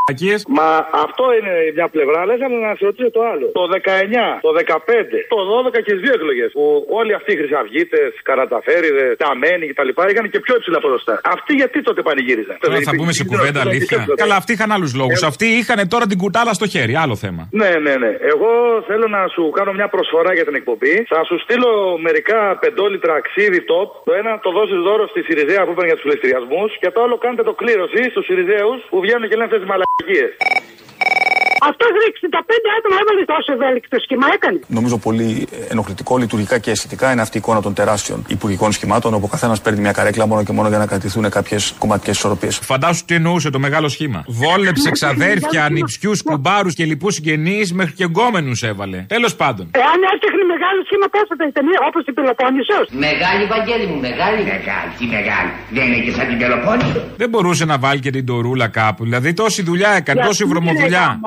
Μα 0.59 0.69
αυτό 1.05 1.25
είναι 1.37 1.53
μια 1.77 1.87
πλευρά, 1.95 2.17
αλλά 2.23 2.33
ήθελα 2.37 2.57
να 2.67 2.73
σε 2.79 2.83
ρωτήσω 2.89 3.11
το 3.17 3.21
άλλο. 3.31 3.45
Το 3.59 3.63
19, 3.75 4.39
το 4.47 4.51
15, 4.61 5.17
το 5.33 5.39
12 5.53 5.79
και 5.85 5.91
τις 5.95 6.01
δύο 6.05 6.13
εκλογές. 6.19 6.49
Που 6.57 6.63
όλοι 6.99 7.11
αυτοί 7.19 7.29
οι 7.33 7.37
χρυσαυγίτες, 7.41 8.09
καραταφέριδες, 8.29 9.09
ταμένοι 9.23 9.63
κτλ. 9.71 9.89
είχαν 10.11 10.25
και 10.33 10.39
πιο 10.45 10.53
υψηλά 10.59 10.79
ποσοστά. 10.85 11.13
Αυτοί 11.35 11.51
γιατί 11.61 11.77
τότε 11.87 12.01
πανηγύριζαν; 12.07 12.55
Τώρα 12.65 12.79
θα 12.89 12.93
πούμε 12.99 13.11
σε 13.19 13.23
κουβέντα 13.31 13.59
αλήθεια. 13.67 13.97
Καλά, 14.21 14.35
αυτοί 14.41 14.51
είχαν 14.55 14.69
άλλους 14.75 14.91
λόγους. 14.99 15.19
Ε, 15.21 15.25
Αυτοί 15.31 15.47
είχαν 15.59 15.79
τώρα 15.93 16.05
την 16.11 16.17
κουτάλα 16.23 16.51
στο 16.59 16.65
χέρι. 16.73 16.93
Άλλο 17.03 17.15
θέμα. 17.23 17.41
Ναι, 17.61 17.71
ναι, 17.85 17.93
ναι. 18.03 18.11
Εγώ 18.33 18.49
θέλω 18.89 19.07
να 19.17 19.21
σου 19.33 19.43
κάνω 19.57 19.71
μια 19.79 19.87
προσφορά 19.95 20.31
για 20.37 20.45
την 20.49 20.55
εκπομπή. 20.59 20.95
Θα 21.13 21.19
σου 21.27 21.35
στείλω 21.43 21.71
μερικά 22.07 22.39
πεντόλιτρα 22.61 23.13
αξίδι 23.21 23.59
top. 23.71 23.89
Το 24.07 24.13
ένα 24.21 24.31
το 24.45 24.49
δώσεις 24.57 24.79
δώρο 24.87 25.05
στη 25.13 25.19
Σιριζέα 25.27 25.61
που 25.65 25.71
είπαν 25.73 25.85
για 25.89 25.97
τους 25.97 26.05
πληστηριασμού. 26.07 26.63
Και 26.81 26.89
το 26.95 26.99
άλλο 27.05 27.15
κάντε 27.23 27.43
το 27.49 27.53
κλήρωση 27.61 28.01
στους 28.11 28.25
Σιριζέους 28.27 28.79
που 28.91 28.97
βγαίνουν 29.03 29.25
και 29.29 29.35
λένε 29.37 29.47
αυτές 29.49 29.61
τις 29.63 29.69
μαλακίες. 29.71 29.94
Yes. 30.03 30.31
Αυτό 31.61 31.85
65 31.85 32.37
άτομα 32.77 32.95
έβαλε 33.01 33.23
τόσο 33.25 33.53
ευέλικτο 33.53 33.97
σχήμα, 33.99 34.27
έκανε. 34.33 34.59
Νομίζω 34.67 34.97
πολύ 34.97 35.47
ενοχλητικό 35.69 36.17
λειτουργικά 36.17 36.57
και 36.59 36.71
αισθητικά 36.71 37.11
είναι 37.11 37.21
αυτή 37.21 37.37
η 37.37 37.39
εικόνα 37.43 37.61
των 37.61 37.73
τεράστιων 37.73 38.25
υπουργικών 38.27 38.71
σχημάτων, 38.71 39.13
όπου 39.13 39.25
ο 39.25 39.27
καθένας 39.27 39.61
παίρνει 39.61 39.79
μια 39.79 39.91
καρέκλα 39.91 40.25
μόνο 40.27 40.43
και 40.43 40.51
μόνο 40.51 40.67
για 40.69 40.77
να 40.77 40.85
κρατηθούν 40.85 41.29
κάποιες 41.29 41.73
κομματικές 41.79 42.15
ισορροπίες. 42.17 42.57
Φαντάσου 42.57 43.05
τι 43.05 43.15
εννοούσε 43.15 43.49
το 43.49 43.59
μεγάλο 43.59 43.87
σχήμα. 43.87 44.23
Βόλεψε 44.27 44.91
ξαδέρφια, 44.91 45.69
νηψιού, 45.75 46.11
κουμπάρους 46.23 46.73
και 46.73 46.85
λοιπούς 46.85 47.13
συγγενείς 47.13 47.73
μέχρι 47.73 47.93
και 47.93 48.03
γκόμενου 48.03 48.51
έβαλε. 48.61 49.05
Τέλος 49.07 49.35
πάντων. 49.35 49.65
Εάν 49.71 49.99
έφτιαχνε 50.13 50.43
μεγάλο 50.53 50.79
σχήμα, 50.87 51.07
πόσο 51.15 51.33
θα 51.37 51.45
ήταν, 51.51 51.65
όπως 51.87 52.03
η 52.05 52.11
Πελοπόννησος; 52.17 52.83
Μεγάλη, 53.07 53.43
Βαγγέλη 53.53 53.85
μου, 53.91 53.99
μεγάλη. 54.07 54.37
Μεγάλη, 54.53 54.89
τι 54.97 55.05
μεγάλη. 55.05 55.51
Δεν 55.75 55.83
είναι 55.87 55.99
και 56.05 56.11
σαν 56.11 56.27
την 56.27 56.37
Πελοπόννησο. 56.37 57.01
Δεν 57.17 57.29
μπορούσε 57.29 57.65
να 57.65 57.77
βάλει 57.77 57.99
και 57.99 58.09
την 58.09 58.25
τορούλα 58.25 58.67
κάπου. 58.67 59.03
Δηλαδή 59.03 59.33
τόση 59.33 59.61
δουλειά 59.63 59.91
έκανε, 59.99 60.21
τόση 60.21 60.43
βρωμοδουλειά. 60.45 61.19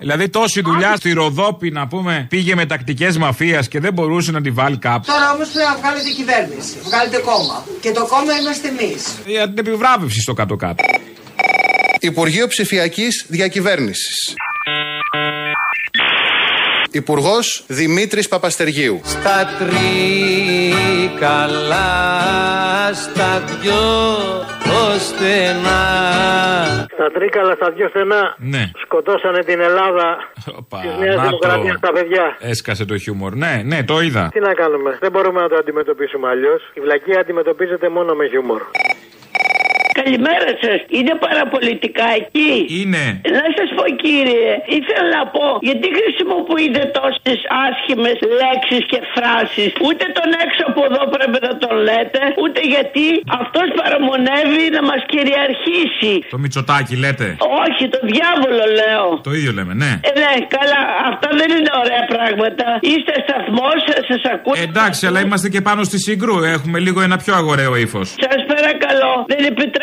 Δηλαδή 0.00 0.28
τόση 0.28 0.60
δουλειά 0.60 0.96
στη 0.96 1.12
Ροδόπη 1.12 1.70
να 1.70 1.86
πούμε 1.86 2.26
πήγε 2.30 2.54
με 2.54 2.66
τακτικές 2.66 3.18
μαφίας 3.18 3.68
και 3.68 3.80
δεν 3.80 3.92
μπορούσε 3.92 4.30
να 4.30 4.40
τη 4.40 4.50
βάλει 4.50 4.78
κάπου. 4.78 5.06
Τώρα 5.06 5.32
όμως 5.34 5.48
πρέπει 5.48 5.68
να 5.68 5.76
βγάλετε 5.76 6.10
κυβέρνηση. 6.10 6.76
Βγάλετε 6.84 7.18
κόμμα. 7.18 7.64
Και 7.80 7.90
το 7.90 8.06
κόμμα 8.06 8.32
είμαστε 8.40 8.68
εμείς. 8.68 9.18
Για 9.26 9.48
την 9.48 9.58
επιβράβευση 9.58 10.20
στο 10.20 10.32
κάτω-κάτω. 10.34 10.84
Υπουργείο 12.00 12.46
Ψηφιακής 12.46 13.26
Διακυβέρνησης. 13.28 14.34
Υπουργός 16.94 17.64
Δημήτρης 17.66 18.28
Παπαστεργίου. 18.28 19.00
Στα 19.04 19.48
τρίκαλα, 19.58 20.54
στα 22.92 23.42
δυο 23.60 23.82
στενά. 24.98 25.82
Στα 26.92 27.10
τρίκαλα, 27.14 27.54
στα 27.54 27.70
δυο 27.70 27.88
στενά, 27.88 28.34
Ναι. 28.38 28.70
σκοτώσανε 28.84 29.42
την 29.44 29.60
Ελλάδα 29.60 30.16
της 30.82 30.90
Νέας 31.00 31.16
να 31.16 31.22
Δημοκρατίας 31.22 31.72
το. 31.72 31.78
στα 31.78 31.92
παιδιά. 31.92 32.36
Έσκασε 32.40 32.84
το 32.84 32.98
χιούμορ. 32.98 33.34
Ναι, 33.34 33.62
ναι, 33.64 33.84
το 33.84 34.00
είδα. 34.00 34.28
Τι 34.32 34.40
να 34.40 34.54
κάνουμε, 34.54 34.96
δεν 35.00 35.10
μπορούμε 35.10 35.40
να 35.40 35.48
το 35.48 35.56
αντιμετωπίσουμε 35.56 36.28
αλλιώς. 36.28 36.70
Η 36.74 36.80
βλακία 36.80 37.20
αντιμετωπίζεται 37.20 37.88
μόνο 37.88 38.14
με 38.14 38.26
χιούμορ. 38.28 38.60
Καλημέρα 40.00 40.50
σας. 40.64 40.78
Είναι 40.98 41.14
παραπολιτικά 41.26 42.06
εκεί. 42.20 42.52
Είναι. 42.80 43.04
Να 43.38 43.46
σας 43.58 43.68
πω 43.76 43.84
κύριε, 44.04 44.50
ήθελα 44.78 45.06
να 45.18 45.22
πω 45.34 45.46
γιατί 45.68 45.86
χρησιμοποιείτε 45.98 46.80
τόσες 46.98 47.40
άσχημες 47.64 48.18
λέξεις 48.40 48.82
και 48.90 48.98
φράσεις. 49.14 49.70
Ούτε 49.86 50.04
τον 50.18 50.28
έξω 50.44 50.62
από 50.70 50.80
εδώ 50.88 51.02
πρέπει 51.14 51.38
να 51.48 51.52
τον 51.62 51.74
λέτε, 51.88 52.20
ούτε 52.42 52.60
γιατί 52.74 53.06
αυτός 53.40 53.66
παραμονεύει 53.80 54.64
να 54.76 54.82
μας 54.90 55.00
κυριαρχήσει. 55.12 56.12
Το 56.34 56.38
Μητσοτάκι 56.42 56.94
λέτε; 57.04 57.26
Όχι, 57.64 57.82
το 57.94 58.00
διάβολο 58.12 58.64
λέω. 58.80 59.06
Το 59.28 59.32
ίδιο 59.38 59.52
λέμε, 59.58 59.72
ναι. 59.82 59.92
Ε, 60.08 60.12
ναι, 60.22 60.32
καλά, 60.56 60.80
αυτά 61.10 61.28
δεν 61.40 61.48
είναι 61.56 61.72
ωραία 61.82 62.04
πράγματα. 62.14 62.66
Είστε 62.90 63.14
σταθμός, 63.26 63.78
σας 64.10 64.22
ακούω. 64.34 64.54
Εντάξει, 64.68 65.02
αλλά 65.08 65.20
είμαστε 65.24 65.48
και 65.54 65.60
πάνω 65.68 65.80
στη 65.90 65.98
συγκρού. 66.06 66.36
Έχουμε 66.56 66.78
λίγο 66.86 66.98
ένα 67.08 67.16
πιο 67.22 67.32
αγοραίο 67.40 67.72
ύφος. 67.86 68.08
Σας 68.24 68.40
παρακαλώ, 68.52 69.12
δεν 69.32 69.42
επιτρέπετε. 69.52 69.82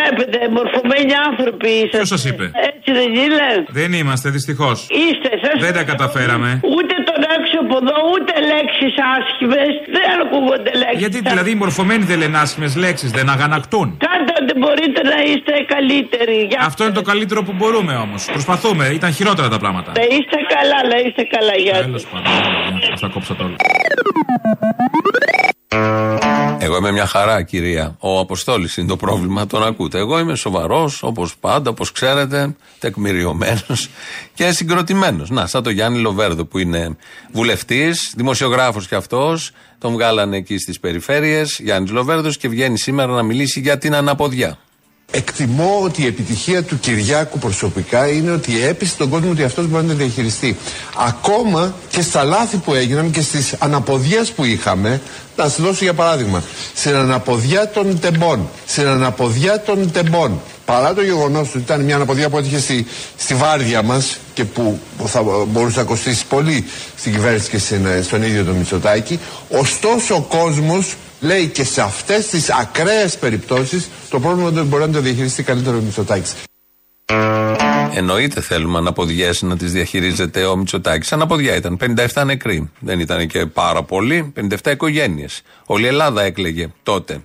Μορφωμένοι 0.58 1.14
άνθρωποι 1.30 1.70
είστε. 1.70 1.98
Ποιος 1.98 2.12
σας 2.16 2.24
είπε; 2.26 2.46
Έτσι 2.70 2.90
δεν 3.00 3.10
είναι. 3.24 3.48
Δεν 3.80 3.94
είμαστε, 3.94 4.28
δυστυχώς. 4.30 4.88
Είστε, 5.04 5.30
σας 5.44 5.56
Δεν 5.66 5.74
τα 5.74 5.84
καταφέραμε. 5.92 6.50
Ούτε 6.78 6.94
τον 7.10 7.22
έξω 7.36 7.58
από 7.66 7.76
εδώ, 7.82 7.96
ούτε 8.14 8.34
λέξεις 8.52 8.94
άσχημες. 9.16 9.74
Δεν 9.98 10.08
ακούγονται 10.24 10.72
λέξεις. 10.82 11.00
Γιατί 11.04 11.20
δηλαδή 11.30 11.50
οι 11.52 11.60
μορφωμένοι 11.64 12.04
δεν 12.12 12.18
λένε 12.18 12.38
άσχημες 12.38 12.76
λέξεις, 12.76 13.12
δεν 13.12 13.30
αγανακτούν. 13.30 13.88
Κάντε 14.08 14.34
ό,τι 14.42 14.54
μπορείτε 14.60 15.02
να 15.14 15.18
είστε 15.30 15.54
καλύτεροι. 15.74 16.38
Για... 16.50 16.60
Αυτό 16.70 16.82
είναι 16.84 16.94
το 16.94 17.02
καλύτερο 17.02 17.44
που 17.44 17.54
μπορούμε 17.60 17.94
όμως. 17.96 18.26
Προσπαθούμε, 18.26 18.86
ήταν 18.88 19.12
χειρότερα 19.14 19.48
τα 19.50 19.60
πράγματα. 19.64 19.92
Να 19.96 20.04
είστε 20.04 20.38
καλά, 20.56 20.80
να 20.92 20.98
είστε 21.06 21.24
καλά. 21.36 21.56
Γεια 21.56 21.74
Τέλος 21.74 22.06
πάντων. 22.12 22.32
Σα 22.94 23.08
τα 23.08 23.08
κόψα 23.14 23.36
τώρα. 23.36 23.56
Εγώ 26.64 26.78
είμαι 26.78 26.92
μια 26.92 27.06
χαρά, 27.06 27.44
κυρία. 27.44 27.96
Ο 28.00 28.20
Αποστόλης 28.20 28.78
είναι 28.78 28.88
το 28.88 28.98
πρόβλημα, 28.98 29.48
τον 29.48 29.64
ακούτε. 29.64 29.98
Εγώ 29.98 30.20
είμαι 30.20 30.36
σοβαρός, 30.36 31.04
όπως 31.04 31.36
πάντα, 31.40 31.70
όπως 31.70 31.92
ξέρετε, 31.92 32.56
τεκμηριωμένος 32.80 33.90
και 34.34 34.52
συγκροτημένος. 34.52 35.30
Να, 35.30 35.48
σαν 35.48 35.64
το 35.64 35.70
Γιάννη 35.70 36.00
Λοβέρδο 36.00 36.46
που 36.46 36.58
είναι 36.58 36.96
βουλευτής, 37.32 38.14
δημοσιογράφος 38.16 38.88
κι 38.88 38.96
αυτός. 38.96 39.52
Τον 39.78 39.92
βγάλανε 39.92 40.38
εκεί 40.38 40.58
στις 40.58 40.80
περιφέρειες, 40.80 41.60
Γιάννης 41.64 41.92
Λοβέρδος, 41.92 42.38
και 42.38 42.48
βγαίνει 42.48 42.80
σήμερα 42.80 43.12
να 43.12 43.24
μιλήσει 43.24 43.60
για 43.60 43.78
την 43.78 43.96
αναποδιά. 43.96 44.58
Εκτιμώ 45.14 45.80
ότι 45.84 46.02
η 46.02 46.06
επιτυχία 46.06 46.64
του 46.64 46.80
Κυριάκου 46.80 47.38
προσωπικά 47.40 48.08
είναι 48.08 48.32
ότι 48.32 48.64
έπεισε 48.66 48.96
τον 48.98 49.10
κόσμο 49.10 49.32
ότι 49.32 49.44
αυτός 49.44 49.68
μπορεί 49.68 49.84
να 49.84 49.90
τα 49.90 49.96
διαχειριστεί. 49.98 50.58
Ακόμα 51.08 51.74
και 51.90 52.02
στα 52.02 52.24
λάθη 52.24 52.58
που 52.58 52.74
έγιναν 52.74 53.12
και 53.12 53.22
στις 53.22 53.56
αναποδιές 53.60 54.32
που 54.32 54.44
είχαμε, 54.46 55.02
να 55.38 55.44
σας 55.44 55.62
δώσω 55.62 55.84
για 55.84 55.94
παράδειγμα, 55.94 56.44
στην 56.76 56.96
αναποδιά 56.96 57.70
των 57.70 58.00
τεμπών, 58.00 58.50
στην 58.66 58.88
αναποδιά 58.88 59.62
των 59.62 59.92
τεμπών, 59.92 60.42
παρά 60.66 60.94
το 60.94 61.02
γεγονός 61.02 61.50
ότι 61.50 61.58
ήταν 61.58 61.82
μια 61.82 61.96
αναποδιά 61.96 62.30
που 62.30 62.38
έτυχε 62.38 62.60
στη, 62.60 62.86
στη 63.18 63.34
βάρδια 63.34 63.82
μας 63.82 64.18
και 64.34 64.46
που 64.46 64.80
θα 65.06 65.24
μπορούσε 65.48 65.80
να 65.80 65.86
κοστίσει 65.86 66.26
πολύ 66.30 66.66
στην 66.98 67.12
κυβέρνηση 67.12 67.50
και 67.50 67.58
στην- 67.58 68.04
στον 68.04 68.24
ίδιο 68.24 68.44
τον 68.44 68.56
Μητσοτάκη, 68.56 69.20
ωστόσο 69.50 70.16
ο 70.16 70.22
κόσμος 70.22 70.96
λέει 71.22 71.48
και 71.48 71.64
σε 71.64 71.82
αυτές 71.82 72.28
τις 72.28 72.50
ακραίες 72.50 73.18
περιπτώσεις 73.18 73.90
το 74.10 74.20
πρόβλημα 74.20 74.50
δεν 74.50 74.66
μπορεί 74.66 74.84
να 74.84 74.92
το 74.92 75.02
διαχειριστεί 75.02 75.44
καλύτερο 75.44 75.78
ο 75.78 75.82
Μητσοτάκης. 75.82 76.34
Εννοείται 77.94 78.42
θέλουμε 78.42 78.78
αναποδιές 78.78 79.42
να 79.42 79.58
τις 79.58 79.72
διαχειρίζεται 79.72 80.46
ο 80.46 80.56
Μητσοτάκης. 80.56 81.12
Αναποδιά 81.12 81.56
ήταν. 81.56 81.78
57 82.14 82.24
νεκροί. 82.26 82.72
Δεν 82.80 83.00
ήταν 83.00 83.28
και 83.28 83.46
πάρα 83.46 83.84
πολλοί. 83.84 84.34
57 84.36 84.72
οικογένειες. 84.72 85.42
Όλη 85.66 85.84
η 85.84 85.88
Ελλάδα 85.88 86.22
έκλαιγε 86.22 86.72
τότε. 86.84 87.22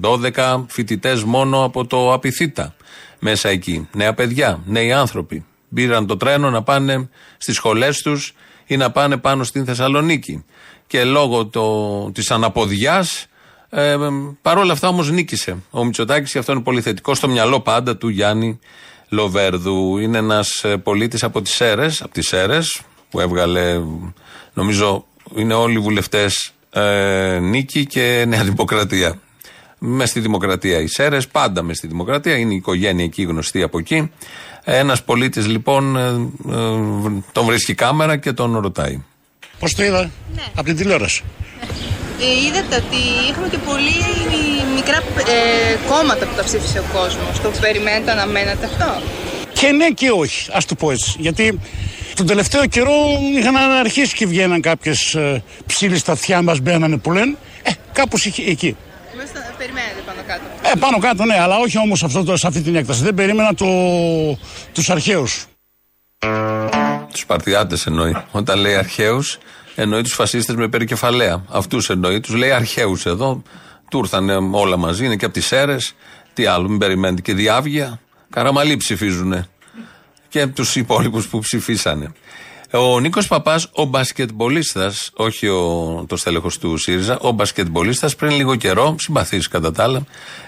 12 0.00 0.64
φοιτητές 0.68 1.24
μόνο 1.24 1.64
από 1.64 1.86
το 1.86 2.12
Απιθύτα 2.12 2.74
μέσα 3.18 3.48
εκεί. 3.48 3.88
Νέα 3.92 4.14
παιδιά, 4.14 4.60
νέοι 4.66 4.92
άνθρωποι. 4.92 5.44
Πήραν 5.74 6.06
το 6.06 6.16
τρένο 6.16 6.50
να 6.50 6.62
πάνε 6.62 7.08
στις 7.36 7.54
σχολές 7.54 8.02
τους 8.02 8.34
ή 8.66 8.76
να 8.76 8.90
πάνε 8.90 9.16
πάνω 9.16 9.44
στην 9.44 9.64
Θεσσαλονίκη. 9.64 10.44
Και 10.86 11.04
λόγω 11.04 11.46
το, 11.46 12.10
της 12.12 12.30
αναποδιάς 12.30 13.26
ε, 13.74 13.96
παρόλα 14.42 14.72
αυτά 14.72 14.88
όμως 14.88 15.10
νίκησε. 15.10 15.56
Ο 15.70 15.84
Μητσοτάκης 15.84 16.32
και 16.32 16.38
αυτό 16.38 16.52
είναι 16.52 16.60
πολύ 16.60 16.80
θετικό 16.80 17.14
στο 17.14 17.28
μυαλό 17.28 17.60
πάντα 17.60 17.96
του 17.96 18.08
Γιάννη 18.08 18.58
Λοβέρδου. 19.08 19.98
Είναι 19.98 20.18
ένας 20.18 20.64
πολίτης 20.82 21.22
από 21.22 21.42
τις 21.42 21.52
Σέρες, 21.52 22.02
από 22.02 22.12
τις 22.12 22.26
Σέρες 22.26 22.82
που 23.10 23.20
έβγαλε, 23.20 23.80
νομίζω 24.52 25.04
είναι 25.34 25.54
όλοι 25.54 25.74
οι 25.74 25.78
βουλευτές 25.78 26.52
ε, 26.70 27.38
νίκη 27.38 27.86
και 27.86 28.24
Νέα 28.28 28.44
Δημοκρατία. 28.44 29.20
Μες 29.78 30.08
στη 30.08 30.20
Δημοκρατία 30.20 30.78
οι 30.78 30.86
Σέρες, 30.86 31.28
πάντα 31.28 31.62
μες 31.62 31.76
στη 31.76 31.86
Δημοκρατία. 31.86 32.36
Είναι 32.36 32.52
η 32.52 32.56
οικογένεια 32.56 33.04
εκεί 33.04 33.22
γνωστή 33.22 33.62
από 33.62 33.78
εκεί. 33.78 34.10
Ένας 34.64 35.04
πολίτης 35.04 35.46
λοιπόν 35.46 35.96
ε, 35.96 36.08
ε, 36.50 36.70
τον 37.32 37.44
βρίσκει 37.44 37.74
κάμερα 37.74 38.16
και 38.16 38.32
τον 38.32 38.58
ρωτάει. 38.58 39.02
Πώς 39.62 39.74
το 39.74 39.82
είδα, 39.84 40.10
από 40.54 40.62
την 40.62 40.76
τηλεόραση. 40.76 41.22
Ε, 42.20 42.46
είδατε 42.46 42.76
ότι 42.76 43.00
είχαμε 43.30 43.48
και 43.48 43.58
πολύ 43.58 43.98
μικρά 44.74 44.96
ε, 44.96 45.76
κόμματα 45.88 46.26
που 46.26 46.34
τα 46.36 46.44
ψήφισε 46.44 46.78
ο 46.78 46.84
κόσμος. 46.92 47.40
Το 47.42 47.50
περιμένετε, 47.60 48.10
αναμένατε 48.10 48.66
αυτό; 48.66 49.02
Και 49.52 49.70
ναι 49.70 49.88
και 49.88 50.10
όχι, 50.10 50.50
ας 50.52 50.64
το 50.64 50.74
πω 50.74 50.90
έτσι. 50.90 51.14
Γιατί 51.18 51.60
τον 52.14 52.26
τελευταίο 52.26 52.66
καιρό 52.66 52.94
είχαν 53.38 53.56
αρχίσει 53.56 54.14
και 54.14 54.26
βγαίναν 54.26 54.60
κάποιες 54.60 55.14
ε, 55.14 55.42
ψήλοι 55.66 55.98
στα 55.98 56.12
αυτιά 56.12 56.42
μας 56.42 56.58
μπαίνανε 56.58 56.96
που 56.96 57.12
λένε. 57.12 57.36
Ε, 57.62 57.70
κάπως 57.92 58.26
εκεί. 58.26 58.76
Μάλιστα, 59.16 59.54
περιμένετε 59.58 60.00
πάνω 60.06 60.20
κάτω. 60.26 60.42
Ε, 60.62 60.78
πάνω 60.78 60.98
κάτω 60.98 61.24
ναι, 61.24 61.40
αλλά 61.40 61.56
όχι 61.56 61.78
όμως 61.78 62.04
σε 62.34 62.46
αυτή 62.46 62.60
την 62.60 62.76
έκταση. 62.76 63.02
Δεν 63.02 63.14
περίμενα 63.14 63.54
το, 63.54 63.66
τους 64.72 64.90
αρχαίους. 64.90 65.46
Τους 67.12 67.26
Παρτιάτες 67.26 67.86
εννοεί. 67.86 68.16
Όταν 68.30 68.58
λέει 68.58 68.74
αρχαίους, 68.74 69.38
εννοεί 69.74 70.02
τους 70.02 70.14
φασίστες 70.14 70.56
με 70.56 70.68
περικεφαλαία. 70.68 71.44
Αυτούς 71.48 71.90
εννοεί, 71.90 72.20
τους 72.20 72.34
λέει 72.34 72.50
αρχαίους 72.50 73.06
εδώ. 73.06 73.42
Του 73.90 73.98
ήρθαν 73.98 74.54
όλα 74.54 74.76
μαζί, 74.76 75.04
είναι 75.04 75.16
και 75.16 75.24
από 75.24 75.34
τις 75.34 75.52
αίρε. 75.52 75.76
Τι 76.34 76.46
άλλο, 76.46 76.68
μην 76.68 76.78
περιμένετε. 76.78 77.20
Και 77.20 77.34
διάβγεια. 77.34 78.00
Καραμαλή 78.30 78.76
ψηφίζουν. 78.76 79.46
Και 80.28 80.46
τους 80.46 80.76
υπόλοιπους 80.76 81.26
που 81.26 81.38
ψηφίσανε. 81.38 82.12
Ο 82.74 83.00
Νίκος 83.00 83.26
Παπάς, 83.26 83.68
ο 83.72 83.84
μπασκετμπολίστας, 83.84 85.10
όχι 85.14 85.46
ο, 85.48 86.04
το 86.08 86.16
στέλεχος 86.16 86.58
του 86.58 86.76
ΣΥΡΙΖΑ, 86.76 87.18
ο 87.20 87.30
μπασκετμπολίστας 87.30 88.16
πριν 88.16 88.30
λίγο 88.30 88.56
καιρό, 88.56 88.94
συμπαθή 88.98 89.38
κατά 89.38 89.72
τα 89.72 89.82
άλλα, 89.82 90.04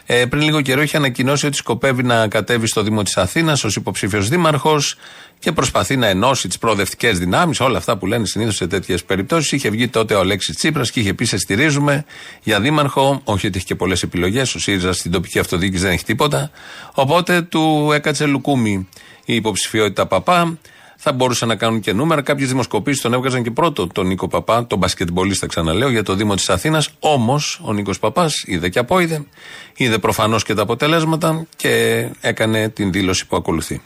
ε, 0.07 0.25
πριν 0.27 0.43
λίγο 0.43 0.61
καιρό 0.61 0.83
είχε 0.83 0.97
ανακοινώσει 0.97 1.47
ότι 1.47 1.57
σκοπεύει 1.57 2.03
να 2.03 2.29
κατέβει 2.29 2.67
στο 2.67 2.83
Δήμο 2.83 3.03
της 3.03 3.17
Αθήνας 3.17 3.65
ως 3.65 3.77
υποψήφιος 3.77 4.29
δήμαρχος 4.29 4.97
και 5.39 5.53
προσπαθεί 5.53 5.97
να 5.97 6.07
ενώσει 6.07 6.49
τις 6.49 6.59
προοδευτικές 6.59 7.19
δυνάμεις, 7.19 7.61
όλα 7.61 7.79
αυτά 7.79 7.97
που 7.97 8.07
λένε 8.07 8.27
συνήθως 8.27 8.55
σε 8.55 8.67
τέτοιες 8.67 9.05
περιπτώσεις. 9.05 9.53
Είχε 9.53 9.71
βγει 9.71 9.89
τότε 9.89 10.15
ο 10.15 10.21
Αλέξης 10.21 10.57
Τσίπρας 10.57 10.91
και 10.91 11.01
είχε 11.01 11.15
πει: 11.15 11.25
Σε 11.25 11.39
στηρίζουμε 11.39 12.05
για 12.43 12.61
δήμαρχο. 12.61 13.21
Όχι 13.25 13.47
ότι 13.47 13.57
έχει 13.57 13.67
και 13.67 13.75
πολλές 13.75 14.03
επιλογές. 14.03 14.55
Ο 14.55 14.59
ΣΥΡΙΖΑ 14.59 14.93
στην 14.93 15.11
τοπική 15.11 15.39
αυτοδιοίκηση 15.39 15.83
δεν 15.83 15.93
έχει 15.93 16.05
τίποτα. 16.05 16.51
Οπότε 16.95 17.43
του 17.43 17.91
έκατσε 17.95 18.27
λουκούμι 18.27 18.89
η 19.25 19.35
υποψηφιότητα 19.35 20.07
Παπά 20.07 20.59
θα 21.07 21.13
μπορούσαν 21.13 21.49
να 21.49 21.57
κάνουν 21.57 21.81
και 21.81 21.93
νούμερα. 21.93 22.23
Κάποιες 22.23 22.49
δημοσκοπήσεις 22.49 23.03
τον 23.03 23.13
έβγαζαν 23.13 23.43
και 23.43 23.51
πρώτο 23.51 23.87
τον 23.87 24.07
Νίκο 24.07 24.29
Παπά, 24.29 24.67
τον 24.67 24.79
μπασκετμπολίστα 24.79 25.47
ξαναλέω, 25.47 25.91
για 25.91 26.03
το 26.03 26.15
Δήμο 26.15 26.35
της 26.35 26.51
Αθήνας. 26.51 26.89
Όμως 26.99 27.61
ο 27.65 27.73
Νίκος 27.73 27.99
Παπάς 27.99 28.43
είδε 28.47 28.69
και 28.69 28.79
απόειδε, 28.79 29.25
είδε 29.77 29.99
προφανώς 29.99 30.45
και 30.45 30.55
τα 30.55 30.63
αποτελέσματα 30.63 31.47
και 31.57 32.07
έκανε 32.21 32.69
την 32.69 32.93
δήλωση 32.93 33.27
που 33.27 33.37
ακολουθεί. 33.37 33.81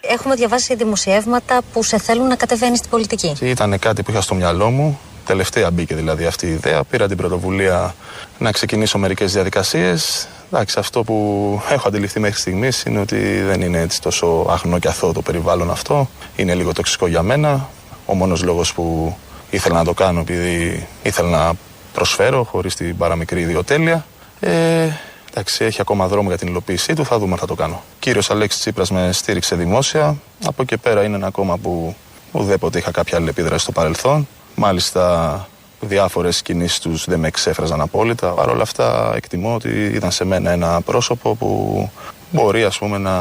Έχουμε 0.00 0.34
διαβάσει 0.34 0.74
δημοσιεύματα 0.74 1.60
που 1.72 1.82
σε 1.82 1.98
θέλουν 1.98 2.26
να 2.26 2.36
κατεβαίνεις 2.36 2.78
στην 2.78 2.90
πολιτική. 2.90 3.36
Ήταν 3.40 3.78
κάτι 3.78 4.02
που 4.02 4.10
είχα 4.10 4.20
στο 4.20 4.34
μυαλό 4.34 4.70
μου. 4.70 4.98
Τελευταία 5.28 5.70
μπήκε 5.70 5.94
δηλαδή 5.94 6.24
αυτή 6.26 6.46
η 6.46 6.50
ιδέα. 6.50 6.84
Πήρα 6.84 7.08
την 7.08 7.16
πρωτοβουλία 7.16 7.94
να 8.38 8.52
ξεκινήσω 8.52 8.98
μερικές 8.98 9.32
διαδικασίες. 9.32 10.28
Εντάξει, 10.52 10.78
αυτό 10.78 11.04
που 11.04 11.60
έχω 11.70 11.88
αντιληφθεί 11.88 12.20
μέχρι 12.20 12.40
στιγμής 12.40 12.82
είναι 12.82 13.00
ότι 13.00 13.40
δεν 13.40 13.60
είναι 13.60 13.80
έτσι 13.80 14.00
τόσο 14.00 14.46
αγνό 14.48 14.78
και 14.78 14.88
αθώο 14.88 15.12
το 15.12 15.22
περιβάλλον 15.22 15.70
αυτό. 15.70 16.08
Είναι 16.36 16.54
λίγο 16.54 16.72
τοξικό 16.72 17.06
για 17.06 17.22
μένα. 17.22 17.68
Ο 18.06 18.14
μόνος 18.14 18.42
λόγος 18.42 18.72
που 18.72 19.16
ήθελα 19.50 19.74
να 19.74 19.84
το 19.84 19.94
κάνω 19.94 20.20
επειδή 20.20 20.86
ήθελα 21.02 21.28
να 21.28 21.52
προσφέρω 21.92 22.44
χωρίς 22.44 22.74
την 22.74 22.96
παραμικρή 22.96 23.40
ιδιοτέλεια. 23.40 24.06
Ε, 24.40 24.88
εντάξει, 25.30 25.64
έχει 25.64 25.80
ακόμα 25.80 26.06
δρόμο 26.06 26.28
για 26.28 26.38
την 26.38 26.48
υλοποίησή 26.48 26.94
του, 26.94 27.04
θα 27.04 27.18
δούμε 27.18 27.32
αν 27.32 27.38
θα 27.38 27.46
το 27.46 27.54
κάνω. 27.54 27.82
Κύριος 27.98 28.30
Αλέξης 28.30 28.60
Τσίπρας 28.60 28.90
με 28.90 29.12
στήριξε 29.12 29.56
δημόσια. 29.56 30.16
Από 30.44 30.62
εκεί 30.62 30.76
πέρα 30.76 31.04
είναι 31.04 31.16
ένα 31.16 31.30
κόμμα 31.30 31.56
που 31.56 31.96
ουδέποτε 32.32 32.78
είχα 32.78 32.90
κάποια 32.90 33.16
άλλη 33.18 33.28
επίδραση 33.28 33.62
στο 33.62 33.72
παρελθόν. 33.72 34.28
Μάλιστα 34.60 35.48
διάφορες 35.80 36.42
κινήσεις 36.42 36.78
τους 36.78 37.04
δεν 37.04 37.18
με 37.18 37.28
εξέφραζαν 37.28 37.80
απόλυτα. 37.80 38.28
Παρ' 38.28 38.48
όλα 38.48 38.62
αυτά, 38.62 39.12
εκτιμώ 39.16 39.54
ότι 39.54 39.68
ήταν 39.68 40.10
σε 40.10 40.24
μένα 40.24 40.50
ένα 40.50 40.80
πρόσωπο 40.80 41.34
που 41.34 41.90
μπορεί 42.30 42.64
ας 42.64 42.78
πούμε, 42.78 42.98
να 42.98 43.12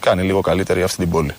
κάνει 0.00 0.22
λίγο 0.22 0.40
καλύτερη 0.40 0.82
αυτή 0.82 0.96
την 0.96 1.10
πόλη. 1.10 1.34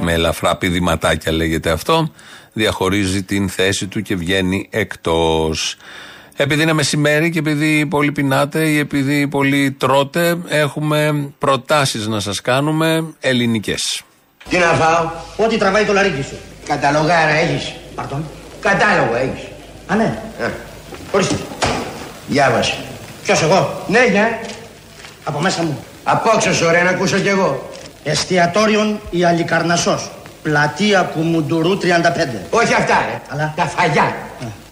Με 0.00 0.12
ελαφρά 0.12 0.56
πηδηματάκια 0.56 1.32
λέγεται 1.32 1.70
αυτό. 1.70 2.10
Διαχωρίζει 2.52 3.22
την 3.22 3.48
θέση 3.48 3.86
του 3.86 4.02
και 4.02 4.16
βγαίνει 4.16 4.68
εκτός. 4.70 5.76
Επειδή 6.36 6.62
είναι 6.62 6.72
μεσημέρι 6.72 7.30
και 7.30 7.38
επειδή 7.38 7.86
πολύ 7.86 8.12
πεινάτε 8.12 8.68
ή 8.68 8.78
επειδή 8.78 9.28
πολύ 9.28 9.70
τρώτε, 9.70 10.38
έχουμε 10.48 11.30
προτάσεις 11.38 12.06
να 12.06 12.20
σας 12.20 12.40
κάνουμε 12.40 13.04
ελληνικές. 13.20 14.02
Τι 14.48 14.58
να 14.58 14.66
φάω, 14.66 15.10
ό,τι 15.36 15.56
τραβάει 15.56 15.84
το 15.84 15.92
λαρίκι 15.92 16.22
σου. 16.22 16.36
Καταλογάρα 16.68 17.30
έχεις. 17.30 17.74
Παρτών. 17.94 18.24
Κατάλογο 18.60 19.14
έχεις. 19.14 19.44
Α, 19.86 19.94
ναι. 19.94 20.18
Ε. 20.40 20.50
Ορίστε. 21.10 21.34
Διάβασε. 22.26 22.74
Ποιος 23.22 23.42
εγώ; 23.42 23.82
Ναι, 23.86 23.98
ναι. 24.12 24.40
Από 25.24 25.40
μέσα 25.40 25.62
μου. 25.62 25.84
Απόξω 26.04 26.66
ωραία 26.66 26.82
να 26.82 26.90
ακούσω 26.90 27.18
κι 27.18 27.28
εγώ. 27.28 27.70
Εστιατόριον 28.02 29.00
η 29.10 29.24
Αλικαρνασσός. 29.24 30.10
Πλατεία 30.42 31.02
Κουμουντουρού 31.02 31.78
35. 31.78 31.82
Όχι 32.50 32.74
αυτά, 32.74 32.94
ρε. 33.10 33.20
Αλλά; 33.28 33.52
Τα 33.56 33.64
φαγιά. 33.64 34.14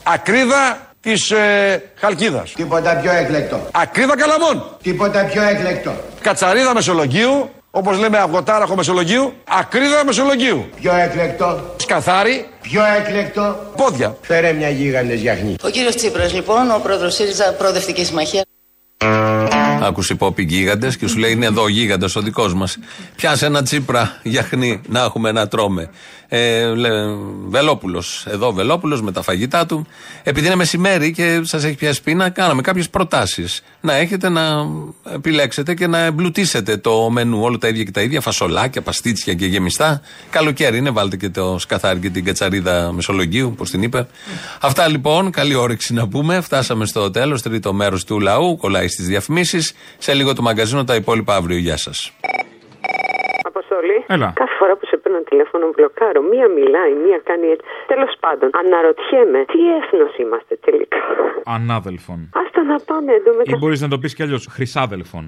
Ακρίδα 0.03 0.79
της 1.01 1.31
ε, 1.31 1.83
Χαλκίδας. 2.01 2.53
Τίποτα 2.53 2.95
πιο 2.97 3.13
έκλεκτο. 3.13 3.69
Ακρίδα 3.73 4.17
Καλαμών. 4.17 4.77
Τίποτα 4.83 5.25
πιο 5.25 5.43
έκλεκτο. 5.43 5.95
Κατσαρίδα 6.21 6.75
Μεσολογγίου. 6.75 7.51
Όπως 7.77 7.99
λέμε 7.99 8.19
αυγοτάραχο 8.19 8.75
Μεσολογγίου. 8.75 9.33
Ακρίδα 9.49 10.05
Μεσολογγίου. 10.05 10.69
Πιο 10.81 10.95
έκλεκτο. 10.95 11.75
Σκαθάρι. 11.77 12.47
Πιο 12.61 12.83
έκλεκτο. 12.99 13.73
Πόδια. 13.77 14.17
Φέρε 14.21 14.53
μια 14.53 14.69
γίγαντες 14.69 15.21
γιαχνή. 15.21 15.57
Ο 15.65 15.69
κύριος 15.69 15.95
Τσίπρας, 15.95 16.33
λοιπόν, 16.33 16.71
ο 16.71 16.81
πρόεδρος 16.83 17.15
ΣΥΡΙΖΑ 17.15 17.53
Προοδευτική 17.53 18.05
Συμμαχία. 18.05 18.43
Άκουσε 19.83 20.15
πόπι 20.15 20.43
γίγαντες 20.43 20.97
και 20.97 21.07
σου 21.07 21.19
λέει 21.19 21.33
είναι 21.33 21.47
εδώ 21.47 21.63
ο 21.63 21.69
γίγαντας 21.69 22.17
ο 22.17 22.21
δικός 22.21 22.55
μας. 22.55 22.77
Πιάσε 23.17 23.47
ένα 23.47 23.63
τσίπρα 23.63 24.21
γιαχνί 24.23 24.81
να 24.89 25.01
έχουμε 25.01 25.33
να 25.33 25.49
τρώμε. 25.49 25.91
Ε, 26.37 26.73
Βελόπουλος. 27.49 28.27
Εδώ 28.31 28.53
Βελόπουλος 28.53 29.03
με 29.03 29.13
τα 29.13 29.23
φαγητά 29.23 29.67
του. 29.67 29.87
Επειδή 30.23 30.47
είναι 30.47 30.55
μεσημέρι 30.55 31.13
και 31.13 31.41
σας 31.43 31.65
έχει 31.65 31.77
πιάσει 31.77 32.03
πείνα, 32.03 32.31
κάναμε 32.31 32.63
κάποιες 32.63 32.91
προτάσεις. 32.91 33.63
Να 33.81 33.95
έχετε 33.95 34.29
να 34.29 34.43
επιλέξετε 35.15 35.75
και 35.75 35.87
να 35.87 35.99
εμπλουτίσετε 35.99 36.77
το 36.77 37.11
μενού. 37.11 37.43
Όλα 37.43 37.59
τα 37.59 37.69
ίδια 37.69 37.83
και 37.83 37.91
τα 37.91 38.01
ίδια. 38.01 38.21
Φασολάκια, 38.21 38.83
παστίτσια 38.83 39.35
και 39.35 39.47
γεμιστά. 39.47 40.01
Καλοκαίρι 40.31 40.79
είναι, 40.79 40.91
βάλτε 40.91 41.17
και 41.17 41.29
το 41.29 41.59
σκαθάρι 41.59 41.99
και 41.99 42.11
την 42.11 42.25
κατσαρίδα 42.25 42.93
Μεσολογγίου, 42.93 43.55
πώ 43.57 43.65
την 43.65 43.83
είπε. 43.83 44.07
Αυτά 44.61 44.89
λοιπόν, 44.89 45.31
καλή 45.31 45.55
όρεξη 45.55 45.95
να 45.95 46.09
πούμε. 46.09 46.41
Φτάσαμε 46.41 46.87
στο 46.87 47.11
τέλος, 47.11 47.43
τρίτο 47.43 47.73
μέρος 47.73 48.05
του 48.05 48.21
λαού. 48.21 48.57
Κολλάει 48.57 48.89
στις 48.89 49.07
διαφημίσεις. 49.07 49.73
Σε 49.99 50.15
λίγο 50.15 50.33
το 50.33 50.43
μαγκαζίνο, 50.43 50.85
τα 50.85 50.95
υπόλοιπα 50.95 51.35
αύριο. 51.35 51.59
Γεια 51.59 51.77
σας. 51.77 52.13
Αποστολή. 53.43 54.05
Έλα. 54.07 54.33
Κάθε 54.35 54.55
φορά 54.59 54.77
που 54.77 54.87
σε 54.87 54.97
παίρνω 55.15 55.29
τηλέφωνο 55.31 55.65
μπλοκάρω. 55.75 56.21
Μία 56.33 56.49
μιλάει, 56.59 56.93
μία 57.05 57.19
κάνει 57.29 57.47
έτσι. 57.55 57.67
Τέλος 57.93 58.13
πάντων, 58.23 58.49
αναρωτιέμαι 58.63 59.41
τι 59.53 59.61
έθνος 59.79 60.13
είμαστε 60.23 60.55
τελικά; 60.67 61.03
Ανάδελφων. 61.57 62.19
Άστα 62.43 62.63
να 62.73 62.77
πάμε 62.91 63.11
εντωμεταξύ. 63.19 63.55
Ή 63.55 63.59
μπορείς 63.61 63.81
να 63.85 63.89
το 63.93 63.99
πεις 64.03 64.13
κι 64.17 64.23
αλλιώς. 64.23 64.43
Χρυσάδελφων. 64.55 65.25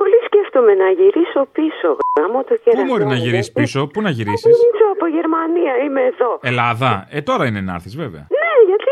Πολύ 0.00 0.18
σκέφτομαι 0.26 0.72
να 0.82 0.88
γυρίσω 0.98 1.40
πίσω. 1.58 1.88
Γάμο 2.20 2.40
το 2.48 2.54
Πού 2.76 2.84
μπορεί 2.88 3.04
να 3.14 3.18
γυρίσεις 3.24 3.52
πίσω, 3.60 3.78
πού 3.92 3.98
να 4.06 4.10
γυρίσεις; 4.16 4.52
Γυρίσω 4.60 4.86
από 4.94 5.06
Γερμανία, 5.16 5.74
είμαι 5.84 6.02
εδώ. 6.12 6.30
Ελλάδα. 6.50 6.90
Ε, 7.16 7.20
τώρα 7.28 7.44
είναι 7.48 7.60
να 7.68 7.72
έρθεις 7.78 7.94
βέβαια. 8.02 8.24
Ναι, 8.38 8.52
γιατί 8.68 8.90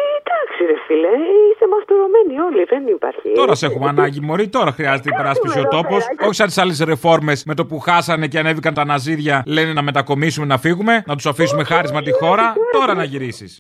εντάξει, 0.57 0.65
ρε 0.65 0.79
φίλε, 0.87 1.13
είστε 1.51 1.67
μαστουρωμένοι 1.73 2.35
όλοι, 2.49 2.65
δεν 2.65 2.87
υπάρχει. 2.87 3.33
Τώρα 3.35 3.55
σε 3.55 3.67
έχουμε 3.67 3.89
ανάγκη, 3.89 4.21
Μωρή. 4.21 4.49
Τώρα 4.49 4.71
χρειάζεται 4.73 5.09
υπεράσπιση 5.13 5.59
ο 5.59 5.69
τόπος. 5.69 6.05
Όχι 6.27 6.35
σαν 6.35 6.47
τις 6.47 6.59
άλλες 6.59 6.79
ρεφόρμες 6.81 7.45
με 7.45 7.55
το 7.55 7.67
που 7.67 7.79
χάσανε 7.79 8.27
και 8.27 8.39
ανέβηκαν 8.39 8.75
τα 8.75 8.85
ναζίδια, 8.85 9.43
λένε 9.47 9.73
να 9.73 9.83
μετακομίσουμε, 9.83 10.47
να 10.47 10.59
φύγουμε, 10.59 11.03
να 11.07 11.15
τους 11.15 11.27
αφήσουμε 11.27 11.65
χάρισμα 11.65 12.03
τη 12.03 12.13
χώρα. 12.13 12.55
Τώρα 12.73 12.95
να 12.95 13.05
γυρίσεις. 13.05 13.57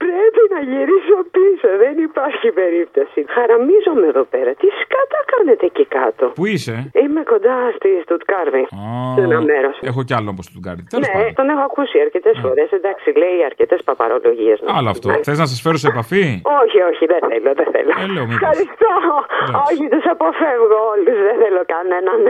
Δεν 1.83 1.95
υπάρχει 2.09 2.49
περίπτωση. 2.61 3.19
Χαραμίζομαι 3.37 4.07
εδώ 4.12 4.25
πέρα. 4.35 4.51
Τι 4.61 4.69
σκάτα 4.83 5.21
κάνετε 5.33 5.64
εκεί 5.71 5.85
κάτω; 5.99 6.25
Πού 6.39 6.45
είσαι; 6.53 6.75
Είμαι 7.03 7.23
κοντά 7.33 7.57
στη 7.77 7.89
Στουτκάρβη. 8.05 8.64
Σε 9.17 9.21
ένα 9.29 9.41
μέρος. 9.51 9.77
Έχω 9.91 10.01
κι 10.09 10.14
άλλο 10.19 10.29
όμως 10.35 10.47
του 10.53 10.61
Γκάρι. 10.62 10.83
Ναι, 11.07 11.33
τον 11.39 11.47
έχω 11.53 11.64
ακούσει 11.71 11.97
αρκετές 12.07 12.37
φορές. 12.45 12.69
Εντάξει, 12.79 13.09
λέει 13.23 13.39
αρκετές 13.51 13.81
παπαρολογίες. 13.89 14.59
Άλλο 14.77 14.89
αυτό. 14.95 15.09
Θες 15.27 15.39
να 15.43 15.47
σας 15.53 15.61
φέρω 15.64 15.79
σε 15.83 15.89
επαφή; 15.95 16.25
Όχι, 16.62 16.79
όχι, 16.91 17.05
δεν 17.12 17.21
θέλω, 17.31 17.51
δεν 17.61 17.69
θέλω. 17.75 17.93
Ε, 18.03 18.07
λέω, 18.14 18.25
μήπως. 18.31 18.43
Ευχαριστώ. 18.43 18.93
Όχι, 19.69 19.85
τους 19.93 20.07
αποφεύγω 20.14 20.79
όλους. 20.93 21.19
Δεν 21.29 21.37
θέλω 21.43 21.62
κανέναν. 21.75 22.21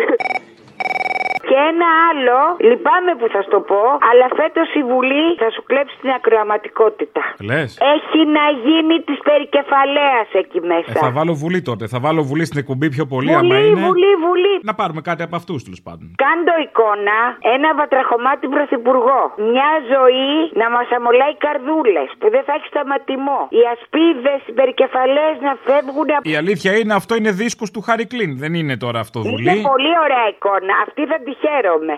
Και 1.50 1.58
ένα 1.72 1.88
άλλο, 2.08 2.38
λυπάμαι 2.68 3.12
που 3.18 3.26
θα 3.32 3.38
σου 3.42 3.50
το 3.56 3.60
πω, 3.70 3.82
αλλά 4.10 4.26
φέτος 4.38 4.68
η 4.80 4.82
Βουλή 4.90 5.24
θα 5.40 5.48
σου 5.54 5.62
κλέψει 5.68 5.94
την 6.02 6.10
ακροαματικότητα. 6.18 7.22
Λες. 7.50 7.70
Έχει 7.94 8.20
να 8.38 8.44
γίνει 8.66 8.96
της 9.08 9.18
περικεφαλαίας 9.28 10.28
εκεί 10.42 10.60
μέσα. 10.72 10.90
Ε, 10.98 11.04
θα 11.06 11.10
βάλω 11.16 11.34
βουλή 11.42 11.60
τότε. 11.70 11.84
Θα 11.94 11.98
βάλω 12.04 12.22
βουλή 12.30 12.44
στην 12.50 12.58
εκπομπή 12.62 12.88
πιο 12.96 13.04
πολύ, 13.12 13.30
Βουλή, 13.36 13.54
άμα 13.54 13.56
είναι. 13.66 13.80
βουλή, 13.86 14.10
βουλή. 14.26 14.54
Να 14.68 14.74
πάρουμε 14.80 15.00
κάτι 15.08 15.22
από 15.26 15.36
αυτούς 15.40 15.58
τέλος 15.66 15.80
πάντων. 15.86 16.06
Κάντο 16.24 16.54
εικόνα 16.66 17.18
ένα 17.54 17.68
βατραχωμάτι 17.80 18.46
πρωθυπουργό. 18.54 19.20
Μια 19.52 19.70
ζωή 19.94 20.30
να 20.60 20.66
μας 20.74 20.86
αμολάει 20.96 21.34
καρδούλες 21.46 22.08
που 22.18 22.26
δεν 22.34 22.42
θα 22.46 22.52
έχει 22.58 22.66
σταματημό. 22.74 23.40
Οι 23.58 23.62
ασπίδες, 23.74 24.40
οι 24.48 24.52
περικεφαλέ 24.60 25.26
να 25.46 25.52
φεύγουν 25.66 26.08
από. 26.16 26.24
Η 26.32 26.34
αλήθεια 26.42 26.70
είναι 26.80 26.94
αυτό 27.00 27.12
είναι 27.18 27.32
δίσκος 27.42 27.68
του 27.74 27.80
Χάρη 27.86 28.06
Κλίν. 28.12 28.30
Δεν 28.42 28.52
είναι 28.60 28.74
τώρα 28.84 28.98
αυτό 29.06 29.18
Είναι 29.20 29.30
βουλή. 29.30 29.56
πολύ 29.72 29.92
ωραία 30.04 30.26
εικόνα. 30.34 30.72
Αυτή 30.82 31.06
θα 31.06 31.18
τη 31.24 31.32
χαίρομαι. 31.34 31.96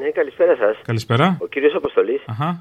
Ναι, 0.00 0.08
καλησπέρα 0.10 0.56
σας. 0.56 0.76
Καλησπέρα. 0.84 1.36
Ο 1.40 1.46
κύριος 1.46 1.74
Αποστολής. 1.74 2.20
Αχα. 2.26 2.58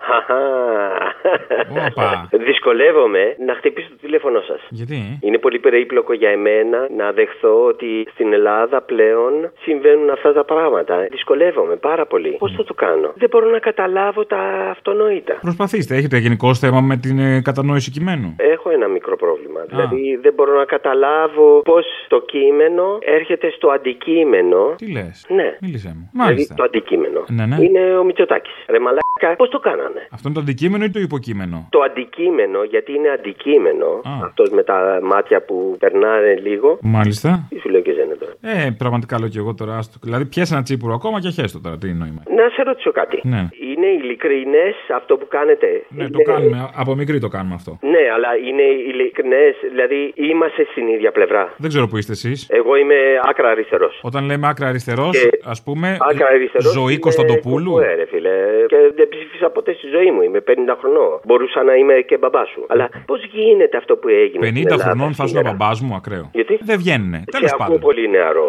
Αχα. 1.86 2.30
Δυσκολεύομαι 2.32 3.36
να 3.46 3.54
χτυπήσω 3.54 3.90
το 3.90 3.96
τηλέφωνο 4.02 4.40
σας. 4.42 4.60
Γιατί; 4.70 5.20
Είναι 5.22 5.38
πολύ 5.38 5.60
περίπλοκο 5.60 6.14
για 6.14 6.30
εμένα 6.30 6.78
να 6.98 7.12
δεχθώ 7.12 7.66
ότι 7.66 8.08
στην 8.14 8.34
Ελλάδα 8.34 8.82
πλέον 8.82 9.52
συμβαίνουν 9.62 10.10
αυτά 10.10 10.34
τα 10.34 10.44
πράγματα. 10.44 11.08
Δυσκολεύομαι 11.12 11.76
πάρα 11.76 12.06
πολύ. 12.06 12.36
Πώς 12.40 12.54
θα 12.58 12.64
το 12.64 12.74
κάνω; 12.74 13.12
Δεν 13.16 13.30
μπορώ 13.30 13.50
να 13.50 13.60
καταλάβω 13.60 14.26
τα 14.26 14.42
αυτονόητα. 14.70 15.34
Προσπαθήστε, 15.42 15.96
έχετε 15.96 16.18
γενικό 16.18 16.54
θέμα 16.54 16.82
με 16.82 16.98
την 16.98 17.20
ε, 17.20 17.42
κατανόηση 17.42 17.92
κειμένου; 17.92 18.36
Έχω 18.38 18.70
ένα 18.70 18.88
μικρό 18.88 19.16
πρόβλημα. 19.16 19.62
Δηλαδή 19.68 20.20
δεν 20.22 20.34
μπορώ 20.34 20.58
να 20.58 20.66
καταλάβω 20.66 21.62
πώς 21.62 21.86
το 22.08 22.22
κείμενο 22.22 22.98
έρχεται 23.02 23.52
στο 23.52 23.68
αντικείμενο. 23.70 24.76
Τι 24.76 24.92
λες; 24.92 25.26
Ναι. 25.30 25.58
Μίλησέ 25.62 25.88
μου. 25.96 26.10
Δηλαδή 26.14 26.34
Μάλιστα. 26.34 26.56
Το 26.58 26.64
αντικείμενο. 26.64 27.20
Ναι, 27.38 27.46
ναι. 27.46 27.58
Είναι 27.66 27.98
ο 27.98 28.04
Μητσοτάκης. 28.04 28.54
Ρε 28.70 28.80
μαλάκα, 28.80 29.36
πώς 29.38 29.50
το 29.50 29.60
κάνανε; 29.60 30.02
Αυτό 30.12 30.26
είναι 30.28 30.38
το 30.40 30.44
αντικείμενο 30.46 30.84
ή 30.84 30.90
το 30.90 31.00
υποκείμενο; 31.00 31.68
Το 31.70 31.80
αντικείμενο, 31.90 32.64
γιατί 32.64 32.92
είναι 32.98 33.10
αντικείμενο, 33.10 33.90
αυτός 34.24 34.50
με 34.50 34.64
τα 34.64 35.00
μάτια 35.04 35.42
που 35.48 35.76
περνάνε 35.80 36.34
λίγο. 36.48 36.78
Μάλιστα. 36.82 37.30
Τι 37.50 37.60
σου 37.60 37.70
λέω 37.70 37.82
και 37.82 37.94
ζένε 37.94 38.16
τώρα; 38.22 38.34
Ε, 38.42 38.70
πραγματικά 38.78 39.20
λέω 39.20 39.28
και 39.30 39.38
εγώ 39.44 39.54
τώρα. 39.54 39.78
άστο. 39.78 39.98
Δηλαδή, 40.04 40.26
πιέσε 40.26 40.54
ένα 40.54 40.64
τσίπουρο 40.64 40.94
ακόμα 40.94 41.20
και 41.20 41.30
χέστο 41.30 41.60
τώρα. 41.62 41.78
Τι 41.78 41.88
νόημα. 41.94 42.22
Να 42.38 42.50
σε 42.56 42.62
ρωτήσω 42.64 42.92
κάτι. 42.92 43.18
Ναι. 43.24 43.48
Είναι 43.72 43.88
ειλικρινές 44.00 44.76
αυτό 44.96 45.18
που 45.18 45.28
κάνετε; 45.28 45.68
Ναι, 45.90 46.10
το 46.10 46.22
κάνουμε. 46.22 46.70
Από 46.76 46.96
μικρή 46.96 47.20
το 47.20 47.28
κάνουμε 47.28 47.56
αυτό. 47.56 47.78
Ναι, 47.82 48.04
αλλά 48.16 48.30
είναι 48.50 48.62
ειλικρινές, 48.90 49.56
δηλαδή 49.70 50.14
είμαστε 50.16 50.68
στην 50.72 50.88
ίδια 50.88 51.12
πλευρά; 51.12 51.54
Δεν 51.58 51.70
ξέρω 51.70 51.88
που 51.88 51.98
είστε 51.98 52.12
εσείς. 52.12 52.48
Εγώ 52.50 52.76
είμαι 52.76 52.96
άκρα 53.30 53.50
αριστερός. 53.50 54.00
Όταν 54.04 54.26
λέμε 54.26 54.48
άκρα 54.48 54.68
αριστερός, 54.68 55.20
Και- 55.22 55.30
ας 55.44 55.64
πούμε, 55.64 55.98
Άκρα 56.12 56.28
αριστερός. 56.54 56.72
ζωή 56.80 56.98
Κωνσταντοπούλου; 57.06 57.74
Ναι, 57.78 57.94
ρε 58.00 58.06
φίλε. 58.12 58.36
Και 58.72 58.78
δεν 58.96 59.08
ψήφισα 59.14 59.48
ποτέ 59.50 59.72
στη 59.80 59.88
ζωή 59.96 60.10
μου. 60.12 60.22
Είμαι 60.22 60.42
50 60.48 60.52
χρονών. 60.80 61.20
Μπορούσα 61.28 61.64
να 61.64 61.74
είμαι 61.80 61.94
και 62.10 62.18
μπαμπάς 62.18 62.48
σου. 62.54 62.62
Αλλά 62.68 62.86
πώς 63.10 63.20
γίνεται 63.32 63.78
αυτό 63.78 63.94
που 64.02 64.08
έγινε. 64.08 64.42
50 64.48 64.50
στην 64.50 64.68
Ελλάδα 64.68 64.84
χρονών 64.84 65.12
θα 65.18 65.24
ήσουν 65.26 65.38
ο 65.38 65.40
σήμερα; 65.42 65.56
μπαμπάς 65.58 65.78
μου, 65.86 65.94
ακραίο. 66.00 66.26
Γιατί; 66.34 66.54
Δεν 66.70 66.78
βγαίνουνε. 66.84 67.18
Σε 67.26 67.32
Τέλος 67.36 67.52
ακούω 67.52 67.66
πάντων. 67.66 67.80
πολύ 67.88 68.06
νεαρό. 68.16 68.46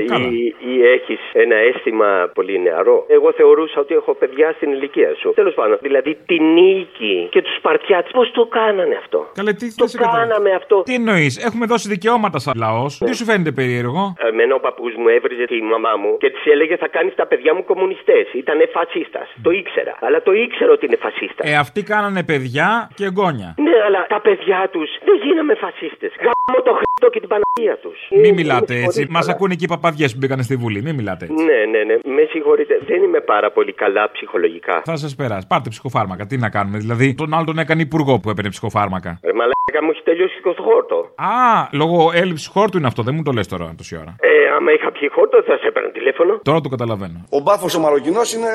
Ε, 0.00 0.04
Καλά. 0.12 0.26
Ή, 0.26 0.38
ή 0.72 0.74
έχεις 0.96 1.20
ένα 1.44 1.56
αίσθημα 1.68 2.08
πολύ 2.34 2.56
νεαρό; 2.66 2.96
Εγώ 3.16 3.28
θεωρούσα 3.38 3.78
ότι 3.84 3.92
έχω 4.00 4.12
παιδιά 4.20 4.48
στην 4.56 4.68
ηλικία 4.76 5.10
σου. 5.20 5.28
Τέλος 5.40 5.54
πάντων. 5.54 5.76
Δηλαδή 5.80 6.10
τη 6.30 6.36
νίκη 6.56 7.14
και 7.30 7.40
τους 7.42 7.54
Σπαρτιάτε. 7.60 8.08
Πώς 8.18 8.28
το 8.38 8.44
κάνανε 8.58 8.94
αυτό; 9.02 9.18
Καλέ, 9.38 9.52
τι 9.60 9.66
το 9.74 9.84
θες 9.88 9.94
να 9.94 10.00
καταλάβεις. 10.00 10.28
κάναμε 10.28 10.50
αυτό. 10.60 10.76
Τι 10.88 10.94
εννοείς, 11.00 11.32
έχουμε 11.48 11.66
δώσει 11.72 11.86
δικαιώματα 11.94 12.38
σαν 12.44 12.54
λαός. 12.64 12.92
Ναι. 13.00 13.06
Τι 13.08 13.12
σου 13.18 13.24
φαίνεται 13.30 13.52
περίεργο; 13.60 14.02
Εμένα 14.30 14.54
ο 14.54 14.60
παππούς 14.66 14.92
μου 15.00 15.08
έβριζε 15.16 15.44
τη 15.52 15.56
μαμά 15.72 15.92
μου 16.02 16.10
και 16.22 16.28
της 16.34 16.42
έλεγε 16.52 16.74
θα 16.82 16.88
κάνεις 16.96 17.14
τα 17.20 17.26
παιδιά 17.30 17.39
μου 17.56 17.64
κομμουνιστές. 17.70 18.24
Ήταν 18.42 18.58
φασίστας. 18.76 19.28
Το 19.42 19.50
ήξερα. 19.50 19.94
Αλλά 20.06 20.18
το 20.22 20.32
ήξερα 20.44 20.72
ότι 20.76 20.84
είναι 20.86 20.98
φασίστας. 21.06 21.44
Ε, 21.50 21.54
αυτοί 21.64 21.80
κάνανε 21.82 22.22
παιδιά 22.30 22.68
και 22.98 23.04
εγγόνια. 23.10 23.54
Ναι, 23.66 23.76
αλλά 23.86 24.00
τα 24.14 24.20
παιδιά 24.20 24.68
τους 24.72 24.90
δεν 25.08 25.16
γίναμε 25.24 25.54
φασίστες. 25.54 26.12
Γάμω 26.24 26.58
το 26.68 26.72
Χριστό 26.78 27.06
και 27.14 27.20
την 27.24 27.30
Παναγία 27.32 27.76
τους. 27.84 27.98
Μην 28.22 28.34
μιλάτε 28.34 28.74
έτσι. 28.86 29.06
Μας 29.10 29.28
ακούνε 29.28 29.54
και 29.54 29.64
οι 29.64 29.72
παπαδιές 29.74 30.12
που 30.12 30.18
μπήκαν 30.20 30.42
στη 30.42 30.56
Βουλή. 30.56 30.82
Μην 30.82 30.94
μιλάτε 30.94 31.24
έτσι. 31.24 31.44
Ναι, 31.44 31.60
ναι, 31.72 31.80
ναι. 31.88 31.94
Με 32.16 32.22
συγχωρείτε. 32.30 32.74
Δεν 32.86 33.02
είμαι 33.02 33.20
πάρα 33.20 33.50
πολύ 33.50 33.72
καλά 33.72 34.10
ψυχολογικά. 34.10 34.82
Θα 34.84 34.96
σας 34.96 35.14
περάσει. 35.14 35.46
Πάρτε 35.46 35.68
ψυχοφάρμακα. 35.68 36.26
Τι 36.26 36.36
να 36.36 36.48
κάνουμε. 36.50 36.78
Δηλαδή, 36.78 37.14
τον 37.14 37.34
άλλο 37.34 37.44
τον 37.44 37.58
έκανε 37.58 37.82
υπουργό 37.82 38.20
που 38.20 38.30
έπαιρνε 38.30 38.50
ψυχοφάρμακα. 38.50 39.20
Ρε 39.24 39.32
μαλάκα 39.32 39.80
μου 39.84 39.90
έχει 39.90 40.02
τελειώσει 40.02 40.40
το 40.42 40.62
χόρτο. 40.62 40.96
Α, 41.14 41.68
λόγω 41.72 42.10
έλλειψης 42.14 42.46
χόρτου 42.46 42.78
είναι 42.78 42.86
αυτό. 42.86 43.02
Δεν 43.02 43.14
μου 43.14 43.22
το 43.22 43.32
λες 43.32 43.48
τώρα 43.48 43.74
τόση 43.76 43.96
ώρα. 43.96 44.16
Ε, 44.20 44.50
άμα 44.56 44.72
είχα 44.72 44.89
πιει 45.00 45.10
χόρτο 45.16 45.36
θα 45.48 45.54
σε 45.60 45.66
έπαιρνα 45.70 45.90
τηλέφωνο. 45.98 46.32
Τώρα 46.48 46.60
το 46.64 46.68
καταλαβαίνω. 46.74 47.18
Ο 47.36 47.38
μπάφος 47.44 47.72
ο 47.78 47.80
Μαροκινός 47.84 48.28
είναι, 48.36 48.52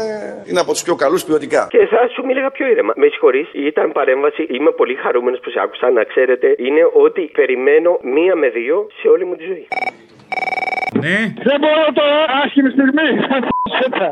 είναι 0.49 0.61
από 0.63 0.71
τους 0.75 0.83
πιο 0.87 0.95
καλούς 1.03 1.21
ποιοτικά. 1.27 1.61
Και 1.75 1.83
θα 1.93 2.01
σου 2.13 2.21
μίλαγα 2.27 2.49
πιο 2.57 2.65
ήρεμα. 2.73 2.93
Με 3.01 3.07
συγχωρείς, 3.13 3.47
ήταν 3.69 3.87
παρέμβαση. 3.99 4.41
Είμαι 4.55 4.71
πολύ 4.79 4.95
χαρούμενος 5.03 5.39
που 5.43 5.49
σε 5.49 5.59
άκουσα. 5.65 5.87
Να 5.97 6.03
ξέρετε, 6.11 6.47
είναι 6.67 6.83
ότι 7.05 7.21
περιμένω 7.39 7.91
μία 8.15 8.35
με 8.41 8.47
δύο 8.57 8.75
σε 8.99 9.07
όλη 9.13 9.25
μου 9.25 9.35
τη 9.39 9.43
ζωή. 9.51 9.65
Ναι. 11.03 11.17
Δεν 11.49 11.57
μπορώ 11.61 11.85
τώρα, 11.99 12.17
άσχημη 12.43 12.69
στιγμή. 12.75 13.09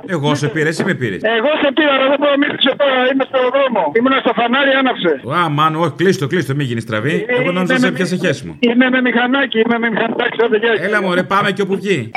Εγώ 0.06 0.36
σε 0.36 0.48
πήρε, 0.48 0.70
εσύ 0.70 0.84
με 0.84 0.94
πήρες. 0.94 1.22
Εγώ 1.24 1.48
σε 1.64 1.72
πήρα, 1.74 1.92
αλλά 1.94 2.08
δεν 2.10 2.18
μπορώ 2.20 2.32
να 2.32 2.38
μιλήσω 2.38 2.76
τώρα. 2.76 2.98
Είμαι 3.14 3.24
στο 3.28 3.40
δρόμο. 3.54 3.92
Ήμουνα 3.98 4.18
στο 4.20 4.32
φανάρι, 4.36 4.72
άναψε. 4.82 5.12
Α, 5.44 5.50
μάνο, 5.50 5.80
όχι, 5.80 5.94
κλείστο, 5.96 6.28
κλείστο, 6.28 6.56
μην 6.56 6.66
γίνεις 6.66 6.84
στραβή. 6.84 7.26
Εγώ 7.28 7.52
νόμιζα 7.52 7.74
σε 7.76 7.82
με- 7.82 7.88
έπιασε 7.88 8.16
χέσιμο. 8.16 8.56
Είμαι 8.60 8.90
με 8.90 9.02
μηχανάκι, 9.02 9.60
είμαι 9.60 9.78
με 9.80 9.90
μηχανάκι. 9.90 10.38
άντε, 10.46 10.58
γεια. 10.58 10.74
Έλα, 10.86 11.02
μωρέ, 11.02 11.24
πάμε 11.24 11.52
και 11.52 11.62
όπου 11.62 11.76
βγει. 11.76 12.12